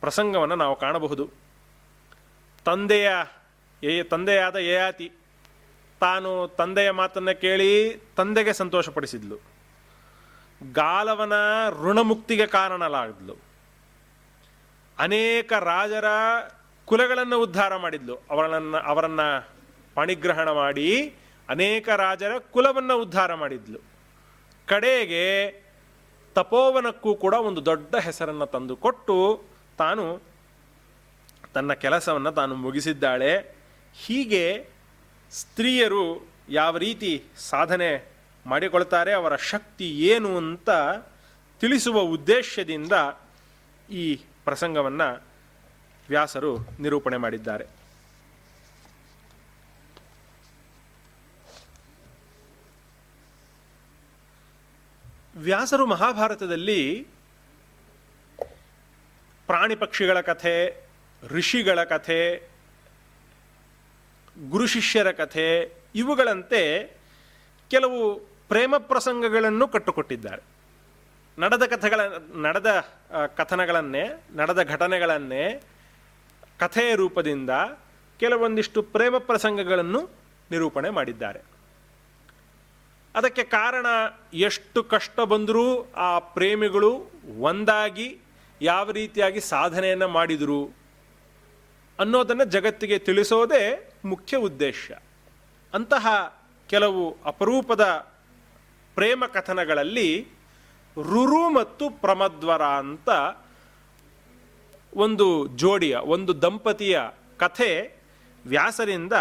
ಪ್ರಸಂಗವನ್ನು 0.00 0.54
ನಾವು 0.54 0.76
ಕಾಣಬಹುದು. 0.76 1.30
ತಂದೆಯ 2.64 3.10
ಏ 3.82 4.02
ತಂದೆಯಾದ 4.02 4.56
ಯಯಾತಿ 4.56 5.12
ತಾನು 6.00 6.48
ತಂದೆಯ 6.48 6.90
ಮಾತನ್ನು 6.90 7.40
ಕೇಳಿ 7.40 8.02
ತಂದೆಗೆ 8.16 8.52
ಸಂತೋಷಪಡಿಸಿದ್ಲು. 8.52 9.36
ಗಾಲವನ 10.72 11.32
ಋಣಮುಕ್ತಿಗೆ 11.82 12.46
ಕಾರಣಲಾಗಿದ್ಲು. 12.46 13.36
ಅನೇಕ 14.98 15.52
ರಾಜರ 15.52 16.04
ಕುಲಗಳನ್ನು 16.84 17.40
ಉದ್ಧಾರ 17.40 17.76
ಮಾಡಿದ್ಲು. 17.76 18.14
ಅವರನ್ನು 18.30 18.76
ಅವರನ್ನು 18.76 19.48
ಪಣಿಗ್ರಹಣ 19.94 20.50
ಮಾಡಿ 20.50 21.14
ಅನೇಕ 21.50 21.88
ರಾಜರ 21.88 22.32
ಕುಲವನ್ನು 22.38 22.94
ಉದ್ಧಾರ 23.02 23.34
ಮಾಡಿದ್ಲು. 23.34 23.80
ಕಡೆಗೆ 24.66 25.24
ತಪೋವನಕ್ಕೂ 26.34 27.14
ಕೂಡ 27.14 27.34
ಒಂದು 27.34 27.60
ದೊಡ್ಡ 27.64 27.96
ಹೆಸರನ್ನು 27.96 28.46
ತಂದುಕೊಟ್ಟು 28.46 29.16
ತಾನು 29.78 30.04
ತನ್ನ 31.54 31.72
ಕೆಲಸವನ್ನು 31.84 32.32
ತಾನು 32.32 32.54
ಮುಗಿಸಿದ್ದಾಳೆ. 32.54 33.32
ಹೀಗೆ 34.06 34.44
ಸ್ತ್ರೀಯರು 35.30 36.04
ಯಾವ 36.48 36.76
ರೀತಿ 36.76 37.12
ಸಾಧನೆ 37.36 37.90
ಮಾಡಿಕೊಳ್ತಾರೆ, 38.46 39.12
ಅವರ 39.12 39.34
ಶಕ್ತಿ 39.36 39.88
ಏನು 40.12 40.30
ಅಂತ 40.36 40.70
ತಿಳಿಸುವ 41.60 41.98
ಉದ್ದೇಶದಿಂದ 42.16 42.92
ಈ 43.90 44.04
ಪ್ರಸಂಗವನ್ನು 44.44 45.08
ವ್ಯಾಸರು 46.08 46.52
ನಿರೂಪಣೆ 46.80 47.16
ಮಾಡಿದ್ದಾರೆ. 47.16 47.79
ವ್ಯಾಸರು 55.40 55.86
ಮಹಾಭಾರತದಲ್ಲಿ 55.86 57.06
ಪ್ರಾಣಿ 59.46 59.76
ಪಕ್ಷಿಗಳ 59.76 60.20
ಕಥೆ, 60.20 60.84
ಋಷಿಗಳ 61.26 61.84
ಕಥೆ, 61.84 62.20
ಗುರು 64.48 64.66
ಶಿಷ್ಯರ 64.66 65.10
ಕಥೆ, 65.10 65.46
ಇವುಗಳಂತೆ 65.94 66.60
ಕೆಲವು 67.70 68.18
ಪ್ರೇಮ 68.48 68.74
ಪ್ರಸಂಗಗಳನ್ನು 68.78 69.68
ಕಟ್ಟುಕೊಟ್ಟಿದ್ದಾರೆ. 69.68 70.42
ನಡೆದ 71.38 71.64
ಕಥೆಗಳ, 71.66 72.00
ನಡೆದ 72.42 72.70
ಕಥನಗಳನ್ನೇ, 73.36 74.04
ನಡೆದ 74.36 74.62
ಘಟನೆಗಳನ್ನೇ 74.62 75.62
ಕಥೆಯ 76.58 76.94
ರೂಪದಿಂದ 76.94 77.50
ಕೆಲವೊಂದಿಷ್ಟು 78.20 78.82
ಪ್ರೇಮ 78.82 79.18
ಪ್ರಸಂಗಗಳನ್ನು 79.18 80.00
ನಿರೂಪಣೆ 80.50 80.90
ಮಾಡಿದ್ದಾರೆ. 80.90 81.49
ಅದಕ್ಕೆ 83.14 83.44
ಕಾರಣ 83.44 83.86
ಎಷ್ಟು 84.34 84.82
ಕಷ್ಟ 84.82 85.20
ಬಂದರೂ 85.20 85.92
ಆ 85.96 86.18
ಪ್ರೇಮಿಗಳು 86.18 87.10
ಒಂದಾಗಿ 87.38 88.18
ಯಾವ 88.62 88.90
ರೀತಿಯಾಗಿ 88.90 89.40
ಸಾಧನೆಯನ್ನು 89.40 90.08
ಮಾಡಿದರು 90.08 90.76
ಅನ್ನೋದನ್ನು 91.98 92.44
ಜಗತ್ತಿಗೆ 92.44 92.98
ತಿಳಿಸೋದೇ 92.98 93.92
ಮುಖ್ಯ 94.04 94.36
ಉದ್ದೇಶ. 94.36 94.90
ಅಂತಹ 95.74 96.06
ಕೆಲವು 96.68 97.16
ಅಪರೂಪದ 97.24 97.84
ಪ್ರೇಮ 98.94 99.24
ಕಥನಗಳಲ್ಲಿ 99.26 100.28
ರುರು 100.96 101.50
ಮತ್ತು 101.50 101.90
ಪ್ರಮದ್ವರ 101.90 102.62
ಅಂತ 102.62 103.08
ಒಂದು 104.94 105.46
ಜೋಡಿಯ, 105.46 105.96
ಒಂದು 105.96 106.42
ದಂಪತಿಯ 106.42 107.00
ಕಥೆ 107.36 108.00
ವ್ಯಾಸರಿಂದ 108.46 109.12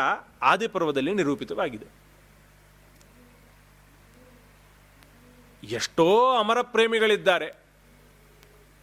ಆದಿಪರ್ವದಲ್ಲಿ 0.42 1.14
ನಿರೂಪಿತವಾಗಿದೆ. 1.14 1.99
ಎಷ್ಟೋ 5.64 6.38
ಅಮರ 6.38 6.62
ಪ್ರೇಮಿಗಳಿದ್ದಾರೆ. 6.62 7.46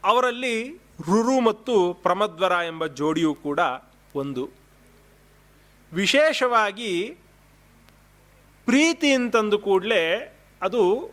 ಅವರಲ್ಲಿ 0.04 0.76
ರುರು 0.76 1.40
ಮತ್ತು 1.40 1.94
ಪ್ರಮದ್ವರ 1.94 2.52
ಎಂಬ 2.52 2.86
ಜೋಡಿಯೂ 2.86 3.34
ಕೂಡ 3.34 3.60
ಒಂದು. 4.14 4.50
ವಿಶೇಷವಾಗಿ 5.92 7.10
ಪ್ರೀತಿ 8.64 9.12
ಅಂತಂದು 9.12 9.58
ಕೂಡಲೇ 9.58 10.36
ಅದು 10.62 11.10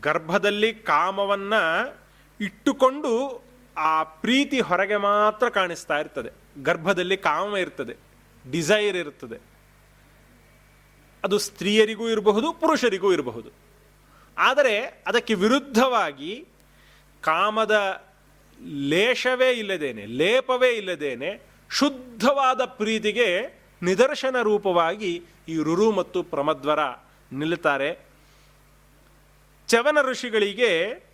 ಗರ್ಭದಲ್ಲಿ 0.00 0.74
ಕಾಮವನ್ನು 0.74 1.96
ಇಟ್ಟುಕೊಂಡು 2.40 3.44
ಆ 3.76 4.02
ಪ್ರೀತಿ 4.02 4.60
ಹೊರಗೆ 4.60 4.96
ಮಾತ್ರ 4.96 5.48
ಕಾಣಿಸ್ತಾ 5.48 5.98
ಇರ್ತದೆ. 5.98 6.62
ಗರ್ಭದಲ್ಲಿ 6.62 7.16
ಕಾಮ 7.16 7.56
ಇರ್ತದೆ 7.56 7.96
ಡಿಸೈರ್ 8.50 8.96
ಇರ್ತದೆ. 8.96 9.40
ಅದು 11.24 11.38
ಸ್ತ್ರೀಯರಿಗೂ 11.38 12.08
ಇರಬಹುದು, 12.08 12.52
ಪುರುಷರಿಗೂ 12.52 13.12
ಇರಬಹುದು. 13.12 13.63
ಆದರೆ 14.38 15.04
ಅದಕ್ಕೆ 15.06 15.34
ವಿರುದ್ಧವಾಗಿ 15.34 16.48
ಕಾಮದ 17.20 18.04
ಲೇಷವೇ 18.64 19.52
ಇಲ್ಲದೇನೆ, 19.52 20.06
ಲೇಪವೇ 20.06 20.68
ಇಲ್ಲದೇನೆ 20.68 21.42
ಶುದ್ಧವಾದ 21.70 22.64
ಪ್ರೀತಿಗೆ 22.64 23.60
ನಿದರ್ಶನ 23.82 24.36
ರೂಪವಾಗಿ 24.42 25.22
ಈ 25.48 25.56
ರುರು 25.56 25.92
ಮತ್ತು 25.92 26.22
ಪ್ರಮದ್ವರ 26.22 26.78
ನಿಲ್ಲುತ್ತಾರೆ. 27.32 28.06
ಚವನ 29.68 29.98
ಋಷಿಗಳಿಗೆ 30.02 31.04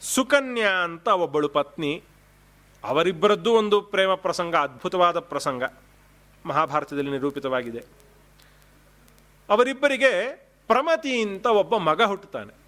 ಸುಕನ್ಯಾ 0.00 0.70
ಅಂತ 0.70 1.08
ಒಬ್ಬಳು 1.08 1.48
ಪತ್ನಿ. 1.48 2.02
ಅವರಿಬ್ಬರದ್ದು 2.84 3.52
ಒಂದು 3.52 3.80
ಪ್ರೇಮ 3.80 4.14
ಪ್ರಸಂಗ, 4.14 4.56
ಅದ್ಭುತವಾದ 4.56 5.18
ಪ್ರಸಂಗ 5.18 5.62
ಮಹಾಭಾರತದಲ್ಲಿ 6.46 7.10
ನಿರೂಪಿತವಾಗಿದೆ. 7.10 7.78
ಅವರಿಬ್ಬರಿಗೆ 9.48 10.45
ಪ್ರಮತಿ 10.66 11.22
ಅಂತ 11.22 11.46
ಒಬ್ಬ 11.46 11.76
ಮಗ 11.76 12.02
ಹುಟ್ಟುತ್ತಾನೆ. 12.02 12.66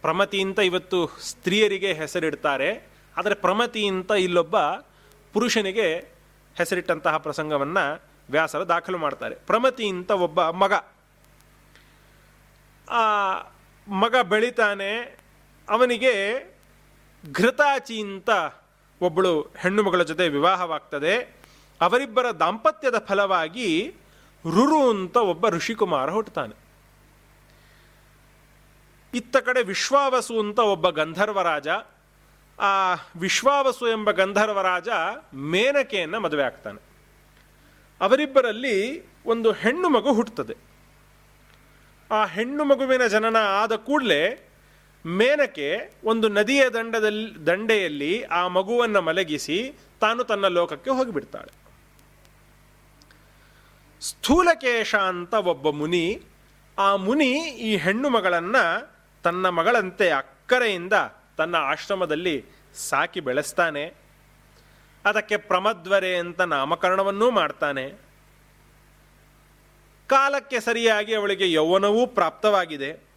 ಪ್ರಮತಿ 0.00 0.42
ಅಂತ 0.42 0.58
ಇವತ್ತು 0.58 1.06
ಸ್ತ್ರೀಯರಿಗೆ 1.06 1.92
ಹೆಸರಿಡ್ತಾರೆ. 1.92 2.88
ಆದರೆ 3.16 3.34
ಪ್ರಮತಿ 3.34 3.86
ಅಂತ 3.86 4.10
ಇಲ್ಲೊಬ್ಬ 4.10 4.60
ಪುರುಷನಿಗೆ 5.32 5.96
ಹೆಸರಿಟ್ಟಂತಹ 6.56 7.16
ಪ್ರಸಂಗವನ್ನು 7.16 8.02
ವ್ಯಾಸರು 8.30 8.68
ದಾಖಲು 8.68 8.98
ಮಾಡ್ತಾರೆ. 8.98 9.34
ಪ್ರಮತಿ 9.34 9.88
ಅಂತ 9.88 10.10
ಒಬ್ಬ 10.10 10.48
ಮಗ. 10.50 10.72
ಆ 12.90 13.02
ಮಗ 13.88 14.16
ಬೆಳಿತಾನೆ. 14.16 15.18
ಅವನಿಗೆ 15.68 16.14
ಘೃತಾಚಿ 17.32 18.00
ಅಂತ 18.00 18.30
ಒಬ್ಬಳು 19.00 19.40
ಹೆಣ್ಣು 19.40 19.82
ಮಗಳ 19.82 20.02
ಜೊತೆ 20.02 20.28
ವಿವಾಹವಾಗ್ತದೆ. 20.28 21.16
ಅವರಿಬ್ಬರ 21.80 22.30
ದಾಂಪತ್ಯದ 22.30 22.98
ಫಲವಾಗಿ 22.98 23.94
ರುರು 24.44 24.90
ಅಂತ 24.90 25.16
ಒಬ್ಬ 25.16 25.48
ಋಷಿಕುಮಾರ 25.48 26.10
ಹುಟ್ಟುತ್ತಾನೆ. 26.10 26.68
ಇತ್ತ 29.14 29.36
ಕಡೆ 29.36 29.62
ವಿಶ್ವಾವಸು 29.62 30.38
ಅಂತ 30.38 30.58
ಒಬ್ಬ 30.58 30.88
ಗಂಧರ್ವರಾಜ 30.88 31.68
ಆ 32.58 32.94
ವಿಶ್ವಾವಸು 33.16 33.88
ಎಂಬ 33.88 34.10
ಗಂಧರ್ವರಾಜ 34.10 34.88
ಮೇನಕೆಯನ್ನು 35.34 36.20
ಮದುವೆ 36.20 36.42
ಆಗ್ತಾನೆ. 36.42 36.82
ಅವರಿಬ್ಬರಲ್ಲಿ 38.00 39.06
ಒಂದು 39.26 39.52
ಹೆಣ್ಣು 39.52 39.88
ಮಗು 39.88 40.12
ಹುಟ್ಟುತ್ತದೆ. 40.12 40.56
ಆ 42.10 42.24
ಹೆಣ್ಣು 42.24 42.64
ಮಗುವಿನ 42.64 43.06
ಜನನ 43.06 43.36
ಆದ 43.36 43.74
ಕೂಡಲೇ 43.74 44.48
ಮೇನಕೆ 45.06 45.94
ಒಂದು 46.04 46.28
ನದಿಯ 46.28 46.68
ದಂಡದಲ್ಲಿ, 46.68 47.46
ದಂಡೆಯಲ್ಲಿ 47.46 48.22
ಆ 48.22 48.48
ಮಗುವನ್ನು 48.48 49.02
ಮಲಗಿಸಿ 49.02 49.78
ತಾನು 50.00 50.24
ತನ್ನ 50.24 50.46
ಲೋಕಕ್ಕೆ 50.46 50.90
ಹೋಗಿಬಿಡ್ತಾಳೆ. 50.90 51.67
ಸ್ಥೂಲಕೇಶ 54.00 54.94
ಅಂತ 54.94 55.34
ಒಬ್ಬ 55.34 55.70
ಮುನಿ, 55.70 56.22
ಆ 56.78 56.96
ಮುನಿ 56.96 57.32
ಈ 57.48 57.76
ಹೆಣ್ಣು 57.76 58.10
ಮಗಳನ್ನು 58.10 58.92
ತನ್ನ 59.22 59.48
ಮಗಳಂತೆ 59.48 60.10
ಅಕ್ಕರೆಯಿಂದ 60.10 60.92
ತನ್ನ 61.36 61.54
ಆಶ್ರಮದಲ್ಲಿ 61.54 62.44
ಸಾಕಿ 62.74 63.20
ಬೆಳೆಸ್ತಾನೆ. 63.20 63.94
ಅದಕ್ಕೆ 65.04 65.36
ಪ್ರಮದ್ವರೆ 65.36 66.16
ಅಂತ 66.16 66.40
ನಾಮಕರಣವನ್ನೂ 66.40 67.30
ಮಾಡ್ತಾನೆ. 67.30 67.90
ಕಾಲಕ್ಕೆ 70.06 70.60
ಸರಿಯಾಗಿ 70.60 71.14
ಅವಳಿಗೆ 71.14 71.52
ಯೌವನವೂ 71.52 72.06
ಪ್ರಾಪ್ತವಾಗಿದೆ. 72.06 73.08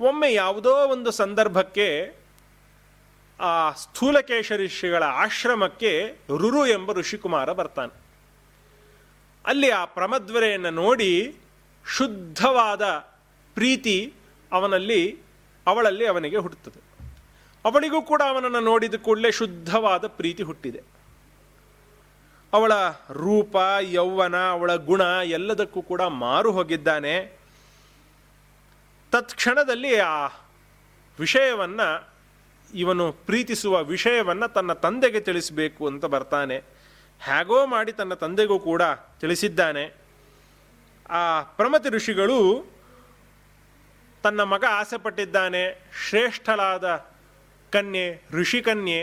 ಒಮ್ಮೆ 0.00 0.32
ಯಾವುದೋ 0.32 0.74
ಒಂದು 0.74 1.10
ಸಂದರ್ಭಕ್ಕೆ 1.10 2.16
ಆ 3.40 3.72
ಸ್ಥೂಲಕೇಶ 3.72 4.52
ಋಷಿಗಳ 4.56 5.02
ಆಶ್ರಮಕ್ಕೆ 5.02 6.16
ರುರು 6.28 6.66
ಎಂಬ 6.66 6.92
ಋಷಿಕುಮಾರ 6.92 7.52
ಬರ್ತಾನೆ. 7.52 8.05
ಅಲ್ಲಿ 9.46 9.70
ಆ 9.70 9.84
ಪ್ರಮದ್ವರೆಯನ್ನು 9.84 10.70
ನೋಡಿ 10.70 11.36
ಶುದ್ಧವಾದ 11.96 12.82
ಪ್ರೀತಿ 13.54 14.14
ಅವನಲ್ಲಿ, 14.52 15.18
ಅವಳಲ್ಲಿ 15.66 16.06
ಅವನಿಗೆ 16.06 16.36
ಹುಟ್ಟುತ್ತದೆ. 16.36 16.86
ಅವಳಿಗೂ 17.64 18.02
ಕೂಡ 18.02 18.22
ಅವನನ್ನು 18.28 18.60
ನೋಡಿದ 18.60 18.94
ಕೂಡಲೇ 18.94 19.32
ಶುದ್ಧವಾದ 19.32 20.06
ಪ್ರೀತಿ 20.06 20.42
ಹುಟ್ಟಿದೆ. 20.42 20.82
ಅವಳ 22.52 22.72
ರೂಪ, 23.10 23.56
ಯೌವನ, 23.80 24.36
ಅವಳ 24.36 24.74
ಗುಣ 24.74 25.00
ಎಲ್ಲದಕ್ಕೂ 25.24 25.82
ಕೂಡ 25.82 26.02
ಮಾರು 26.02 26.52
ಹೋಗಿದ್ದಾನೆ. 26.52 27.38
ತತ್ಕ್ಷಣದಲ್ಲಿ 29.12 29.96
ಆ 29.96 30.26
ವಿಷಯವನ್ನು, 31.20 32.14
ಇವನು 32.74 33.12
ಪ್ರೀತಿಸುವ 33.12 33.82
ವಿಷಯವನ್ನು 33.82 34.52
ತನ್ನ 34.52 34.72
ತಂದೆಗೆ 34.72 35.20
ತಿಳಿಸಬೇಕು 35.20 35.86
ಅಂತ 35.86 36.04
ಬರ್ತಾನೆ. 36.04 36.75
ಹೇಗೋ 37.20 37.66
ಮಾಡಿ 37.66 37.92
ತನ್ನ 37.92 38.14
ತಂದೆಗೂ 38.14 38.58
ಕೂಡ 38.58 38.82
ತಿಳಿಸಿದ್ದಾನೆ. 39.20 39.94
ಆ 41.08 41.42
ಪ್ರಮತಿ 41.42 41.88
ಋಷಿಗಳು 41.88 42.66
ತನ್ನ 44.22 44.42
ಮಗ 44.42 44.64
ಆಸೆಪಟ್ಟಿದ್ದಾನೆ 44.70 45.90
ಶ್ರೇಷ್ಠಲಾದ 46.08 47.06
ಕನ್ಯೆ 47.70 48.22
ಋಷಿಕನ್ಯೆ 48.32 49.02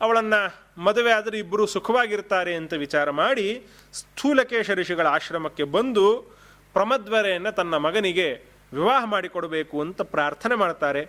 ಅವಳನ್ನು 0.00 0.66
ಮದುವೆ 0.80 1.12
ಆದರೆ 1.12 1.38
ಇಬ್ಬರು 1.38 1.66
ಸುಖವಾಗಿರ್ತಾರೆ 1.66 2.54
ಅಂತ 2.54 2.72
ವಿಚಾರ 2.72 3.10
ಮಾಡಿ 3.10 3.62
ಸ್ಥೂಲಕೇಶ 3.92 4.70
ಋಷಿಗಳ 4.70 5.06
ಆಶ್ರಮಕ್ಕೆ 5.06 5.64
ಬಂದು 5.64 6.36
ಪ್ರಮದ್ವರೆಯನ್ನು 6.72 7.52
ತನ್ನ 7.52 7.76
ಮಗನಿಗೆ 7.76 8.32
ವಿವಾಹ 8.72 9.04
ಮಾಡಿಕೊಡಬೇಕು 9.04 9.80
ಅಂತ 9.80 10.02
ಪ್ರಾರ್ಥನೆ 10.02 10.54
ಮಾಡ್ತಾರೆ. 10.54 11.06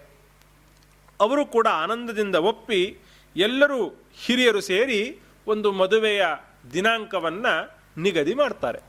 ಅವರು 1.19 1.45
ಕೂಡ 1.45 1.67
ಆನಂದದಿಂದ 1.67 2.35
ಒಪ್ಪಿ 2.35 2.97
ಎಲ್ಲರೂ 3.35 4.07
ಹಿರಿಯರು 4.13 4.61
ಸೇರಿ 4.61 5.19
ಒಂದು 5.47 5.71
ಮದುವೆಯ 5.71 6.25
ದಿನಾಂಕವನ್ನು 6.73 7.77
ನಿಗದಿ 8.01 8.33
ಮಾಡ್ತಾರೆ. 8.33 8.79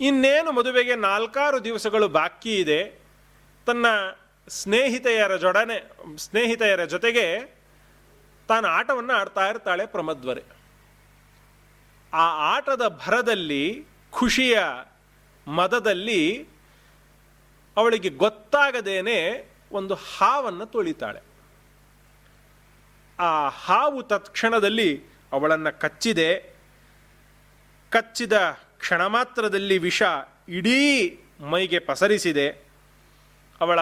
ಇನ್ನೇನು 0.00 0.52
ಮದುವೆಗೆ 0.52 0.94
ನಾಲ್ಕಾರು 0.94 1.64
ದಿವಸಗಳು 1.64 2.08
ಬಾಕಿ 2.08 2.56
ಇದೆ, 2.56 3.02
ತನ್ನ 3.66 3.86
ಸ್ನೇಹಿತೆಯರ 4.48 5.36
ಜೊಡನೆ, 5.36 5.92
ಸ್ನೇಹಿತೆಯರ 6.16 6.84
ಜೊತೆಗೆ 6.84 7.58
ತಾನು 8.48 8.68
ಆಟವನ್ನು 8.68 9.12
ಆಡ್ತಾ 9.12 9.48
ಇರ್ತಾಳೆ 9.48 9.86
ಪ್ರಮದ್ವರೆ. 9.86 10.42
ಆ 12.12 12.56
ಆಟದ 12.56 13.00
ಭರದಲ್ಲಿ, 13.06 13.86
ಖುಷಿಯ 14.10 14.58
ಮದದಲ್ಲಿ 15.48 16.48
ಅವಳಿಗೆ 17.76 18.08
ಗೊತ್ತಾಗದೇನೆ 18.08 19.48
ಒಂದು 19.72 19.94
ಹಾವನ್ನು 19.94 20.66
ತೊಳಿತಾಳೆ. 20.66 21.27
ಆ 23.20 23.48
ಹಾವು 23.48 24.02
ತತ್ಕ್ಷಣದಲ್ಲಿ 24.02 25.02
ಅವಳನ್ನು 25.32 25.80
ಕಚ್ಚಿದೆ. 25.80 26.56
ಕಚ್ಚಿದ 27.90 28.32
ಕ್ಷಣ 28.78 29.06
ಮಾತ್ರದಲ್ಲಿ 29.06 29.78
ವಿಷ 29.78 30.02
ಇಡೀ 30.48 31.18
ಮೈಗೆ 31.40 31.78
ಪಸರಿಸಿದೆ. 31.78 32.48
ಅವಳ 33.60 33.80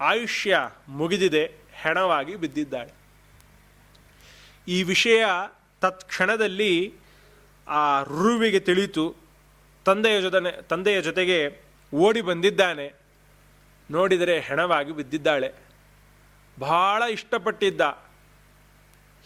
ಆಯುಷ್ಯ 0.00 0.70
ಮುಗಿದಿದೆ, 0.88 1.54
ಹೆಣವಾಗಿ 1.72 2.36
ಬಿದ್ದಿದ್ದಾಳೆ. 2.36 2.92
ಈ 4.68 4.82
ವಿಷಯ 4.82 5.24
ತತ್ಕ್ಷಣದಲ್ಲಿ 5.80 6.94
ಆ 7.68 8.02
ರುರುವಿಗೆ 8.02 8.60
ತಿಳಿತು. 8.60 9.16
ತಂದೆಯ 9.84 10.20
ಜೊತೆ 10.20 10.62
ತಂದೆಯ 10.62 11.02
ಜೊತೆಗೆ 11.02 11.62
ಓಡಿ 11.94 12.20
ಬಂದಿದ್ದಾನೆ. 12.20 12.94
ನೋಡಿದರೆ 13.90 14.40
ಹೆಣವಾಗಿ 14.40 14.92
ಬಿದ್ದಿದ್ದಾಳೆ. 14.92 15.52
ಬಹಳ 16.58 17.02
ಇಷ್ಟಪಟ್ಟಿದ್ದ 17.10 17.80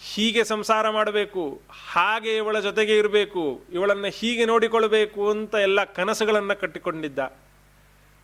ಹೀಗೆ 0.01 0.45
ಸಂಸಾರ 0.45 0.91
ಮಾಡಬೇಕು, 0.91 1.63
ಹಾಗೆ 1.93 2.37
ಇವಳ 2.37 2.61
ಜೊತೆಗೆ 2.61 2.99
ಇರಬೇಕು, 2.99 3.63
ಇವಳನ್ನು 3.73 4.07
ಹೀಗೆ 4.07 4.45
ನೋಡಿಕೊಳ್ಳಬೇಕು 4.45 5.31
ಅಂತ 5.31 5.55
ಎಲ್ಲ 5.55 5.85
ಕನಸುಗಳನ್ನು 5.85 6.61
ಕಟ್ಟಿಕೊಂಡಿದ್ದ. 6.61 7.37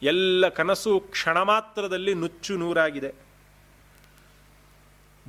ಎಲ್ಲ 0.03 0.49
ಕನಸು 0.49 1.01
ಕ್ಷಣ 1.01 1.43
ಮಾತ್ರದಲ್ಲಿ 1.43 2.15
ನುಚ್ಚು 2.15 2.57
ನೂರಾಗಿದೆ. 2.57 3.15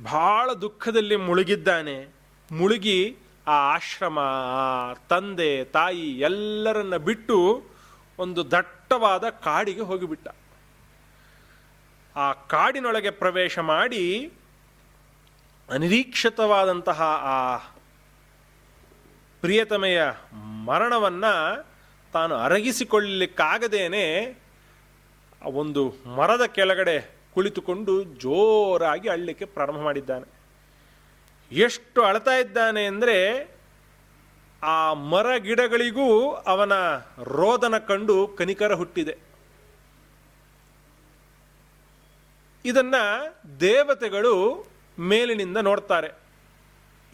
ಬಹಳ 0.02 0.52
ದುಃಖದಲ್ಲಿ 0.52 1.16
ಮುಳುಗಿದ್ದಾನೆ. 1.16 2.14
ಮುಳುಗಿ 2.52 3.16
ಆ 3.46 3.74
ಆಶ್ರಮ, 3.74 4.18
ತಂದೆ, 5.08 5.64
ತಾಯಿ 5.64 6.20
ಎಲ್ಲರನ್ನ 6.20 6.96
ಬಿಟ್ಟು 6.96 7.62
ಒಂದು 8.18 8.50
ದಟ್ಟವಾದ 8.50 9.28
ಕಾಡಿಗೆ 9.28 9.80
ಹೋಗಿಬಿಟ್ಟ. 9.80 10.28
ಆ 12.16 12.32
ಕಾಡಿನೊಳಗೆ 12.32 13.10
ಪ್ರವೇಶ 13.10 13.58
ಮಾಡಿ 13.58 14.32
ಅನಿರೀಕ್ಷಿತವಾದಂತಹ 15.72 17.02
ಆ 17.02 17.56
ಪ್ರಿಯತಮೆಯ 19.40 20.02
ಮರಣವನ್ನು 20.64 21.66
ತಾನು 22.12 22.34
ಅರಗಿಸಿಕೊಳ್ಳಲಿಕ್ಕಾಗದೇನೆ 22.34 24.04
ಒಂದು 25.42 25.94
ಮರದ 26.16 26.44
ಕೆಳಗಡೆ 26.46 27.16
ಕುಳಿತುಕೊಂಡು 27.34 28.04
ಜೋರಾಗಿ 28.04 29.08
ಅಳ್ಳಿಕ್ಕೆ 29.08 29.44
ಪ್ರಾರಂಭ 29.44 29.78
ಮಾಡಿದ್ದಾನೆ. 29.78 30.26
ಎಷ್ಟು 31.52 32.02
ಅಳ್ತಾ 32.02 32.34
ಇದ್ದಾನೆ 32.34 32.84
ಅಂದರೆ 32.84 33.16
ಆ 34.62 34.92
ಮರ 34.92 35.36
ಗಿಡಗಳಿಗೂ 35.36 36.30
ಅವನ 36.30 36.72
ರೋದನ 37.24 37.78
ಕಂಡು 37.78 38.28
ಕನಿಕರ 38.28 38.74
ಹುಟ್ಟಿದೆ. 38.74 39.16
ಇದನ್ನು 42.64 43.02
ದೇವತೆಗಳು 43.60 44.71
ಮೇಲಿನಿಂದ 44.98 45.58
ನೋಡ್ತಾರೆ, 45.68 46.10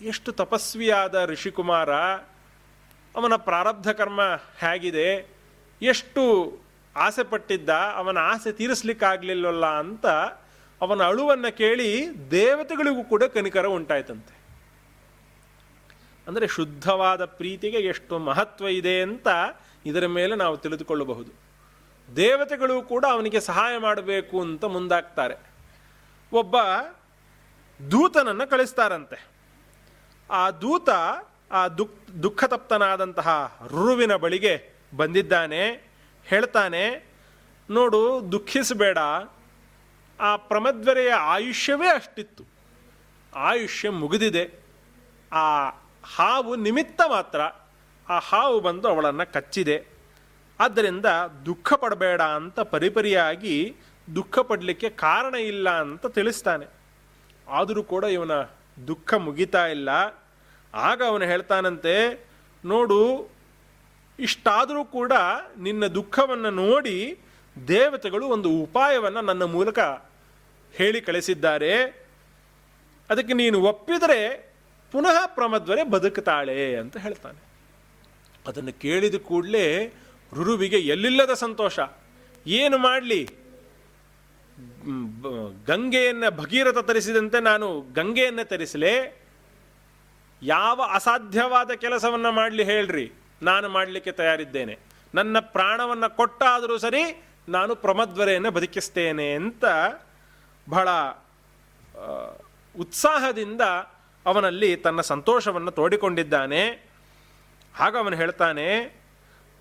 ಎಷ್ಟು 0.01 0.31
ತಪಸ್ವಿಯಾದ 0.43 1.17
ಋಷಿಕುಮಾರ, 1.31 1.91
ಅವನ 3.15 3.35
ಪ್ರಾರಬ್ಧ 3.49 3.89
ಕರ್ಮ 4.01 4.21
ಹೇಗಿದೆ, 4.63 5.09
ಎಷ್ಟು 5.83 6.23
ಆಸೆ 6.97 7.25
ಪಟ್ಟಿದ್ದ 7.33 7.71
ಅವನ 8.01 8.19
ಆಸೆ 8.33 8.51
ತೀರಿಸ್ಲಿಕ್ಕಾಗ್ಲಿಲ್ಲವಲ್ಲ 8.59 9.67
ಅಂತ 9.83 10.07
ಅವನ 10.81 11.01
ಅಳುವನ್ನು 11.11 11.51
ಕೇಳಿ 11.57 11.89
ದೇವತೆಗಳಿಗೂ 12.31 13.03
ಕೂಡ 13.13 13.25
ಕನಿಕರ 13.37 13.67
ಉಂಟಾಯ್ತಂತೆ. 13.77 14.35
ಅಂದರೆ 16.27 16.47
ಶುದ್ಧವಾದ 16.57 17.23
ಪ್ರೀತಿಗೆ 17.39 17.81
ಎಷ್ಟು 17.93 18.15
ಮಹತ್ವ 18.29 18.69
ಇದೆ 18.81 18.95
ಅಂತ 19.07 19.29
ಇದರ 19.87 20.07
ಮೇಲೆ 20.19 20.35
ನಾವು 20.37 20.57
ತಿಳಿದುಕೊಳ್ಳಬಹುದು. 20.57 21.31
ದೇವತೆಗಳು 22.09 22.77
ಕೂಡ 22.93 23.05
ಅವನಿಗೆ 23.15 23.41
ಸಹಾಯ 23.49 23.75
ಮಾಡಬೇಕು 23.79 24.37
ಅಂತ 24.47 24.65
ಮುಂದಾಗ್ತಾರೆ. 24.77 25.37
ಒಬ್ಬ 26.33 26.57
ದೂತನನ್ನು 27.91 28.51
ಕಳಿಸ್ತಾರಂತೆ. 28.51 29.27
ಆ 30.31 30.51
ದೂತ 30.51 30.89
ಆ 31.53 31.69
ದುಃಖ 31.69 32.11
ದುಃಖತಪ್ತನಾದಂತಹ 32.23 33.61
ರುರುವಿನ 33.69 34.17
ಬಳಿಗೆ 34.17 34.73
ಬಂದಿದ್ದಾನೆ, 34.97 35.93
ಹೇಳ್ತಾನೆ, 36.25 37.13
ನೋಡು, 37.71 38.33
ದುಃಖಿಸಬೇಡ. 38.33 38.99
ಆ 40.21 40.37
ಪ್ರಮದ್ವರೆಯ 40.37 41.13
ಆಯುಷ್ಯವೇ 41.13 41.89
ಅಷ್ಟಿತ್ತು. 41.89 42.45
ಆಯುಷ್ಯ 43.35 43.91
ಮುಗಿದಿದೆ. 43.91 44.51
ಆ 45.33 45.71
ಹಾವು 46.17 46.57
ನಿಮಿತ್ತ 46.57 47.01
ಮಾತ್ರ 47.09 47.41
ಆ 48.13 48.19
ಹಾವು 48.19 48.61
ಬಂದು 48.61 48.89
ಅವಳನ್ನು 48.89 49.33
ಕಚ್ಚಿದೆ. 49.33 49.87
ಆದ್ದರಿಂದ 50.61 51.07
ದುಃಖ 51.47 51.73
ಪಡಬೇಡ 51.73 52.23
ಅಂತ 52.23 52.61
ಪರಿಪರಿಯಾಗಿ 52.61 53.77
ದುಃಖ 54.15 54.39
ಪಡಲಿಕ್ಕೆ 54.39 54.91
ಕಾರಣ 54.91 55.35
ಇಲ್ಲ 55.35 55.71
ಅಂತ 55.71 56.07
ತಿಳಿಸ್ತಾನೆ. 56.07 56.78
ಆದರೂ 57.49 57.83
ಕೂಡ 57.83 58.05
ಇವನ 58.05 58.31
ದುಃಖ 58.87 59.15
ಮುಗಿತಾ 59.15 59.67
ಇಲ್ಲ. 59.67 59.89
ಆಗ 60.75 61.03
ಅವನು 61.03 61.25
ಹೇಳ್ತಾನಂತೆ, 61.25 62.27
ನೋಡು, 62.65 63.31
ಇಷ್ಟಾದರೂ 64.19 64.85
ಕೂಡ 64.85 65.13
ನಿನ್ನ 65.59 65.87
ದುಃಖವನ್ನು 65.87 66.51
ನೋಡಿ 66.51 67.19
ದೇವತೆಗಳು 67.69 68.27
ಒಂದು 68.27 68.51
ಉಪಾಯವನ್ನು 68.51 69.21
ನನ್ನ 69.21 69.43
ಮೂಲಕ 69.43 69.79
ಹೇಳಿ 70.73 71.01
ಕಳಿಸಿದ್ದಾರೆ. 71.01 72.05
ಅದಕ್ಕೆ 73.11 73.33
ನೀನು 73.33 73.61
ಒಪ್ಪಿದರೆ 73.61 74.53
ಪುನಃ 74.93 75.27
ಪ್ರಮದ್ವರೆ 75.27 75.85
ಬದುಕುತ್ತಾಳೆ, 75.85 76.77
ಅಂತ 76.77 76.97
ಹೇಳ್ತಾನೆ. 76.97 77.41
ಅದನ್ನು 78.47 78.73
ಕೇಳಿದ 78.73 79.15
ಕೂಡಲೇ 79.15 79.93
ರುರುವಿಗೆ 80.35 80.79
ಎಲ್ಲಿಲ್ಲದ 80.79 81.35
ಸಂತೋಷ. 81.35 81.79
ಏನು 82.47 82.79
ಮಾಡಲಿ? 82.79 83.38
ಗಂಗೆಯನ್ನು 85.71 86.29
ಭಗೀರಥ 86.37 86.79
ತರಿಸಿದಂತೆ 86.91 87.39
ನಾನು 87.41 87.67
ಗಂಗೆಯನ್ನು 87.93 88.45
ತರಿಸಲೇ. 88.45 88.95
ಯಾವ 90.43 90.79
ಅಸಾಧ್ಯವಾದ 90.93 91.71
ಕೆಲಸವನ್ನು 91.85 92.31
ಮಾಡಲಿ 92.33 92.65
ಹೇಳ್ರಿ, 92.65 93.07
ನಾನು 93.43 93.67
ಮಾಡಲಿಕ್ಕೆ 93.69 94.13
ತಯಾರಿದ್ದೇನೆ. 94.13 94.75
ನನ್ನ 95.15 95.37
ಪ್ರಾಣವನ್ನು 95.55 96.09
ಕೊಟ್ಟಾದರೂ 96.17 96.77
ಸರಿ 96.79 97.03
ನಾನು 97.49 97.73
ಪ್ರಮದ್ವರೆಯನ್ನು 97.77 98.51
ಬದುಕಿಸ್ತೇನೆ 98.51 99.29
ಅಂತ 99.33 99.65
ಬಹಳ 100.67 100.89
ಉತ್ಸಾಹದಿಂದ 102.75 103.63
ಅವನಲ್ಲಿ 104.27 104.71
ತನ್ನ 104.77 105.01
ಸಂತೋಷವನ್ನು 105.13 105.71
ತೋಡಿಕೊಂಡಿದ್ದಾನೆ. 105.71 106.63
ಹಾಗ 107.75 107.95
ಅವನು 107.97 108.17
ಹೇಳ್ತಾನೆ, 108.17 108.67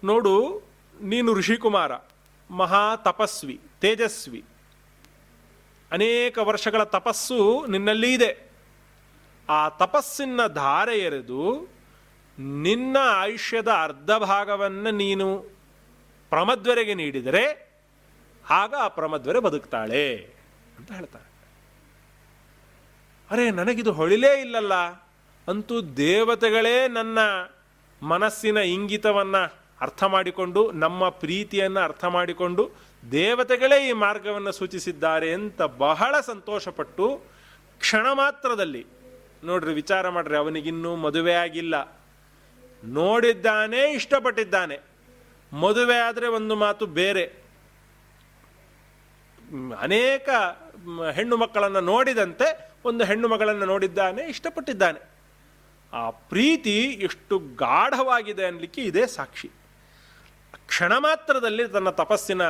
ನೋಡು, 0.03 0.33
ನೀನು 0.95 1.29
ಋಷಿಕುಮಾರ, 1.33 1.91
ಮಹಾ 2.49 2.83
ತಪಸ್ವಿ, 3.07 3.57
ತೇಜಸ್ವಿ 3.81 4.41
ಅನೇಕ 5.91 6.37
ವರ್ಷಗಳ 6.37 6.83
ತಪಸ್ಸು 6.83 7.65
ನಿನ್ನಲ್ಲಿ 7.65 8.13
ಇದೆ. 8.13 8.51
ಆ 9.49 9.69
ತಪಸ್ಸಿನ 9.69 10.47
ಧಾರೆ 10.47 10.99
ಎರೆದು 10.99 11.67
ನಿನ್ನ 12.39 12.97
ಆಯುಷ್ಯದ 13.01 13.67
ಅರ್ಧ 13.67 14.11
ಭಾಗವನ್ನು 14.11 14.91
ನೀನು 14.91 15.45
ಪ್ರಮದ್ವರೆಗೆ 16.29 16.93
ನೀಡಿದರೆ 16.93 17.67
ಆಗ 18.49 18.73
ಆ 18.79 18.87
ಪ್ರಮದ್ವರೆ 18.87 19.39
ಬದುಕ್ತಾಳೆ 19.39 20.15
ಅಂತ 20.77 20.91
ಹೇಳ್ತಾರೆ. 20.91 21.27
ಅರೆ, 23.31 23.51
ನನಗಿದು 23.51 23.91
ಹೊಳಿಲೇ 23.91 24.41
ಇಲ್ಲಲ್ಲ. 24.41 24.73
ಅಂತೂ 25.47 25.81
ದೇವತೆಗಳೇ 25.81 26.87
ನನ್ನ 26.87 27.19
ಮನಸ್ಸಿನ 28.01 28.57
ಇಂಗಿತವನ್ನು 28.57 29.53
ಅರ್ಥ 29.81 30.03
ಮಾಡಿಕೊಂಡು, 30.03 30.71
ನಮ್ಮ 30.71 31.09
ಪ್ರೀತಿಯನ್ನು 31.09 31.79
ಅರ್ಥ 31.79 32.05
ಮಾಡಿಕೊಂಡು 32.05 32.86
ದೇವತೆಗಳೇ 33.11 33.89
ಈ 33.89 33.91
ಮಾರ್ಗವನ್ನು 33.91 34.51
ಸೂಚಿಸಿದ್ದಾರೆ 34.51 35.33
ಅಂತ 35.33 35.61
ಬಹಳ 35.61 36.19
ಸಂತೋಷಪಟ್ಟು 36.19 37.21
ಕ್ಷಣ 37.79 38.07
ಮಾತ್ರದಲ್ಲಿ 38.11 38.85
ನೋಡ್ರಿ, 39.43 39.73
ವಿಚಾರ 39.73 40.09
ಮಾಡ್ರಿ, 40.09 40.37
ಅವನಿಗಿನ್ನೂ 40.37 40.95
ಮದುವೆ 40.95 41.33
ಆಗಿಲ್ಲ. 41.33 41.97
ನೋಡಿದ್ದಾನೆ, 42.83 43.91
ಇಷ್ಟಪಟ್ಟಿದ್ದಾನೆ. 43.91 44.77
ಮದುವೆ 45.53 45.97
ಆದರೆ 45.97 46.27
ಒಂದು 46.27 46.55
ಮಾತು 46.55 46.85
ಬೇರೆ. 46.85 47.25
ಅನೇಕ 49.79 50.29
ಹೆಣ್ಣು 51.13 51.37
ಮಕ್ಕಳನ್ನು 51.37 51.81
ನೋಡಿದಂತೆ 51.81 52.71
ಒಂದು 52.85 53.03
ಹೆಣ್ಣು 53.03 53.27
ಮಗಳನ್ನು 53.27 53.65
ನೋಡಿದ್ದಾನೆ, 53.65 54.21
ಇಷ್ಟಪಟ್ಟಿದ್ದಾನೆ. 54.21 55.09
ಆ 55.93 56.09
ಪ್ರೀತಿ 56.09 56.77
ಎಷ್ಟು 56.79 57.39
ಗಾಢವಾಗಿದೆ 57.39 58.45
ಅನ್ನಲಿಕ್ಕೆ 58.45 58.81
ಇದೇ 58.81 59.07
ಸಾಕ್ಷಿ. 59.07 59.51
ಕ್ಷಣ 60.67 60.97
ಮಾತ್ರದಲ್ಲಿ 60.97 61.67
ತನ್ನ 61.67 61.89
ತಪಸ್ಸಿನ 61.89 62.41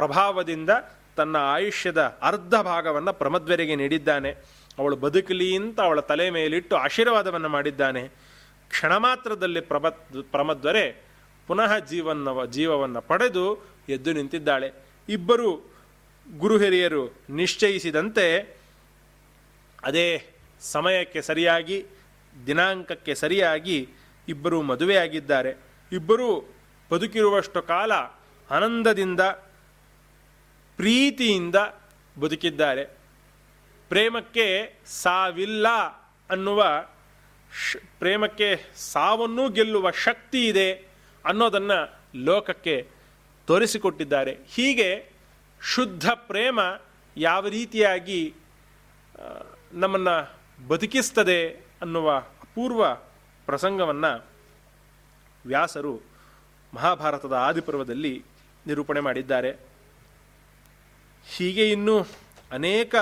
ಪ್ರಭಾವದಿಂದ 0.00 0.70
ತನ್ನ 1.16 1.36
ಆಯುಷ್ಯದ 1.36 2.18
ಅರ್ಧ 2.22 2.54
ಭಾಗವನ್ನು 2.54 3.12
ಪ್ರಮದ್ವರೆಗೆ 3.12 3.74
ನೀಡಿದ್ದಾನೆ. 3.76 4.30
ಅವಳು 4.78 4.96
ಬದುಕಲಿ 4.96 5.56
ಅಂತ 5.56 5.80
ಅವಳ 5.80 6.00
ತಲೆ 6.00 6.30
ಮೇಲಿಟ್ಟು 6.30 6.76
ಆಶೀರ್ವಾದವನ್ನು 6.76 7.48
ಮಾಡಿದ್ದಾನೆ. 7.48 8.08
ಕ್ಷಣ 8.68 8.96
ಮಾತ್ರದಲ್ಲಿ 8.96 9.60
ಪ್ರಮದ್ 9.60 10.22
ಪ್ರಮದ್ವರೆ 10.22 10.84
ಪುನಃ 11.46 11.78
ಜೀವನ 11.78 12.44
ಜೀವವನ್ನು 12.44 13.00
ಪಡೆದು 13.00 13.46
ಎದ್ದು 13.88 14.12
ನಿಂತಿದ್ದಾಳೆ. 14.12 14.72
ಇಬ್ಬರು 15.08 15.74
ಗುರು 16.38 16.58
ಹಿರಿಯರು 16.58 17.04
ನಿಶ್ಚಯಿಸಿದಂತೆ 17.30 18.56
ಅದೇ 19.84 20.26
ಸಮಯಕ್ಕೆ 20.60 21.22
ಸರಿಯಾಗಿ, 21.22 21.86
ದಿನಾಂಕಕ್ಕೆ 22.46 23.14
ಸರಿಯಾಗಿ 23.14 23.88
ಇಬ್ಬರು 24.28 24.62
ಮದುವೆಯಾಗಿದ್ದಾರೆ. 24.62 25.56
ಇಬ್ಬರೂ 25.92 26.54
ಬದುಕಿರುವಷ್ಟು 26.92 27.62
ಕಾಲ 27.62 27.92
ಆನಂದದಿಂದ 28.50 29.20
ಪ್ರೀತಿಯಿಂದ 30.80 31.56
ಬದುಕಿದ್ದಾರೆ. 32.20 32.84
ಪ್ರೇಮಕ್ಕೆ 33.88 34.46
ಸಾವಿಲ್ಲ 34.86 35.68
ಅನ್ನುವ 36.30 36.64
ಶ್, 37.64 37.76
ಪ್ರೇಮಕ್ಕೆ 37.98 38.48
ಸಾವನ್ನೂ 38.76 39.48
ಗೆಲ್ಲುವ 39.48 39.90
ಶಕ್ತಿ 39.90 40.48
ಇದೆ 40.48 40.72
ಅನ್ನೋದನ್ನು 41.24 41.78
ಲೋಕಕ್ಕೆ 42.24 42.88
ತೋರಿಸಿಕೊಟ್ಟಿದ್ದಾರೆ. 43.46 44.38
ಹೀಗೆ 44.46 44.90
ಶುದ್ಧ 45.60 46.10
ಪ್ರೇಮ 46.10 46.60
ಯಾವ 47.16 47.48
ರೀತಿಯಾಗಿ 47.48 48.34
ನಮ್ಮನ್ನು 49.72 50.16
ಬದುಕಿಸ್ತದೆ 50.68 51.48
ಅನ್ನುವ 51.80 52.16
ಅಪೂರ್ವ 52.16 52.94
ಪ್ರಸಂಗವನ್ನು 53.46 54.26
ವ್ಯಾಸರು 55.46 56.00
ಮಹಾಭಾರತದ 56.74 57.32
ಆದಿಪರ್ವದಲ್ಲಿ 57.32 58.24
ನಿರೂಪಣೆ 58.66 59.00
ಮಾಡಿದ್ದಾರೆ. 59.00 59.69
ಹೀಗೆ 61.26 61.70
ಇನ್ನೂ 61.70 61.96
ಅನೇಕ 62.52 62.94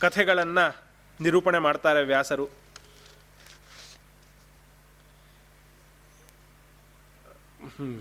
ಕಥೆಗಳನ್ನು 0.00 0.66
ನಿರೂಪಣೆ 1.20 1.58
ಮಾಡ್ತಾರೆ 1.58 2.02
ವ್ಯಾಸರು. 2.04 2.46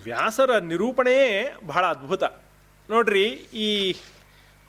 ವ್ಯಾಸರ 0.04 0.58
ನಿರೂಪಣೆಯೇ 0.58 1.32
ಬಹಳ 1.66 1.84
ಅದ್ಭುತ. 1.86 2.24
ನೋಡ್ರಿ, 2.90 3.26
ಈ 3.66 3.92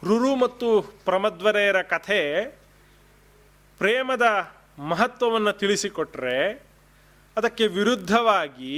ರುರು 0.03 0.37
ಮತ್ತು 0.37 0.69
ಪ್ರಮದ್ವರೆಯರ 1.05 1.83
ಕಥೆ 1.83 2.21
ಪ್ರೇಮದ 3.81 4.27
ಮಹತ್ವವನ್ನು 4.79 5.53
ತಿಳಿಸಿಕೊಟ್ರೆ 5.53 6.39
ಅದಕ್ಕೆ 7.37 7.67
ವಿರುದ್ಧವಾಗಿ 7.67 8.75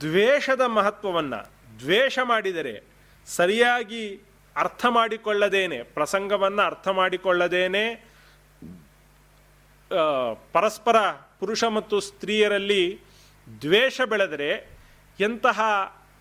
ದ್ವೇಷದ 0.00 0.60
ಮಹತ್ವವನ್ನು 0.66 1.40
ದ್ವೇಷ 1.80 2.18
ಮಾಡಿದರೆ 2.22 2.74
ಸರಿಯಾಗಿ 3.26 4.02
ಅರ್ಥ 4.56 4.86
ಮಾಡಿಕೊಳ್ಳದೇನೆ, 4.96 5.78
ಪ್ರಸಂಗವನ್ನು 5.96 6.62
ಅರ್ಥ 6.62 6.88
ಮಾಡಿಕೊಳ್ಳದೇನೆ 6.88 7.84
ಪರಸ್ಪರ 10.52 10.96
ಪುರುಷ 11.40 11.64
ಮತ್ತು 11.76 11.96
ಸ್ತ್ರೀಯರಲ್ಲಿ 12.00 12.82
ದ್ವೇಷ 13.62 14.00
ಬೆಳೆದರೆ 14.12 14.50
ಎಂತಹ 15.18 15.60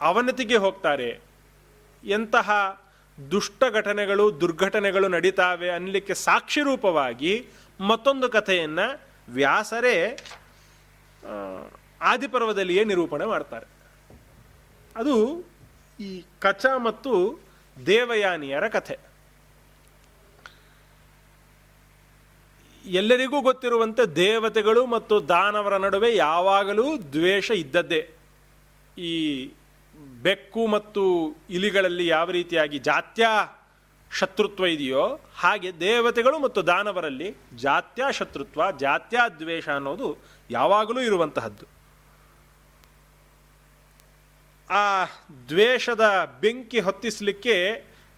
ಅವನತಿಗೆ 0.01 0.58
ಹೋಗ್ತಾರೆ, 0.66 1.10
ಎಂತಹ 2.03 2.49
ದುಷ್ಟ 3.18 3.64
ಘಟನೆಗಳು, 3.70 4.26
ದುರ್ಘಟನೆಗಳು 4.41 5.08
ನಡೀತಾವೆ 5.08 5.70
ಅನ್ನಲಿಕ್ಕೆ 5.70 6.14
ಸಾಕ್ಷಿ 6.28 6.62
ರೂಪವಾಗಿ 6.62 7.34
ಮತ್ತೊಂದು 7.80 8.28
ಕಥೆಯನ್ನು 8.30 8.88
ವ್ಯಾಸರೇ 9.30 9.95
ಆದಿಪರ್ವದಲ್ಲಿಯೇ 12.01 12.84
ನಿರೂಪಣೆ 12.84 13.26
ಮಾಡ್ತಾರೆ. 13.26 13.68
ಅದು 14.98 15.16
ಈ 16.00 16.24
ಕಚ 16.39 16.66
ಮತ್ತು 16.78 17.39
ದೇವಯಾನಿಯರ 17.86 18.68
ಕಥೆ. 18.68 18.95
ಎಲ್ಲರಿಗೂ 22.86 23.41
ಗೊತ್ತಿರುವಂತೆ 23.41 24.04
ದೇವತೆಗಳು 24.16 24.86
ಮತ್ತು 24.86 25.28
ದಾನವರ 25.28 25.78
ನಡುವೆ 25.78 26.16
ಯಾವಾಗಲೂ 26.16 26.98
ದ್ವೇಷ 26.98 27.52
ಇದ್ದದ್ದೇ. 27.52 28.02
ಈ 28.98 29.14
ಬೆಕ್ಕು 30.22 30.68
ಮತ್ತು 30.68 31.04
ಇಲಿಗಳಲ್ಲಿ 31.50 32.08
ಯಾವ 32.08 32.32
ರೀತಿಯಾಗಿ 32.32 32.80
ಜಾತ್ಯ 32.80 33.26
ಶತ್ರುತ್ವ 34.20 34.66
ಇದೆಯೋ 34.66 35.20
ಹಾಗೆ 35.36 35.80
ದೇವತೆಗಳು 35.80 36.39
ಮತ್ತು 36.39 36.68
ದಾನವರಲ್ಲಿ 36.68 37.36
ಜಾತ್ಯ 37.56 38.04
ಶತ್ರುತ್ವ, 38.12 38.72
ಜಾತ್ಯ 38.72 39.18
ದ್ವೇಷ 39.39 39.70
ಅನ್ನೋದು 39.70 40.18
ಯಾವಾಗಲೂ 40.50 41.02
ಇರುವಂತಹದ್ದು. 41.02 41.76
ಆ 44.70 45.05
ದ್ವೇಷದ 45.49 46.38
ಬೆಂಕಿ 46.41 46.80
ಹೊತ್ತಿಸಲಿಕ್ಕೆ 46.80 47.55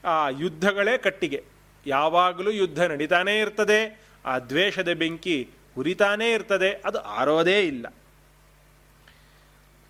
ಆ 0.06 0.30
ಯುದ್ಧಗಳೇ 0.30 0.98
ಕಟ್ಟಿಗೆ. 0.98 1.44
ಯಾವಾಗಲೂ 1.86 2.52
ಯುದ್ಧ 2.52 2.80
ನಡೀತಾನೇ 2.82 3.40
ಇರ್ತದೆ, 3.40 4.10
ಆ 4.26 4.40
ದ್ವೇಷದ 4.40 4.94
ಬೆಂಕಿ 4.94 5.50
ಉರಿತಾನೇ 5.78 6.32
ಇರ್ತದೆ, 6.32 6.70
ಅದು 6.86 7.00
ಆರೋದೇ 7.00 7.60
ಇಲ್ಲ. 7.62 7.88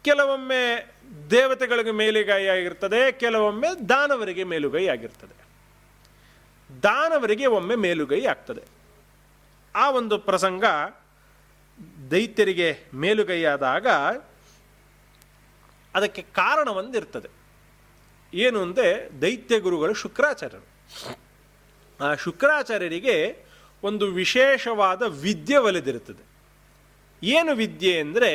ಕೆಲವೊಮ್ಮೆ 0.03 0.93
ದೇವತೆಗಳಿಗೆ 1.31 1.91
ಮೇಲುಗೈ 1.91 2.45
ಆಗಿರ್ತದೆ 2.45 3.11
ಕೆಲವೊಮ್ಮೆ 3.11 3.89
ದಾನವರಿಗೆ 3.89 4.43
ಮೇಲುಗೈ 4.43 4.87
ಆಗಿರ್ತದೆ 4.87 5.35
ದಾನವರಿಗೆ 6.83 7.45
ಒಮ್ಮೆ 7.45 7.75
ಮೇಲುಗೈ 7.75 8.25
ಆಗ್ತದೆ. 8.25 8.61
ಆ 9.75 9.91
ಒಂದು 9.91 10.17
ಪ್ರಸಂಗ 10.17 10.63
ದೈತ್ಯರಿಗೆ 12.11 12.77
ಮೇಲುಗೈಯಾದಾಗ 12.93 13.87
ಅದಕ್ಕೆ 15.95 16.21
ಕಾರಣ 16.41 16.67
ಒಂದಿರ್ತದೆ 16.79 17.29
ಏನು 18.33 18.57
ಅಂದರೆ 18.65 18.89
ದೈತ್ಯ 19.21 19.59
ಗುರುಗಳು 19.65 19.93
ಶುಕ್ರಾಚಾರ್ಯರು. 20.03 20.67
ಆ 21.99 22.07
ಶುಕ್ರಾಚಾರ್ಯರಿಗೆ 22.25 23.15
ಒಂದು 23.83 24.05
ವಿಶೇಷವಾದ 24.21 25.01
ವಿದ್ಯೆ 25.25 25.59
ಒಲಿದಿರುತ್ತದೆ. 25.67 26.23
ಏನು 27.21 27.51
ವಿದ್ಯೆ 27.61 27.93
ಅಂದರೆ 28.03 28.29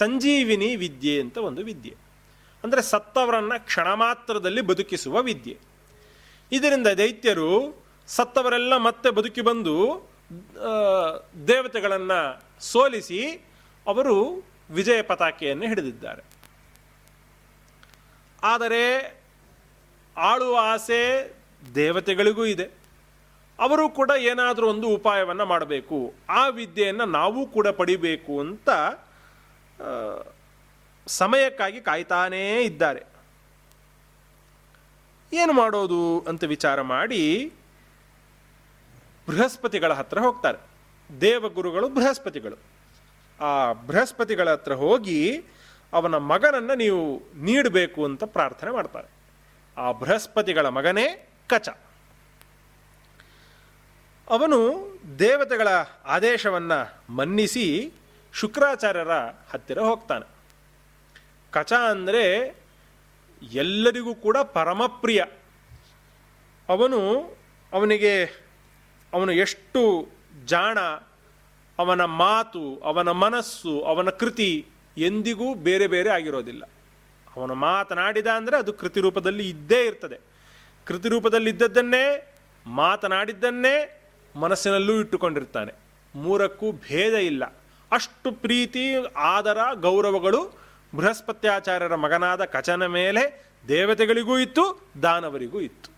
ಸಂಜೀವಿನಿ 0.00 0.70
ವಿದ್ಯೆ 0.84 1.14
ಅಂತ 1.22 1.36
ಒಂದು 1.48 1.62
ವಿದ್ಯೆ. 1.70 1.94
ಅಂದರೆ 2.64 2.82
ಸತ್ತವರನ್ನು 2.92 3.56
ಕ್ಷಣ 3.66 3.88
ಮಾತ್ರದಲ್ಲಿ 4.04 4.62
ಬದುಕಿಸುವ 4.70 5.22
ವಿದ್ಯೆ. 5.30 5.56
ಇದರಿಂದ 6.52 6.88
ದೈತ್ಯರು 7.02 7.50
ಸತ್ತವರೆಲ್ಲ 8.08 8.74
ಮತ್ತೆ 8.88 9.08
ಬದುಕಿ 9.18 9.42
ಬಂದು 9.50 9.74
ದೇವತೆಗಳನ್ನು 11.48 12.20
ಸೋಲಿಸಿ 12.70 13.20
ಅವರು 13.86 14.16
ವಿಜಯ 14.70 15.00
ಪತಾಕೆಯನ್ನು 15.10 15.66
ಹಿಡಿದಿದ್ದಾರೆ. 15.70 16.22
ಆದರೆ 18.42 18.84
ಆಳುವ 20.16 20.58
ಆಸೆ 20.62 21.00
ದೇವತೆಗಳಿಗೂ 21.74 22.44
ಇದೆ. 22.44 22.66
ಅವರು 23.60 23.88
ಕೂಡ 23.88 24.10
ಏನಾದರೂ 24.18 24.68
ಒಂದು 24.68 24.88
ಉಪಾಯವನ್ನು 24.88 25.46
ಮಾಡಬೇಕು. 25.46 26.14
ಆ 26.28 26.48
ವಿದ್ಯೆಯನ್ನು 26.48 27.04
ನಾವು 27.04 27.46
ಕೂಡ 27.46 27.68
ಪಡಿಬೇಕು 27.68 28.40
ಅಂತ 28.40 28.68
ಸಮಯಕ್ಕಾಗಿ 31.06 31.80
ಕಾಯ್ತಾನೇ 31.80 32.62
ಇದ್ದಾರೆ. 32.62 33.02
ಏನು 35.32 35.52
ಮಾಡೋದು 35.52 36.20
ಅಂತ 36.20 36.44
ವಿಚಾರ 36.44 36.82
ಮಾಡಿ 36.82 37.52
ಬೃಹಸ್ಪತಿಗಳ 39.28 39.92
ಹತ್ರ 39.92 40.18
ಹೋಗ್ತಾರೆ. 40.18 40.58
ದೇವಗುರುಗಳು 41.20 41.88
ಬೃಹಸ್ಪತಿಗಳು. 41.88 42.58
ಆ 43.40 43.72
ಬೃಹಸ್ಪತಿಗಳ 43.72 44.50
ಹತ್ರ 44.50 44.74
ಹೋಗಿ 44.74 45.44
ಅವನ 45.92 46.16
ಮಗನನ್ನು 46.16 46.74
ನೀವು 46.74 47.22
ನೀಡಬೇಕು 47.34 48.04
ಅಂತ 48.04 48.24
ಪ್ರಾರ್ಥನೆ 48.24 48.70
ಮಾಡ್ತಾರೆ. 48.70 49.08
ಆ 49.76 49.92
ಬೃಹಸ್ಪತಿಗಳ 49.92 50.68
ಮಗನೇ 50.68 51.30
ಕಚ. 51.46 51.68
ಅವನು 54.30 54.58
ದೇವತೆಗಳ 55.18 55.68
ಆದೇಶವನ್ನು 56.04 57.12
ಮನ್ನಿಸಿ 57.12 57.92
ಶುಕ್ರಾಚಾರ್ಯರ 58.32 59.12
ಹತ್ತಿರ 59.50 59.78
ಹೋಗ್ತಾನೆ. 59.78 60.26
ಕಚ 61.50 61.72
ಅಂದರೆ 61.72 62.56
ಎಲ್ಲರಿಗೂ 63.52 64.14
ಕೂಡ 64.14 64.36
ಪರಮಪ್ರಿಯ. 64.38 65.22
ಅವನು 66.68 67.20
ಅವನಿಗೆ 67.72 68.24
ಅವನು 69.12 69.32
ಎಷ್ಟು 69.32 70.08
ಜಾಣ, 70.46 70.78
ಅವನ 71.78 72.04
ಮಾತು, 72.04 72.80
ಅವನ 72.84 73.10
ಮನಸ್ಸು, 73.10 73.80
ಅವನ 73.80 74.10
ಕೃತಿ 74.10 74.66
ಎಂದಿಗೂ 74.98 75.54
ಬೇರೆ 75.54 75.86
ಬೇರೆ 75.86 76.10
ಆಗಿರೋದಿಲ್ಲ. 76.10 76.64
ಅವನು 77.36 77.54
ಮಾತನಾಡಿದ 77.54 78.26
ಅಂದರೆ 78.26 78.56
ಅದು 78.56 78.72
ಕೃತಿ 78.72 79.00
ರೂಪದಲ್ಲಿ 79.00 79.48
ಇದ್ದೇ 79.48 79.86
ಇರ್ತದೆ. 79.86 80.20
ಕೃತಿ 80.84 81.08
ರೂಪದಲ್ಲಿ 81.08 81.50
ಇದ್ದದ್ದನ್ನೇ, 81.50 82.34
ಮಾತನಾಡಿದ್ದನ್ನೇ 82.66 84.02
ಮನಸ್ಸಿನಲ್ಲೂ 84.36 85.00
ಇಟ್ಟುಕೊಂಡಿರ್ತಾನೆ. 85.00 85.72
ಮೂರಕ್ಕೂ 86.14 86.72
ಭೇದ 86.72 87.14
ಇಲ್ಲ. 87.14 87.44
ಅಷ್ಟು 87.92 88.32
ಪ್ರೀತಿ, 88.32 88.94
ಆದರ, 89.16 89.58
ಗೌರವಗಳು 89.74 90.58
ಬೃಹಸ್ಪತ್ಯಾಚಾರ್ಯರ 90.96 91.94
ಮಗನಾದ 91.94 92.44
ಕಚನ 92.44 92.86
ಮೇಲೆ 92.86 93.52
ದೇವತೆಗಳಿಗೂ 93.68 94.38
ಇತ್ತು, 94.38 94.90
ದಾನವರಿಗೂ 95.02 95.60
ಇತ್ತು. 95.60 95.92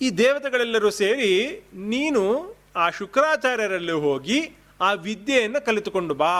ಈ 0.00 0.10
ದೇವತೆಗಳೆಲ್ಲರೂ 0.10 0.90
ಸೇರಿ 0.90 1.62
ನೀನು 1.74 2.54
ಆ 2.76 2.90
ಶುಕ್ರಾಚಾರ್ಯರಲ್ಲಿ 2.90 3.92
ಹೋಗಿ 3.92 4.56
ಆ 4.80 4.92
ವಿದ್ಯೆಯನ್ನು 4.92 5.64
ಕಲಿತುಕೊಂಡು 5.64 6.14
ಬಾ 6.14 6.36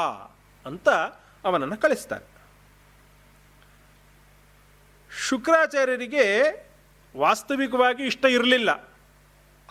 ಅಂತ 0.67 0.89
ಅವನನ್ನು 1.45 1.77
ಕಳಿಸ್ತಾರೆ 1.77 2.31
ಶುಕ್ರಾಚಾರ್ಯರಿಗೆ 5.29 6.25
ವಾಸ್ತವಿಕವಾಗಿ 7.17 8.03
ಇಷ್ಟ 8.03 8.25
ಇರಲಿಲ್ಲ. 8.25 8.91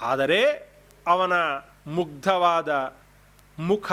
ಆದರೆ 0.02 0.42
ಅವನ 1.08 1.34
ಮುಗ್ಧವಾದ 1.88 2.96
ಮುಖ, 3.60 3.92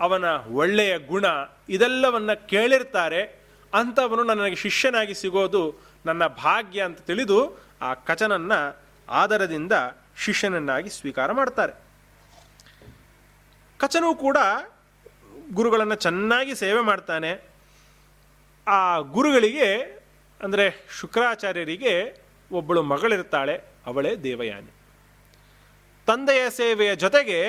ಅವನ 0.00 0.24
ಒಳ್ಳೆಯ 0.24 0.98
ಗುಣ 0.98 1.24
ಇದೆಲ್ಲವನ್ನು 1.68 2.46
ಕೇಳಿರ್ತಾರೆ. 2.48 3.44
ಅಂಥವನು 3.74 4.22
ನನಗೆ 4.24 4.54
ಶಿಷ್ಯನಾಗಿ 4.54 5.14
ಸಿಗೋದು 5.14 5.74
ನನ್ನ 6.06 6.26
ಭಾಗ್ಯ 6.26 6.82
ಅಂತ 6.82 7.00
ತಿಳಿದು 7.00 7.58
ಆ 7.80 7.94
ಕಚನನ್ನು 7.94 8.76
ಆದರದಿಂದ 9.08 9.72
ಶಿಷ್ಯನನ್ನಾಗಿ 10.16 10.90
ಸ್ವೀಕಾರ 10.90 11.32
ಮಾಡ್ತಾರೆ. 11.32 11.79
ಕಚನು 13.80 14.08
ಕೂಡ 14.24 14.38
ಗುರುಗಳನ್ನು 15.58 15.96
ಚೆನ್ನಾಗಿ 16.04 16.52
ಸೇವೆ 16.62 16.82
ಮಾಡ್ತಾನೆ. 16.88 17.30
ಆ 18.66 18.80
ಗುರುಗಳಿಗೆ, 19.16 19.68
ಅಂದರೆ 20.40 20.66
ಶುಕ್ರಾಚಾರ್ಯರಿಗೆ 20.98 21.94
ಒಬ್ಬಳು 22.50 22.80
ಮಗಳಿರ್ತಾಳೆ, 22.92 23.54
ಅವಳೇ 23.90 24.12
ದೇವಯಾನಿ. 24.26 24.72
ತಂದೆಯ 26.08 26.44
ಸೇವೆಯ 26.60 26.92
ಜೊತೆಗೆ 27.04 27.40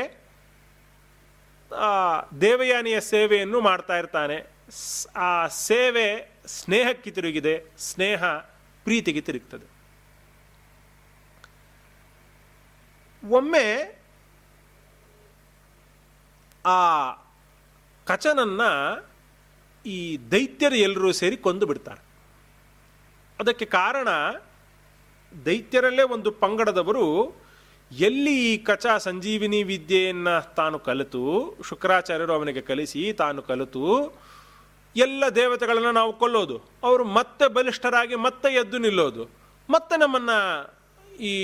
ದೇವಯಾನಿಯ 2.41 2.97
ಸೇವೆಯನ್ನು 3.11 3.59
ಮಾಡ್ತಾ 3.67 3.95
ಇರ್ತಾನೆ. 4.01 4.37
ಆ 5.27 5.31
ಸೇವೆ 5.67 6.07
ಸ್ನೇಹಕ್ಕೆ 6.57 7.11
ತಿರುಗಿದೆ, 7.17 7.55
ಸ್ನೇಹ 7.89 8.23
ಪ್ರೀತಿಗೆ 8.85 9.21
ತಿರುಗ್ತದೆ. 9.27 9.67
ಒಮ್ಮೆ 13.23 13.65
ಆ 16.65 16.79
ಕಚನನ್ನು 18.07 18.71
ಈ 19.85 20.17
ದೈತ್ಯರು 20.31 20.75
ಎಲ್ಲರೂ 20.75 21.11
ಸೇರಿ 21.11 21.37
ಕೊಂದು 21.37 21.65
ಬಿಡ್ತಾರೆ. 21.65 22.01
ಅದಕ್ಕೆ 23.39 23.65
ಕಾರಣ 23.65 24.07
ದೈತ್ಯರಲ್ಲೇ 25.45 26.03
ಒಂದು 26.03 26.31
ಪಂಗಡದವರು 26.31 27.05
ಎಲ್ಲಿ 27.91 28.33
ಈ 28.51 28.57
ಕಚ 28.57 28.85
ಸಂಜೀವಿನಿ 28.87 29.63
ವಿದ್ಯೆಯನ್ನು 29.63 30.53
ತಾನು 30.55 30.79
ಕಲಿತು, 30.79 31.23
ಶುಕ್ರಾಚಾರ್ಯರು 31.69 32.33
ಅವನಿಗೆ 32.33 32.61
ಕಲಿಸಿ 32.61 33.13
ತಾನು 33.13 33.41
ಕಲಿತು, 33.41 33.85
ಎಲ್ಲ 34.95 35.23
ದೇವತೆಗಳನ್ನು 35.35 35.91
ನಾವು 35.91 36.13
ಕೊಲ್ಲೋದು. 36.13 36.57
ಅವರು 36.83 37.03
ಮತ್ತೆ 37.03 37.47
ಬಲಿಷ್ಠರಾಗಿ 37.53 38.15
ಮತ್ತೆ 38.15 38.53
ಎದ್ದು 38.53 38.77
ನಿಲ್ಲೋದು, 38.77 39.23
ಮತ್ತೆ 39.69 39.97
ನಮ್ಮನ್ನು 39.97 40.39
ಈ 41.15 41.35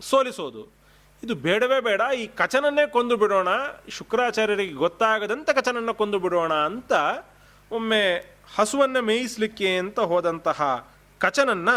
ಸೋಲಿಸೋದು. 0.00 0.75
ಇದು 1.22 1.34
ಬೇಡವೇ 1.34 1.80
ಬೇಡ, 1.80 2.00
ಈ 2.18 2.26
ಕಚನನ್ನೇ 2.26 2.86
ಕೊಂದು 2.86 3.16
ಬಿಡೋಣ, 3.16 3.48
ಶುಕ್ರಾಚಾರ್ಯರಿಗೆ 3.88 4.72
ಗೊತ್ತಾಗದಂತ 4.72 5.50
ಕಚನನ್ನು 5.50 5.94
ಕೊಂದು 5.94 6.18
ಬಿಡೋಣ 6.18 6.54
ಅಂತ 6.54 6.92
ಒಮ್ಮೆ 7.70 8.16
ಹಸುವನ್ನು 8.56 9.02
ಮೇಯಿಸಲಿಕ್ಕೆ 9.02 9.76
ಅಂತ 9.76 10.00
ಹೋದಂತಹ 10.00 10.90
ಕಚನನ್ನು 11.18 11.76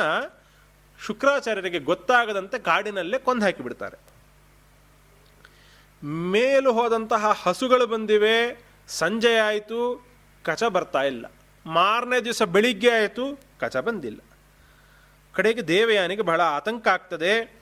ಶುಕ್ರಾಚಾರ್ಯರಿಗೆ 1.05 1.79
ಗೊತ್ತಾಗದಂತೆ 1.79 2.59
ಕಾಡಿನಲ್ಲೇ 2.59 3.19
ಕೊಂದು 3.19 3.45
ಹಾಕಿಬಿಡ್ತಾರೆ 3.45 3.97
ಮೇಲು 6.03 6.73
ಹೋದಂತಹ 6.73 7.31
ಹಸುಗಳು 7.43 7.87
ಬಂದಿವೆ, 7.87 8.65
ಸಂಜೆ 8.87 9.37
ಆಯಿತು, 9.37 10.07
ಕಚ 10.43 10.63
ಬರ್ತಾ 10.63 11.03
ಇಲ್ಲ. 11.03 11.25
ಮಾರನೇ 11.65 12.19
ದಿವಸ 12.19 12.43
ಬೆಳಿಗ್ಗೆ 12.43 12.89
ಆಯಿತು, 12.89 13.39
ಕಚ 13.59 13.77
ಬಂದಿಲ್ಲ. 13.77 14.19
ಕಡೆಗೆ 15.33 15.67
ದೇವಯಾನಿಗೆ 15.67 16.21
ಬಹಳ 16.21 16.41
ಆತಂಕ 16.41 16.87
ಆಗ್ತದೆ. 16.87 17.58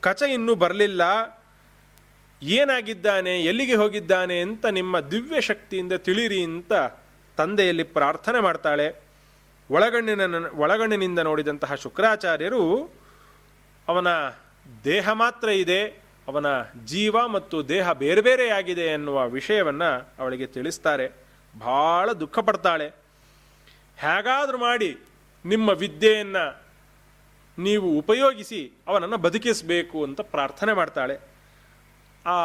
ಕಚ 0.00 0.22
ಇನ್ನೂ 0.22 0.54
ಬರಲಿಲ್ಲ. 0.54 1.02
ಏನಾಗಿದ್ದಾನೆ, 2.42 3.40
ಎಲ್ಲಿಗೆ 3.40 3.74
ಹೋಗಿದ್ದಾನೆ 3.74 4.40
ಅಂತ 4.40 4.66
ನಿಮ್ಮ 4.66 5.00
ದಿವ್ಯ 5.00 5.40
ಶಕ್ತಿಯಿಂದ 5.40 5.92
ತಿಳಿರಿ 5.92 6.42
ಅಂತ 6.42 6.72
ತಂದೆಯಲ್ಲಿ 7.36 7.82
ಪ್ರಾರ್ಥನೆ 7.82 8.40
ಮಾಡ್ತಾಳೆ. 8.40 8.86
ಒಳಗಣ್ಣಿನ 9.70 10.20
ಒಳಗಣ್ಣಿನಿಂದ 10.46 11.18
ನೋಡಿದಂತಹ 11.18 11.74
ಶುಕ್ರಾಚಾರ್ಯರು, 11.74 12.62
ಅವನ 13.88 14.06
ದೇಹ 14.84 15.10
ಮಾತ್ರ 15.12 15.48
ಇದೆ, 15.48 15.82
ಅವನ 16.28 16.46
ಜೀವ 16.84 17.28
ಮತ್ತು 17.28 17.68
ದೇಹ 17.68 17.92
ಬೇರೆ 17.92 18.20
ಬೇರೆಯಾಗಿದೆ 18.20 18.86
ಎನ್ನುವ 18.86 19.28
ವಿಷಯವನ್ನು 19.28 20.12
ಅವಳಿಗೆ 20.18 20.46
ತಿಳಿಸ್ತಾರೆ. 20.46 21.06
ಬಹಳ 21.58 22.12
ದುಃಖ 22.12 22.38
ಪಡ್ತಾಳೆ 22.38 22.88
ಹೇಗಾದರೂ 23.96 24.58
ಮಾಡಿ 24.58 24.90
ನಿಮ್ಮ 25.44 25.68
ವಿದ್ಯೆಯನ್ನು 25.70 26.69
ನೀವು 27.60 27.88
ಉಪಯೋಗಿಸಿ 27.98 28.60
ಅವನನ್ನು 28.88 29.18
ಬದುಕಿಸಬೇಕು 29.18 30.04
ಅಂತ 30.04 30.20
ಪ್ರಾರ್ಥನೆ 30.20 30.72
ಮಾಡ್ತಾಳೆ. 30.72 31.16
ಆ 32.26 32.38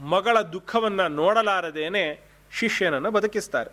ಮಗಳ 0.00 0.36
ದುಃಖವನ್ನು 0.40 1.08
ನೋಡಲಾರದೇನೆ 1.08 2.04
ಶಿಷ್ಯನನ್ನು 2.52 3.10
ಬದುಕಿಸ್ತಾರೆ. 3.10 3.70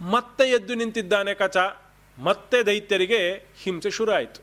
ಮತ್ತೆ 0.00 0.44
ಎದ್ದು 0.50 0.74
ನಿಂತಿದ್ದಾನೆ 0.74 1.34
ಕಚ, 1.34 1.56
ಮತ್ತೆ 2.18 2.62
ದೈತ್ಯರಿಗೆ 2.62 3.20
ಹಿಂಸೆ 3.62 3.90
ಶುರು 3.90 4.12
ಆಯಿತು 4.12 4.40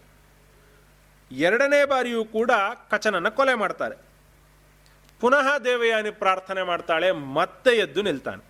ಎರಡನೇ 1.32 1.86
ಬಾರಿಯೂ 1.86 2.22
ಕೂಡ 2.26 2.52
ಕಚನನ್ನು 2.92 3.32
ಕೊಲೆ 3.32 3.54
ಮಾಡ್ತಾರೆ. 3.54 3.96
ಪುನಃ 5.20 5.48
ದೇವಯಾನಿ 5.58 6.12
ಪ್ರಾರ್ಥನೆ 6.12 6.64
ಮಾಡ್ತಾಳೆ, 6.64 7.12
ಮತ್ತೆ 7.12 7.72
ಎದ್ದು 7.78 8.02
ನಿಲ್ತಾನೆ. 8.02 8.49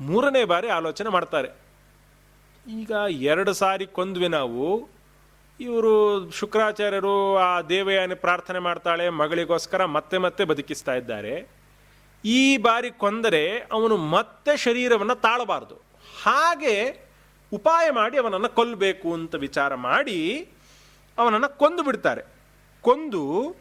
ಮೂರನೇ 0.00 0.44
ಬಾರಿ 0.44 0.68
ಆಲೋಚನೆ 0.68 1.08
ಮಾಡ್ತಾರೆ. 1.08 1.48
ಈಗ 2.68 2.90
ಎರಡು 3.08 3.52
ಸಾರಿ 3.52 3.86
ಕೊಂದ್ವಿ 3.86 4.28
ನಾವು, 4.28 4.88
ಇವರು 5.60 6.30
ಶುಕ್ರಾಚಾರ್ಯರು 6.30 7.36
ಆ 7.36 7.60
ದೇವಯಾನಿ 7.60 8.14
ಪ್ರಾರ್ಥನೆ 8.14 8.58
ಮಾಡ್ತಾಳೆ, 8.58 9.08
ಮಗಳಿಗೋಸ್ಕರ 9.08 9.84
ಮತ್ತೆ 9.84 10.18
ಮತ್ತೆ 10.18 10.44
ಬದುಕಿಸ್ತಾ 10.44 10.94
ಇದ್ದಾರೆ. 10.94 11.56
ಈ 12.24 12.56
ಬಾರಿ 12.56 12.90
ಕೊಂದರೆ 12.90 13.58
ಅವನು 13.72 13.96
ಮತ್ತೆ 13.96 14.56
ಶರೀರವನ್ನು 14.56 15.14
ತಾಳಬಾರ್ದು. 15.14 15.74
ಹಾಗೆ 16.22 17.06
ಉಪಾಯ 17.52 17.90
ಮಾಡಿ 17.90 18.18
ಅವನನ್ನು 18.18 18.48
ಕೊಲ್ಲಬೇಕು 18.48 19.14
ಅಂತ 19.14 19.34
ವಿಚಾರ 19.34 19.74
ಮಾಡಿ 19.74 20.48
ಅವನನ್ನು 21.18 21.58
ಕೊಂದು 21.58 21.82
ಬಿಡ್ತಾರೆ. 21.82 22.22
ಕೊಂದು 22.80 23.56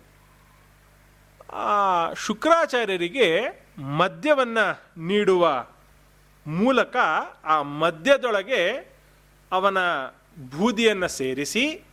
ಆ 1.54 2.14
ಶುಕ್ರಾಚಾರ್ಯರಿಗೆ 2.14 3.46
ಮದ್ಯವನ್ನು 3.80 4.82
ನೀಡುವ 5.02 5.66
ಮೂಲಕ 6.48 6.96
ಆ 7.44 7.62
ಮದ್ಯದೊಳಗೆ 7.62 8.96
ಅವನ 9.52 9.78
ಬೂದಿಯನ್ನು 10.58 11.08
ಸೇರಿಸಿ, 11.08 11.84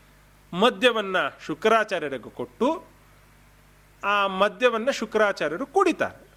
ಮದ್ಯವನ್ನು 0.53 1.45
ಶುಕ್ರಾಚಾರ್ಯರಿಗೆ 1.45 2.31
ಕೊಟ್ಟು, 2.31 2.85
ಆ 4.05 4.27
ಮದ್ಯವನ್ನು 4.27 4.93
ಶುಕ್ರಾಚಾರ್ಯರು 4.93 5.67
ಕುಡಿತಾರೆ. 5.67 6.33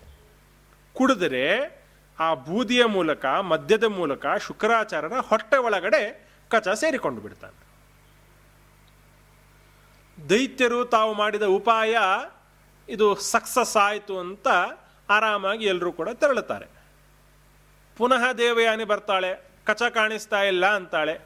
ಕುಡಿದರೆ 0.94 1.46
ಆ 2.20 2.34
ಬೂದಿಯ 2.34 2.86
ಮೂಲಕ, 2.86 3.26
ಮದ್ಯದ 3.26 3.84
ಮೂಲಕ 3.84 4.26
ಶುಕ್ರಾಚಾರ್ಯರ 4.28 5.14
ಹೊಟ್ಟೆ 5.14 5.58
ಒಳಗಡೆ 5.58 6.30
ಕಚ 6.50 6.68
ಸೇರಿಕೊಂಡು 6.68 7.22
ಬಿಡ್ತಾನೆ. 7.22 7.66
ದೈತ್ಯರು 10.30 10.86
ತಾವು 10.86 11.14
ಮಾಡಿದ 11.14 11.44
ಉಪಾಯ, 11.44 11.98
ಇದು 12.90 13.16
ಸಕ್ಸಸ್ 13.16 13.78
ಆಯಿತು 13.78 14.20
ಅಂತ 14.20 14.48
ಆರಾಮಾಗಿ 15.10 15.66
ಎಲ್ಲರೂ 15.66 15.92
ಕೂಡ 15.92 16.10
ತೆರಳುತ್ತಾರೆ. 16.10 16.75
ಪುನಃ 17.98 18.32
ದೇವಯಾನಿ 18.32 18.84
ಬರ್ತಾಳೆ, 18.84 19.44
ಕಚ 19.66 19.84
ಕಾಣಿಸ್ತಾ 19.84 20.44
ಇಲ್ಲ 20.44 20.76
ಅಂತಾಳೆ. 20.76 21.20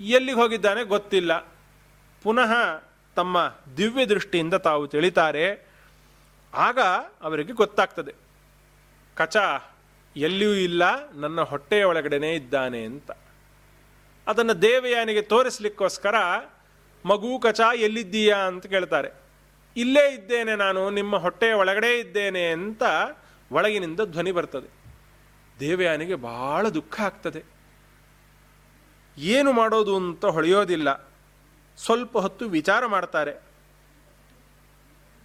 ಎಲ್ಲಿಗೆ 0.00 0.38
ಹೋಗಿದ್ದಾನೆ 0.38 0.84
ಗೊತ್ತಿಲ್ಲ. 0.84 1.38
ಪುನಃ 2.22 2.52
ತಮ್ಮ 3.16 3.54
ದಿವ್ಯ 3.76 4.06
ದೃಷ್ಟಿಯಿಂದ 4.06 4.54
ತಾವು 4.54 4.88
ತಿಳಿತಾರೆ. 4.88 5.66
ಆಗ 6.54 6.78
ಅವರಿಗೆ 7.22 7.52
ಗೊತ್ತಾಗ್ತದೆ. 7.52 8.14
ಕಚ 9.14 9.36
ಎಲ್ಲಿಯೂ 10.16 10.52
ಇಲ್ಲ, 10.52 11.12
ನನ್ನ 11.12 11.40
ಹೊಟ್ಟೆಯ 11.40 11.84
ಒಳಗಡೆನೇ 11.84 12.34
ಇದ್ದಾನೆ 12.34 12.84
ಅಂತ. 12.84 13.10
ಅದನ್ನು 14.26 14.62
ದೇವಯಾನಿಗೆ 14.62 15.22
ತೋರಿಸ್ಲಿಕ್ಕೋಸ್ಕರ, 15.22 16.14
ಮಗು 17.04 17.38
ಕಚ 17.38 17.60
ಎಲ್ಲಿದ್ದೀಯಾ 17.74 18.36
ಅಂತ 18.36 18.66
ಕೇಳ್ತಾರೆ. 18.66 19.08
ಇಲ್ಲೇ 19.76 20.14
ಇದ್ದೇನೆ 20.14 20.56
ನಾನು, 20.56 20.90
ನಿಮ್ಮ 20.90 21.16
ಹೊಟ್ಟೆಯ 21.16 21.52
ಒಳಗಡೆ 21.52 21.98
ಇದ್ದೇನೆ 21.98 22.46
ಅಂತ 22.46 22.82
ಒಳಗಿನಿಂದ 23.52 24.00
ಧ್ವನಿ 24.00 24.32
ಬರ್ತದೆ. 24.32 24.81
ದೇವಯಾನಿಗೆ 25.60 26.14
ಬಹಳ 26.14 26.68
ದುಃಖ 26.68 27.00
ಆಗ್ತದೆ. 27.00 27.42
ಏನು 29.18 29.52
ಮಾಡೋದು 29.52 29.96
ಅಂತ 29.96 30.24
ಹೊಳೆಯೋದಿಲ್ಲ. 30.24 30.94
ಸ್ವಲ್ಪ 31.78 32.18
ಹೊತ್ತು 32.18 32.48
ವಿಚಾರ 32.48 32.86
ಮಾಡ್ತಾರೆ. 32.86 33.42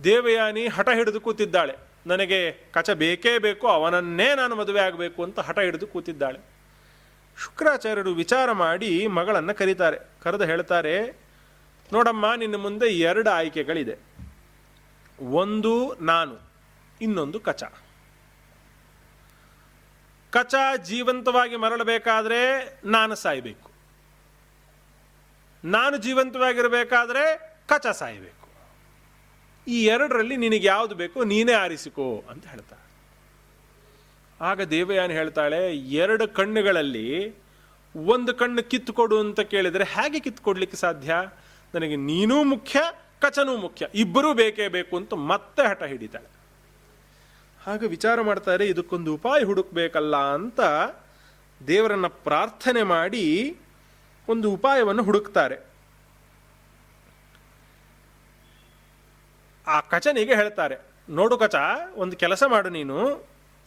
ದೇವಯಾನಿ 0.04 0.68
ಹಠ 0.68 0.90
ಹಿಡಿದು 0.90 1.22
ಕೂತಿದ್ದಾಳೆ. 1.22 1.76
ನನಗೆ 2.08 2.52
ಕಚ 2.52 2.90
ಬೇಕೇ 2.90 3.38
ಬೇಕು, 3.38 3.68
ಅವನನ್ನೇ 3.68 4.36
ನಾನು 4.36 4.56
ಮದುವೆ 4.56 4.80
ಆಗಬೇಕು 4.80 5.24
ಅಂತ 5.24 5.40
ಹಠ 5.40 5.60
ಹಿಡಿದು 5.60 5.88
ಕೂತಿದ್ದಾಳೆ. 5.88 6.40
ಶುಕ್ರಾಚಾರ್ಯರು 7.44 8.14
ವಿಚಾರ 8.14 8.52
ಮಾಡಿ 8.52 9.08
ಮಗಳನ್ನು 9.08 9.54
ಕರೀತಾರೆ. 9.54 9.98
ಕರೆದು 10.24 10.44
ಹೇಳ್ತಾರೆ, 10.44 11.20
ನೋಡಮ್ಮ, 11.94 12.34
ನಿನ್ನ 12.36 12.56
ಮುಂದೆ 12.56 12.86
ಎರಡು 12.86 13.30
ಆಯ್ಕೆಗಳಿದೆ. 13.30 13.96
ಒಂದು 15.22 15.94
ನಾನು, 15.94 16.38
ಇನ್ನೊಂದು 17.02 17.40
ಕಚ. 17.40 17.64
ಕಚ 20.32 20.56
ಜೀವಂತವಾಗಿ 20.84 21.56
ಮರಳಬೇಕಾದ್ರೆ 21.56 22.40
ನಾನು 22.86 23.16
ಸಾಯಬೇಕು. 23.16 23.70
ನಾನು 25.64 25.98
ಜೀವಂತವಾಗಿರಬೇಕಾದ್ರೆ 25.98 27.24
ಕಚ 27.68 27.88
ಸಾಯಬೇಕು. 27.88 28.48
ಈ 29.68 29.86
ಎರಡರಲ್ಲಿ 29.86 30.38
ನಿನಗೆ 30.38 30.68
ಯಾವುದು 30.68 30.96
ಬೇಕು 30.96 31.24
ನೀನೇ 31.24 31.54
ಆರಿಸಿಕೋ 31.54 32.24
ಅಂತ 32.30 32.46
ಹೇಳ್ತಾ 32.48 32.76
ಆಗ 34.42 34.62
ದೇವಯಾನಿ 34.62 35.14
ಹೇಳ್ತಾಳೆ, 35.14 35.78
ಎರಡು 35.78 36.28
ಕಣ್ಣುಗಳಲ್ಲಿ 36.28 37.36
ಒಂದು 37.96 38.34
ಕಣ್ಣು 38.34 38.64
ಕಿತ್ತುಕೊಡು 38.64 39.20
ಅಂತ 39.20 39.40
ಕೇಳಿದರೆ 39.40 39.84
ಹೇಗೆ 39.84 40.20
ಕಿತ್ತುಕೊಡ್ಲಿಕ್ಕೆ 40.20 40.78
ಸಾಧ್ಯ? 40.78 41.14
ನನಗೆ 41.74 41.96
ನೀನೂ 41.96 42.44
ಮುಖ್ಯ, 42.44 42.80
ಕಚನೂ 43.20 43.58
ಮುಖ್ಯ, 43.58 43.88
ಇಬ್ಬರೂ 43.96 44.34
ಬೇಕೇ 44.34 44.68
ಬೇಕು 44.68 44.98
ಅಂತ 44.98 45.14
ಮತ್ತೆ 45.14 45.64
ಹಠ 45.68 45.84
ಹಿಡಿತಾಳೆ. 45.84 46.37
ಹಾಗೆ 47.68 47.88
ವಿಚಾರ 47.94 48.18
ಮಾಡ್ತಾರೆ, 48.28 48.66
ಇದಕ್ಕೊಂದು 48.74 49.10
ಉಪಾಯ 49.18 49.40
ಹುಡುಕ್ಬೇಕಲ್ಲ 49.50 50.16
ಅಂತ 50.36 50.60
ದೇವರನ್ನ 51.62 52.08
ಪ್ರಾರ್ಥನೆ 52.28 52.84
ಮಾಡಿ 52.92 53.24
ಒಂದು 54.28 54.48
ಉಪಾಯವನ್ನು 54.58 55.04
ಹುಡುಕ್ತಾರೆ. 55.08 55.58
ಆ 59.68 59.78
ಕಚನಿಗೆ 59.94 60.36
ಹೇಳ್ತಾರೆ, 60.42 60.78
ನೋಡು 61.10 61.36
ಕಚ, 61.44 61.56
ಒಂದು 62.04 62.16
ಕೆಲಸ 62.24 62.44
ಮಾಡು 62.54 62.70
ನೀನು. 62.78 62.98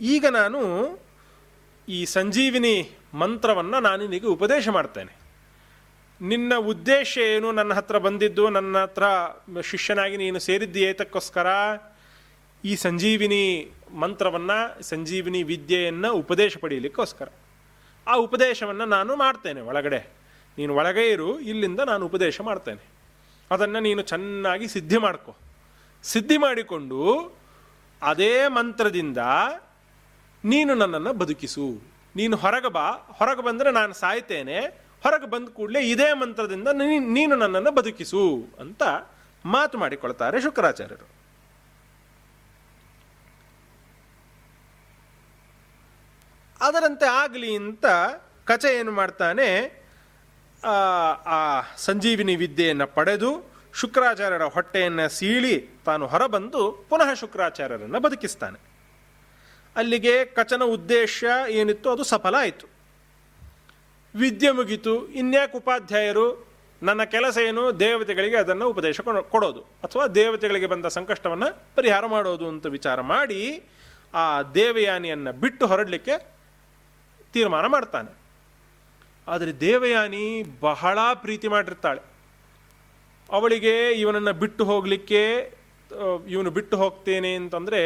ಈಗ 0.01 0.27
ನಾನು 0.41 0.61
ಈ 1.89 2.01
ಸಂಜೀವಿನಿ 2.17 2.75
ಮಂತ್ರವನ್ನು 3.23 3.79
ನಾನು 3.89 4.01
ನಿನಗೆ 4.07 4.29
ಉಪದೇಶ 4.37 4.69
ಮಾಡ್ತೇನೆ. 4.79 5.13
ನಿನ್ನ 6.21 6.53
ಉದ್ದೇಶ 6.73 7.13
ಏನು? 7.35 7.49
ನನ್ನ 7.59 7.73
ಹತ್ರ 7.79 7.99
ಬಂದಿದ್ದು, 8.07 8.45
ನನ್ನ 8.57 8.77
ಹತ್ರ 8.85 9.05
ಶಿಷ್ಯನಾಗಿ 9.73 10.17
ನೀನು 10.25 10.39
ಸೇರಿದ್ದು 10.49 10.81
ಏತಕ್ಕೋಸ್ಕರ? 10.89 11.49
ಈ 12.65 12.77
ಸಂಜೀವಿನಿ 12.77 13.73
ಮಂತ್ರವನ್ನು, 13.95 14.83
ಸಂಜೀವಿನಿ 14.83 15.43
ವಿದ್ಯೆಯನ್ನು 15.43 16.13
ಉಪದೇಶ 16.13 16.57
ಪಡೆಯಲಿಕ್ಕೋಸ್ಕರ. 16.61 17.29
ಆ 18.07 18.15
ಉಪದೇಶವನ್ನು 18.15 18.85
ನಾನು 18.85 19.17
ಮಾಡ್ತೇನೆ 19.17 19.61
ಒಳಗಡೆ. 19.61 19.99
ನೀನು 20.59 20.75
ಒಳಗೆ 20.75 21.11
ಇರು, 21.11 21.41
ಇಲ್ಲಿಂದ 21.41 21.81
ನಾನು 21.81 22.07
ಉಪದೇಶ 22.07 22.41
ಮಾಡ್ತೇನೆ. 22.41 22.91
ಅದನ್ನು 23.51 23.81
ನೀನು 23.81 24.03
ಚೆನ್ನಾಗಿ 24.03 24.69
ಸಿದ್ಧಿ 24.69 24.99
ಮಾಡ್ಕೊ. 24.99 25.37
ಸಿದ್ಧಿ 26.03 26.39
ಮಾಡಿಕೊಂಡು 26.39 27.33
ಅದೇ 28.03 28.49
ಮಂತ್ರದಿಂದ 28.49 29.19
ನೀನು 30.45 30.75
ನನ್ನನ್ನು 30.75 31.13
ಬದುಕಿಸು. 31.13 31.81
ನೀನು 32.17 32.37
ಹೊರಗೆ 32.37 32.73
ಬಾ. 32.73 32.91
ಹೊರಗೆ 32.91 33.43
ಬಂದರೆ 33.43 33.71
ನಾನು 33.71 33.93
ಸಾಯ್ತೇನೆ. 33.93 34.59
ಹೊರಗೆ 35.03 35.31
ಬಂದ 35.31 35.49
ಕೂಡಲೇ 35.49 35.81
ಇದೇ 35.81 36.13
ಮಂತ್ರದಿಂದ 36.13 36.69
ನೀನು 36.99 37.37
ನನ್ನನ್ನು 37.37 37.71
ಬದುಕಿಸು 37.71 38.47
ಅಂತ 38.61 38.83
ಮಾತು 39.45 39.79
ಮಾಡಿಕೊಳ್ತಾರೆ 39.79 40.41
ಶುಕ್ರಾಚಾರ್ಯರು. 40.41 41.20
ಅದರಂತೆ 46.67 47.07
ಆಗಲಿ 47.23 47.51
ಅಂತ 47.63 47.87
ಕಚ 48.51 48.65
ಏನು 48.79 48.93
ಮಾಡ್ತಾನೆ, 48.99 49.49
ಆ 51.35 51.39
ಸಂಜೀವಿನಿ 51.87 52.35
ವಿದ್ಯೆಯನ್ನು 52.43 52.87
ಪಡೆದು 52.97 53.31
ಶುಕ್ರಾಚಾರ್ಯರ 53.81 54.47
ಹೊಟ್ಟೆಯನ್ನು 54.55 55.07
ಸೀಳಿ 55.17 55.55
ತಾನು 55.87 56.05
ಹೊರಬಂದು 56.13 56.61
ಪುನಃ 56.91 57.11
ಶುಕ್ರಾಚಾರ್ಯರನ್ನು 57.21 57.99
ಬದುಕಿಸ್ತಾನೆ. 58.07 58.59
ಅಲ್ಲಿಗೆ 59.77 60.15
ಕಚನ 60.39 60.63
ಉದ್ದೇಶ 60.77 61.25
ಏನಿತ್ತು 61.59 61.89
ಅದು 61.95 62.05
ಸಫಲ 62.13 62.37
ಆಯಿತು. 62.45 62.67
ವಿದ್ಯೆ 64.15 64.51
ಮುಗಿತು, 64.59 64.95
ಇನ್ಯಾಕೆ 65.21 65.55
ಉಪಾಧ್ಯಾಯರು 65.59 66.27
ನನ್ನ 66.83 67.03
ಕೆಲಸ 67.15 67.37
ಏನು, 67.49 67.63
ದೇವತೆಗಳಿಗೆ 67.81 68.37
ಅದನ್ನು 68.37 68.67
ಉಪದೇಶ 68.73 69.01
ಕೊಡೋದು, 69.35 69.63
ಅಥವಾ 69.87 70.05
ದೇವತೆಗಳಿಗೆ 70.19 70.69
ಬಂದ 70.73 70.87
ಸಂಕಷ್ಟವನ್ನು 70.99 71.49
ಪರಿಹಾರ 71.79 72.05
ಮಾಡೋದು 72.15 72.47
ಅಂತ 72.53 72.67
ವಿಚಾರ 72.77 73.01
ಮಾಡಿ 73.15 73.41
ಆ 74.15 74.25
ದೇವಯಾನಿಯನ್ನು 74.59 75.33
ಬಿಟ್ಟು 75.43 75.65
ಹೊರಡಲಿಕ್ಕೆ 75.73 76.15
ತೀರ್ಮಾನ 77.33 77.66
ಮಾಡ್ತಾನೆ. 77.66 78.11
ಆದರೆ 79.28 79.51
ದೇವಯಾನಿ 79.61 80.24
ಬಹಳ 80.61 80.99
ಪ್ರೀತಿ 81.14 81.49
ಮಾಡಿರ್ತಾಳೆ. 81.49 82.03
ಅವಳಿಗೆ 83.28 83.74
ಇವನನ್ನು 84.03 84.33
ಬಿಟ್ಟು 84.43 84.62
ಹೋಗಲಿಕ್ಕೆ 84.70 85.22
ಇವನು 86.28 86.51
ಬಿಟ್ಟು 86.51 86.76
ಹೋಗ್ತೇನೆ 86.76 87.31
ಅಂತಂದರೆ 87.35 87.83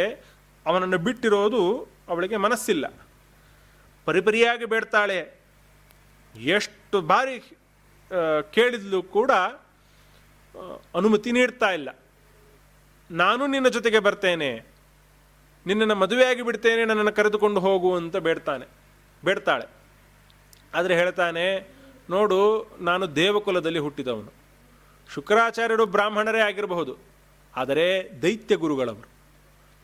ಅವನನ್ನು 0.67 0.99
ಬಿಟ್ಟಿರೋದು 0.99 1.63
ಅವಳಿಗೆ 2.09 2.37
ಮನಸ್ಸಿಲ್ಲ. 2.37 2.87
ಪರಿಪರಿಯಾಗಿ 4.05 4.67
ಬೇಡ್ತಾಳೆ. 4.73 5.19
ಎಷ್ಟು 6.35 6.97
ಬಾರಿ 7.01 7.37
ಕೇಳಿದ್ಲು 8.53 9.01
ಕೂಡ 9.17 9.31
ಅನುಮತಿ 10.95 11.31
ನೀಡ್ತಾ 11.33 11.69
ಇಲ್ಲ. 11.71 11.89
ನಾನು 13.11 13.43
ನಿನ್ನ 13.47 13.69
ಜೊತೆಗೆ 13.69 13.99
ಬರ್ತೇನೆ. 13.99 14.51
ನಿನ್ನನ್ನು 15.67 15.95
ಮದುವೆಯಾಗಿ 15.95 16.43
ಬಿಡ್ತೇನೆ, 16.43 16.83
ನನ್ನನ್ನು 16.85 17.13
ಕರೆದುಕೊಂಡು 17.13 17.61
ಹೋಗು 17.61 17.91
ಅಂತ 17.97 18.17
ಬೇಡ್ತಾನೆ. 18.29 18.67
ಬೇಡ್ತಾಳೆ. 19.27 19.67
ಆದರೆ 20.75 20.95
ಹೇಳ್ತಾನೆ, 21.01 21.45
ನೋಡು, 22.11 22.39
ನಾನು 22.81 23.05
ದೇವಕುಲದಲ್ಲಿ 23.17 23.81
ಹುಟ್ಟಿದವನು. 23.87 24.33
ಶುಕ್ರಾಚಾರ್ಯರು 25.09 25.85
ಬ್ರಾಹ್ಮಣರೇ 25.95 26.41
ಆಗಿರಬಹುದು, 26.49 26.95
ಆದರೆ 27.55 27.87
ದೈತ್ಯ 28.23 28.57
ಗುರುಗಳವರು. 28.63 29.09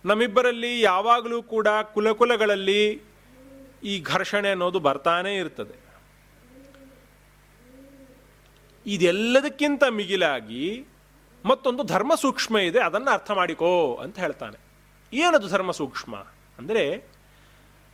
ನಮ್ಮಿಬ್ಬರಲ್ಲಿ 0.04 0.72
ಯಾವಾಗಲೂ 0.80 1.38
ಕೂಡ 1.52 1.68
ಕುಲಕುಲಗಳಲ್ಲಿ 1.94 2.82
ಈ 3.90 3.94
ಘರ್ಷಣೆ 4.12 4.48
ಅನ್ನೋದು 4.54 4.78
ಬರ್ತಾನೇ 4.86 5.32
ಇರ್ತದೆ. 5.36 5.76
ಇದೆಲ್ಲದಕ್ಕಿಂತ 8.86 9.82
ಮಿಗಿಲಾಗಿ 9.96 10.64
ಮತ್ತೊಂದು 11.44 11.82
ಧರ್ಮ 11.84 12.12
ಸೂಕ್ಷ್ಮ 12.22 12.56
ಇದೆ, 12.68 12.80
ಅದನ್ನು 12.80 13.10
ಅರ್ಥ 13.10 13.30
ಮಾಡಿಕೋ 13.38 13.70
ಅಂತ 14.04 14.16
ಹೇಳ್ತಾನೆ. 14.24 14.58
ಏನದು 15.12 15.46
ಧರ್ಮ 15.48 15.70
ಸೂಕ್ಷ್ಮ? 15.78 16.14
ಅಂದರೆ 16.58 16.84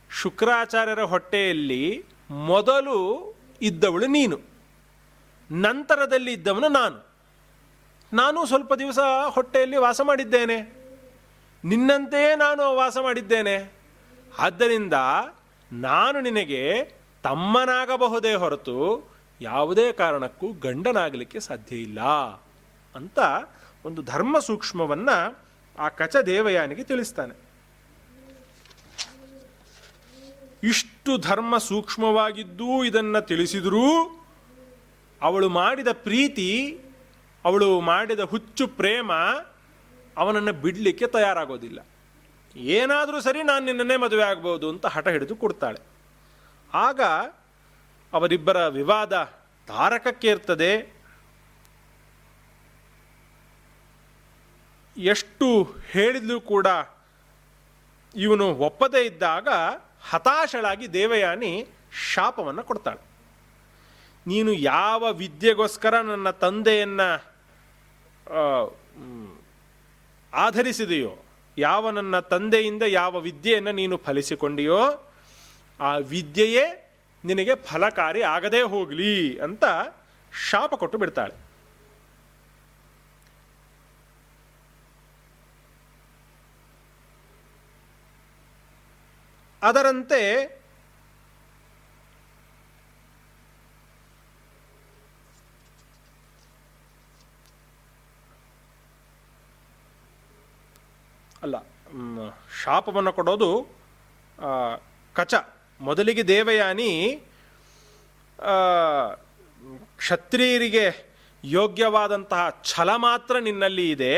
ಶುಕ್ರಾಚಾರ್ಯರ 0.09 1.01
ಹೊಟ್ಟೆಯಲ್ಲಿ 1.01 2.05
ಮೊದಲು 2.29 3.33
ಇದ್ದವಳು 3.61 4.07
ನೀನು, 4.07 4.39
ನಂತರದಲ್ಲಿ 5.51 6.33
ಇದ್ದವನು 6.33 6.67
ನಾನು. 6.67 7.07
ನಾನು 8.13 8.45
ಸ್ವಲ್ಪ 8.45 8.73
ದಿವಸ 8.73 8.99
ಹೊಟ್ಟೆಯಲ್ಲಿ 9.29 9.77
ವಾಸ 9.77 10.01
ಮಾಡಿದ್ದೇನೆ. 10.01 10.77
ನಿನ್ನಂತೆಯೇ 11.65 12.35
ನಾನು 12.35 12.75
ವಾಸ 12.75 12.97
ಮಾಡಿದ್ದೇನೆ. 13.01 13.71
ಆದ್ದರಿಂದ 14.39 14.93
ನಾನು 15.71 16.21
ನಿನಗೆ 16.21 16.83
ತಮ್ಮನಾಗಬಹುದೇ 17.23 18.33
ಹೊರತು 18.33 19.09
ಯಾವುದೇ 19.41 19.91
ಕಾರಣಕ್ಕೂ 19.91 20.53
ಗಂಡನಾಗಲಿಕ್ಕೆ 20.53 21.39
ಸಾಧ್ಯ 21.39 21.75
ಇಲ್ಲ 21.75 22.01
ಅಂತ 22.95 23.19
ಒಂದು 23.85 24.01
ಧರ್ಮ 24.01 24.39
ಸೂಕ್ಷ್ಮವನ್ನು 24.39 25.37
ಆ 25.79 25.89
ಕಚ 25.89 26.15
ದೇವಯಾನಿಗೆ 26.15 26.83
ತಿಳಿಸ್ತಾನೆ. 26.83 27.46
ಇಷ್ಟು 30.63 31.17
ಧರ್ಮ 31.17 31.57
ಸೂಕ್ಷ್ಮವಾಗಿದ್ದೂ 31.57 32.83
ಇದನ್ನು 32.83 33.21
ತಿಳಿಸಿದರೂ 33.21 34.19
ಅವಳು 35.21 35.49
ಮಾಡಿದ 35.49 35.87
ಪ್ರೀತಿ, 35.91 36.79
ಅವಳು 37.45 37.81
ಮಾಡಿದ 37.81 38.19
ಹುಚ್ಚು 38.19 38.67
ಪ್ರೇಮ 38.67 39.11
ಅವನನ್ನು 40.17 40.53
ಬಿಡಲಿಕ್ಕೆ 40.53 41.07
ತಯಾರಾಗೋದಿಲ್ಲ. 41.07 41.79
ಏನಾದರೂ 42.55 43.21
ಸರಿ 43.21 43.43
ನಾನು 43.43 43.65
ನಿನ್ನನ್ನೇ 43.65 43.95
ಮದುವೆ 43.95 44.23
ಆಗ್ಬೋದು 44.23 44.69
ಅಂತ 44.69 44.85
ಹಠ 44.85 45.07
ಹಿಡಿದು 45.07 45.35
ಕೊಡ್ತಾಳೆ. 45.35 45.79
ಆಗ 46.73 47.01
ಅವರಿಬ್ಬರ 48.13 48.67
ವಿವಾದ 48.67 49.23
ತಾರಕಕ್ಕೇರ್ತದೆ. 49.67 50.97
ಎಷ್ಟು 54.97 55.75
ಹೇಳಿದ್ರೂ 55.91 56.39
ಕೂಡ 56.39 56.67
ಇವನು 58.15 58.45
ಒಪ್ಪದೇ 58.45 59.05
ಇದ್ದಾಗ 59.05 59.47
ಹತಾಶಳಾಗಿ 60.03 60.85
ದೇವಯಾನಿ 60.93 61.51
ಶಾಪವನ್ನು 62.13 62.63
ಕೊಡ್ತಾಳೆ. 62.63 63.01
ನೀನು 64.25 64.51
ಯಾವ 64.73 65.03
ವಿದ್ಯೆಗೋಸ್ಕರ 65.21 65.93
ನನ್ನ 66.09 66.29
ತಂದೆಯನ್ನ 66.43 67.01
ಆಧರಿಸಿದೆಯೋ, 70.33 71.13
ಯಾವ 71.57 71.91
ನನ್ನ 71.97 72.15
ತಂದೆಯಿಂದ 72.33 72.83
ಯಾವ 73.01 73.13
ವಿದ್ಯೆಯನ್ನು 73.27 73.73
ನೀನು 73.81 73.95
ಫಲಿಸಿಕೊಂಡಿಯೋ, 74.05 74.81
ಆ 75.79 75.91
ವಿದ್ಯೆಯೇ 76.13 76.65
ನಿನಗೆ 77.23 77.53
ಫಲಕಾರಿ 77.69 78.21
ಆಗದೇ 78.35 78.61
ಹೋಗಲಿ 78.73 79.13
ಅಂತ 79.45 79.63
ಶಾಪ 80.31 80.71
ಕೊಟ್ಟು 80.81 80.97
ಬಿಡ್ತಾಳೆ. 81.03 81.35
ಅದರಂತೆ 89.61 90.21
ಅಲ್ಲ 101.43 101.55
ಶಾಪವನ್ನು 102.63 103.11
ಕೊಡೋದು 103.13 103.49
ಕಚ. 105.15 105.33
ಮೊದಲಿಗೆ 105.79 106.23
ದೇವಯಾನಿ 106.27 106.91
ಕ್ಷತ್ರಿಯರಿಗೆ 109.97 110.85
ಯೋಗ್ಯವಾದಂತಹ 111.43 112.43
ಛಲ 112.63 112.89
ಮಾತ್ರ 112.95 113.39
ನಿನ್ನಲ್ಲಿ 113.39 113.85
ಇದೆ. 113.91 114.15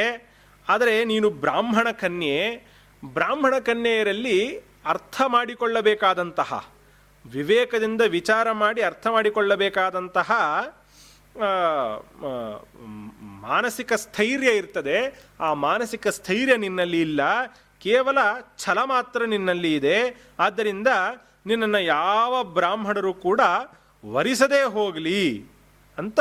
ಆದರೆ 0.70 0.94
ನೀನು 1.06 1.28
ಬ್ರಾಹ್ಮಣ 1.44 1.88
ಕನ್ಯೆ 1.92 2.40
ಬ್ರಾಹ್ಮಣ 3.04 3.54
ಕನ್ಯೆಯರಲ್ಲಿ 3.60 4.40
ಅರ್ಥ 4.86 5.22
ಮಾಡಿಕೊಳ್ಳಬೇಕಾದಂತಹ 5.28 6.66
ವಿವೇಕದಿಂದ 7.26 8.02
ವಿಚಾರ 8.02 8.52
ಮಾಡಿ 8.52 8.82
ಅರ್ಥ 8.82 9.08
ಮಾಡಿಕೊಳ್ಳಬೇಕಾದಂತಹ 9.08 10.32
ಮಾನಸಿಕ 13.22 13.94
ಸ್ಥೈರ್ಯ 13.94 14.52
ಇರ್ತದೆ. 14.52 15.24
ಆ 15.40 15.54
ಮಾನಸಿಕ 15.54 16.08
ಸ್ಥೈರ್ಯ 16.08 16.58
ನಿನ್ನಲ್ಲಿ 16.58 17.02
ಇಲ್ಲ. 17.02 17.22
ಕೇವಲ 17.82 18.18
ಛಲ 18.58 18.78
ಮಾತ್ರ 18.84 19.26
ನಿನ್ನಲ್ಲಿ 19.26 19.76
ಇದೆ. 19.76 19.98
ಆದ್ದರಿಂದ 20.40 20.88
ನಿನ್ನನ್ನು 21.46 21.80
ಯಾವ 21.80 22.44
ಬ್ರಾಹ್ಮಣರು 22.44 23.14
ಕೂಡ 23.14 23.42
ವರಿಸದೇ 24.06 24.64
ಹೋಗಲಿ 24.64 25.46
ಅಂತ 25.98 26.20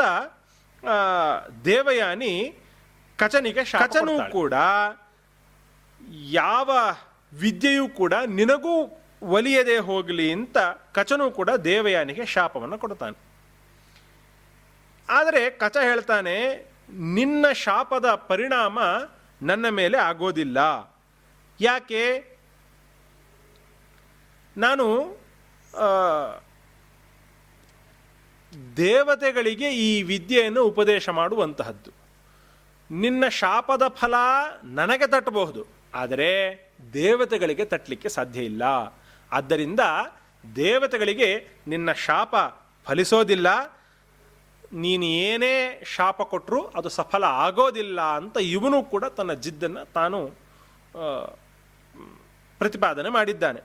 ದೇವಯಾನಿ 1.65 2.53
ಕಚನಿಗೆ 3.17 3.63
ಕಚನೂ 3.63 4.31
ಕೂಡ 4.31 4.53
ಯಾವ 6.11 6.71
ವಿದ್ಯೆಯೂ 7.33 7.89
ಕೂಡ 7.89 8.13
ನಿನಗೂ 8.13 8.75
ಒಲಿಯದೆ 9.21 9.77
ಹೋಗಲಿ 9.77 10.31
ಅಂತ 10.31 10.57
ಕಚನೂ 10.93 11.31
ಕೂಡ 11.31 11.49
ದೇವಯಾನಿಗೆ 11.49 12.25
ಶಾಪವನ್ನು 12.25 12.77
ಕೊಡ್ತಾನೆ 12.77 13.17
ಆದರೆ 15.09 15.49
ಕಚ 15.49 15.75
ಹೇಳ್ತಾನೆ, 15.81 16.35
ನಿನ್ನ 17.15 17.45
ಶಾಪದ 17.53 18.07
ಪರಿಣಾಮ 18.13 18.79
ನನ್ನ 19.41 19.69
ಮೇಲೆ 19.69 19.97
ಆಗೋದಿಲ್ಲ. 19.97 20.57
ಯಾಕೆ? 21.59 22.03
ನಾನು 24.57 24.85
ದೇವತೆಗಳಿಗೆ 28.77 29.69
ಈ 29.69 29.89
ವಿದ್ಯೆಯನ್ನು 30.03 30.61
ಉಪದೇಶ 30.63 31.09
ಮಾಡುವಂತಹದ್ದು. 31.09 31.91
ನಿನ್ನ 32.91 33.23
ಶಾಪದ 33.27 33.83
ಫಲ 33.87 34.15
ನನಗೆ 34.63 35.07
ತಟ್ಟಬಹುದು. 35.07 35.63
ಆದರೆ 35.93 36.31
ದೇವತೆಗಳಿಗೆ 36.93 37.65
ತಟ್ಟಲಿಕ್ಕೆ 37.65 38.09
ಸಾಧ್ಯ 38.09 38.41
ಇಲ್ಲ. 38.41 38.63
ಆದ್ದರಿಂದ 39.31 39.79
ದೇವತೆಗಳಿಗೆ 40.55 41.47
ನಿನ್ನ 41.67 41.91
ಶಾಪ 41.91 42.35
ಫಲಿಸೋದಿಲ್ಲ. 42.87 43.79
ನೀನು 44.73 45.05
ಏನೇ 45.05 45.81
ಶಾಪ 45.95 46.21
ಕೊಟ್ಟರೂ 46.21 46.61
ಅದು 46.63 46.89
ಸಫಲ 46.89 47.23
ಆಗೋದಿಲ್ಲ 47.23 48.01
ಅಂತ 48.01 48.37
ಇವನು 48.37 48.83
ಕೂಡ 48.83 49.05
ತನ್ನ 49.05 49.33
ಜಿದ್ದನ್ನು 49.33 49.93
ತಾನು 49.93 50.19
ಪ್ರತಿಪಾದನೆ 52.57 53.09
ಮಾಡಿದ್ದಾನೆ. 53.09 53.61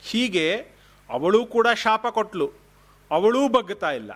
ಹೀಗೆ 0.00 0.56
ಅವಳು 1.10 1.46
ಕೂಡ 1.46 1.66
ಶಾಪ 1.74 2.06
ಕೊಟ್ಟಳು 2.06 2.52
ಅವಳೂ 3.10 3.48
ಬಗ್ಗತಾ 3.48 3.90
ಇಲ್ಲ. 3.90 4.12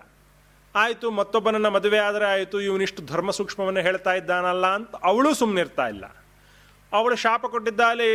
ಆಯಿತು, 0.75 1.11
ಮತ್ತೊಬ್ಬನನ್ನು 1.11 1.71
ಮದುವೆ 1.71 1.97
ಆದರೆ 1.97 2.25
ಆಯಿತು, 2.25 2.61
ಇವನಿಷ್ಟು 2.61 3.05
ಧರ್ಮ 3.05 3.31
ಸೂಕ್ಷ್ಮವನ್ನು 3.31 3.79
ಹೇಳ್ತಾ 3.79 4.13
ಇದ್ದಾನಲ್ಲ 4.13 4.67
ಅಂತ 4.67 4.95
ಅವಳು 5.03 5.33
ಸುಮ್ಮನಿರ್ತಾ 5.33 5.87
ಇಲ್ಲ. 5.87 6.05
ಅವಳು 6.93 7.15
ಶಾಪ 7.15 7.43
ಕೊಟ್ಟಿದ್ದಾಳೆ 7.45 8.07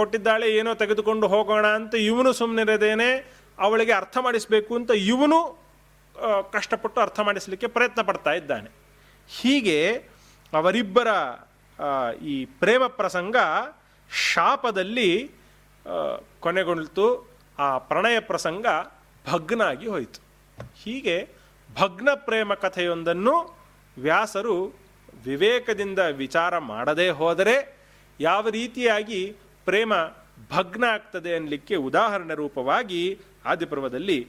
ಕೊಟ್ಟಿದ್ದಾಳೆ, 0.00 0.46
ಏನೋ 0.58 0.70
ತೆಗೆದುಕೊಂಡು 0.74 1.26
ಹೋಗೋಣ 1.28 1.66
ಅಂತ 1.78 1.94
ಇವನು 2.10 2.30
ಸುಮ್ಮನಿರದೇನೆ 2.32 3.10
ಅವಳಿಗೆ 3.58 3.92
ಅರ್ಥ 3.92 4.16
ಮಾಡಿಸಬೇಕು 4.18 4.72
ಅಂತ 4.78 4.90
ಇವನು 5.12 5.38
ಕಷ್ಟಪಟ್ಟು 6.52 6.98
ಅರ್ಥ 7.00 7.18
ಮಾಡಿಸಲಿಕ್ಕೆ 7.20 7.66
ಪ್ರಯತ್ನ 7.66 8.00
ಪಡ್ತಾ 8.02 8.32
ಇದ್ದಾನೆ. 8.32 8.70
ಹೀಗೆ 9.28 9.78
ಅವರಿಬ್ಬರ 10.52 11.08
ಈ 12.22 12.36
ಪ್ರೇಮ 12.60 12.84
ಪ್ರಸಂಗ 13.00 13.36
ಶಾಪದಲ್ಲಿ 14.10 15.10
ಕೊನೆಗೊಳ್ತು. 16.40 17.06
ಆ 17.58 17.68
ಪ್ರಣಯ 17.90 18.18
ಪ್ರಸಂಗ 18.20 18.66
ಭಗ್ನಾಗಿ 19.24 19.86
ಹೋಯಿತು. 19.86 20.20
ಹೀಗೆ 20.82 21.16
ಭಗ್ನ 21.68 22.08
ಪ್ರೇಮ 22.28 22.54
ಕಥೆಯೊಂದನ್ನು 22.54 23.34
ವ್ಯಾಸರು 23.96 24.56
ವಿವೇಕದಿಂದ 25.24 26.00
ವಿಚಾರ 26.22 26.52
ಮಾಡದೇ 26.72 27.08
ಹೋದರೆ 27.20 27.54
ಯಾವ 28.20 28.48
ರೀತಿಯಾಗಿ 28.48 29.36
ಪ್ರೇಮ 29.64 29.92
ಭಗ್ನ 30.50 30.84
ಆಗ್ತದೆ 30.84 31.34
ಅನ್ನಲಿಕ್ಕೆ 31.34 31.74
ಉದಾಹರಣೆ 31.76 32.34
ರೂಪವಾಗಿ 32.34 33.18
ಆದಿಪರ್ವದಲ್ಲಿ 33.44 34.28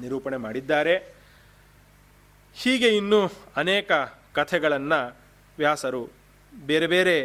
ನಿರೂಪಣೆ 0.00 0.36
ಮಾಡಿದ್ದಾರೆ. 0.36 1.14
ಹೀಗೆ 2.54 2.88
ಇನ್ನೂ 2.96 3.20
ಅನೇಕ 3.56 3.92
ಕಥೆಗಳನ್ನು 4.32 5.16
ವ್ಯಾಸರು 5.58 6.10
ಬೇರೆ 6.66 6.86
ಬೇರೆ 6.86 7.16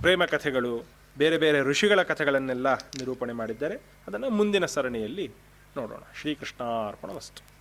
ಪ್ರೇಮ 0.00 0.24
ಕಥೆಗಳು, 0.24 0.86
ಬೇರೆ 1.18 1.38
ಬೇರೆ 1.38 1.60
ಋಷಿಗಳ 1.60 2.02
ಕಥೆಗಳನ್ನೆಲ್ಲ 2.02 2.74
ನಿರೂಪಣೆ 2.74 3.32
ಮಾಡಿದ್ದಾರೆ. 3.32 3.76
ಅದನ್ನು 4.06 4.30
ಮುಂದಿನ 4.30 4.66
ಸರಣಿಯಲ್ಲಿ 4.66 5.30
ನೋಡೋಣ. 5.76 6.02
ಶ್ರೀಕೃಷ್ಣಾರ್ಪಣ 6.20 7.10
ವಸ್ತು 7.10 7.59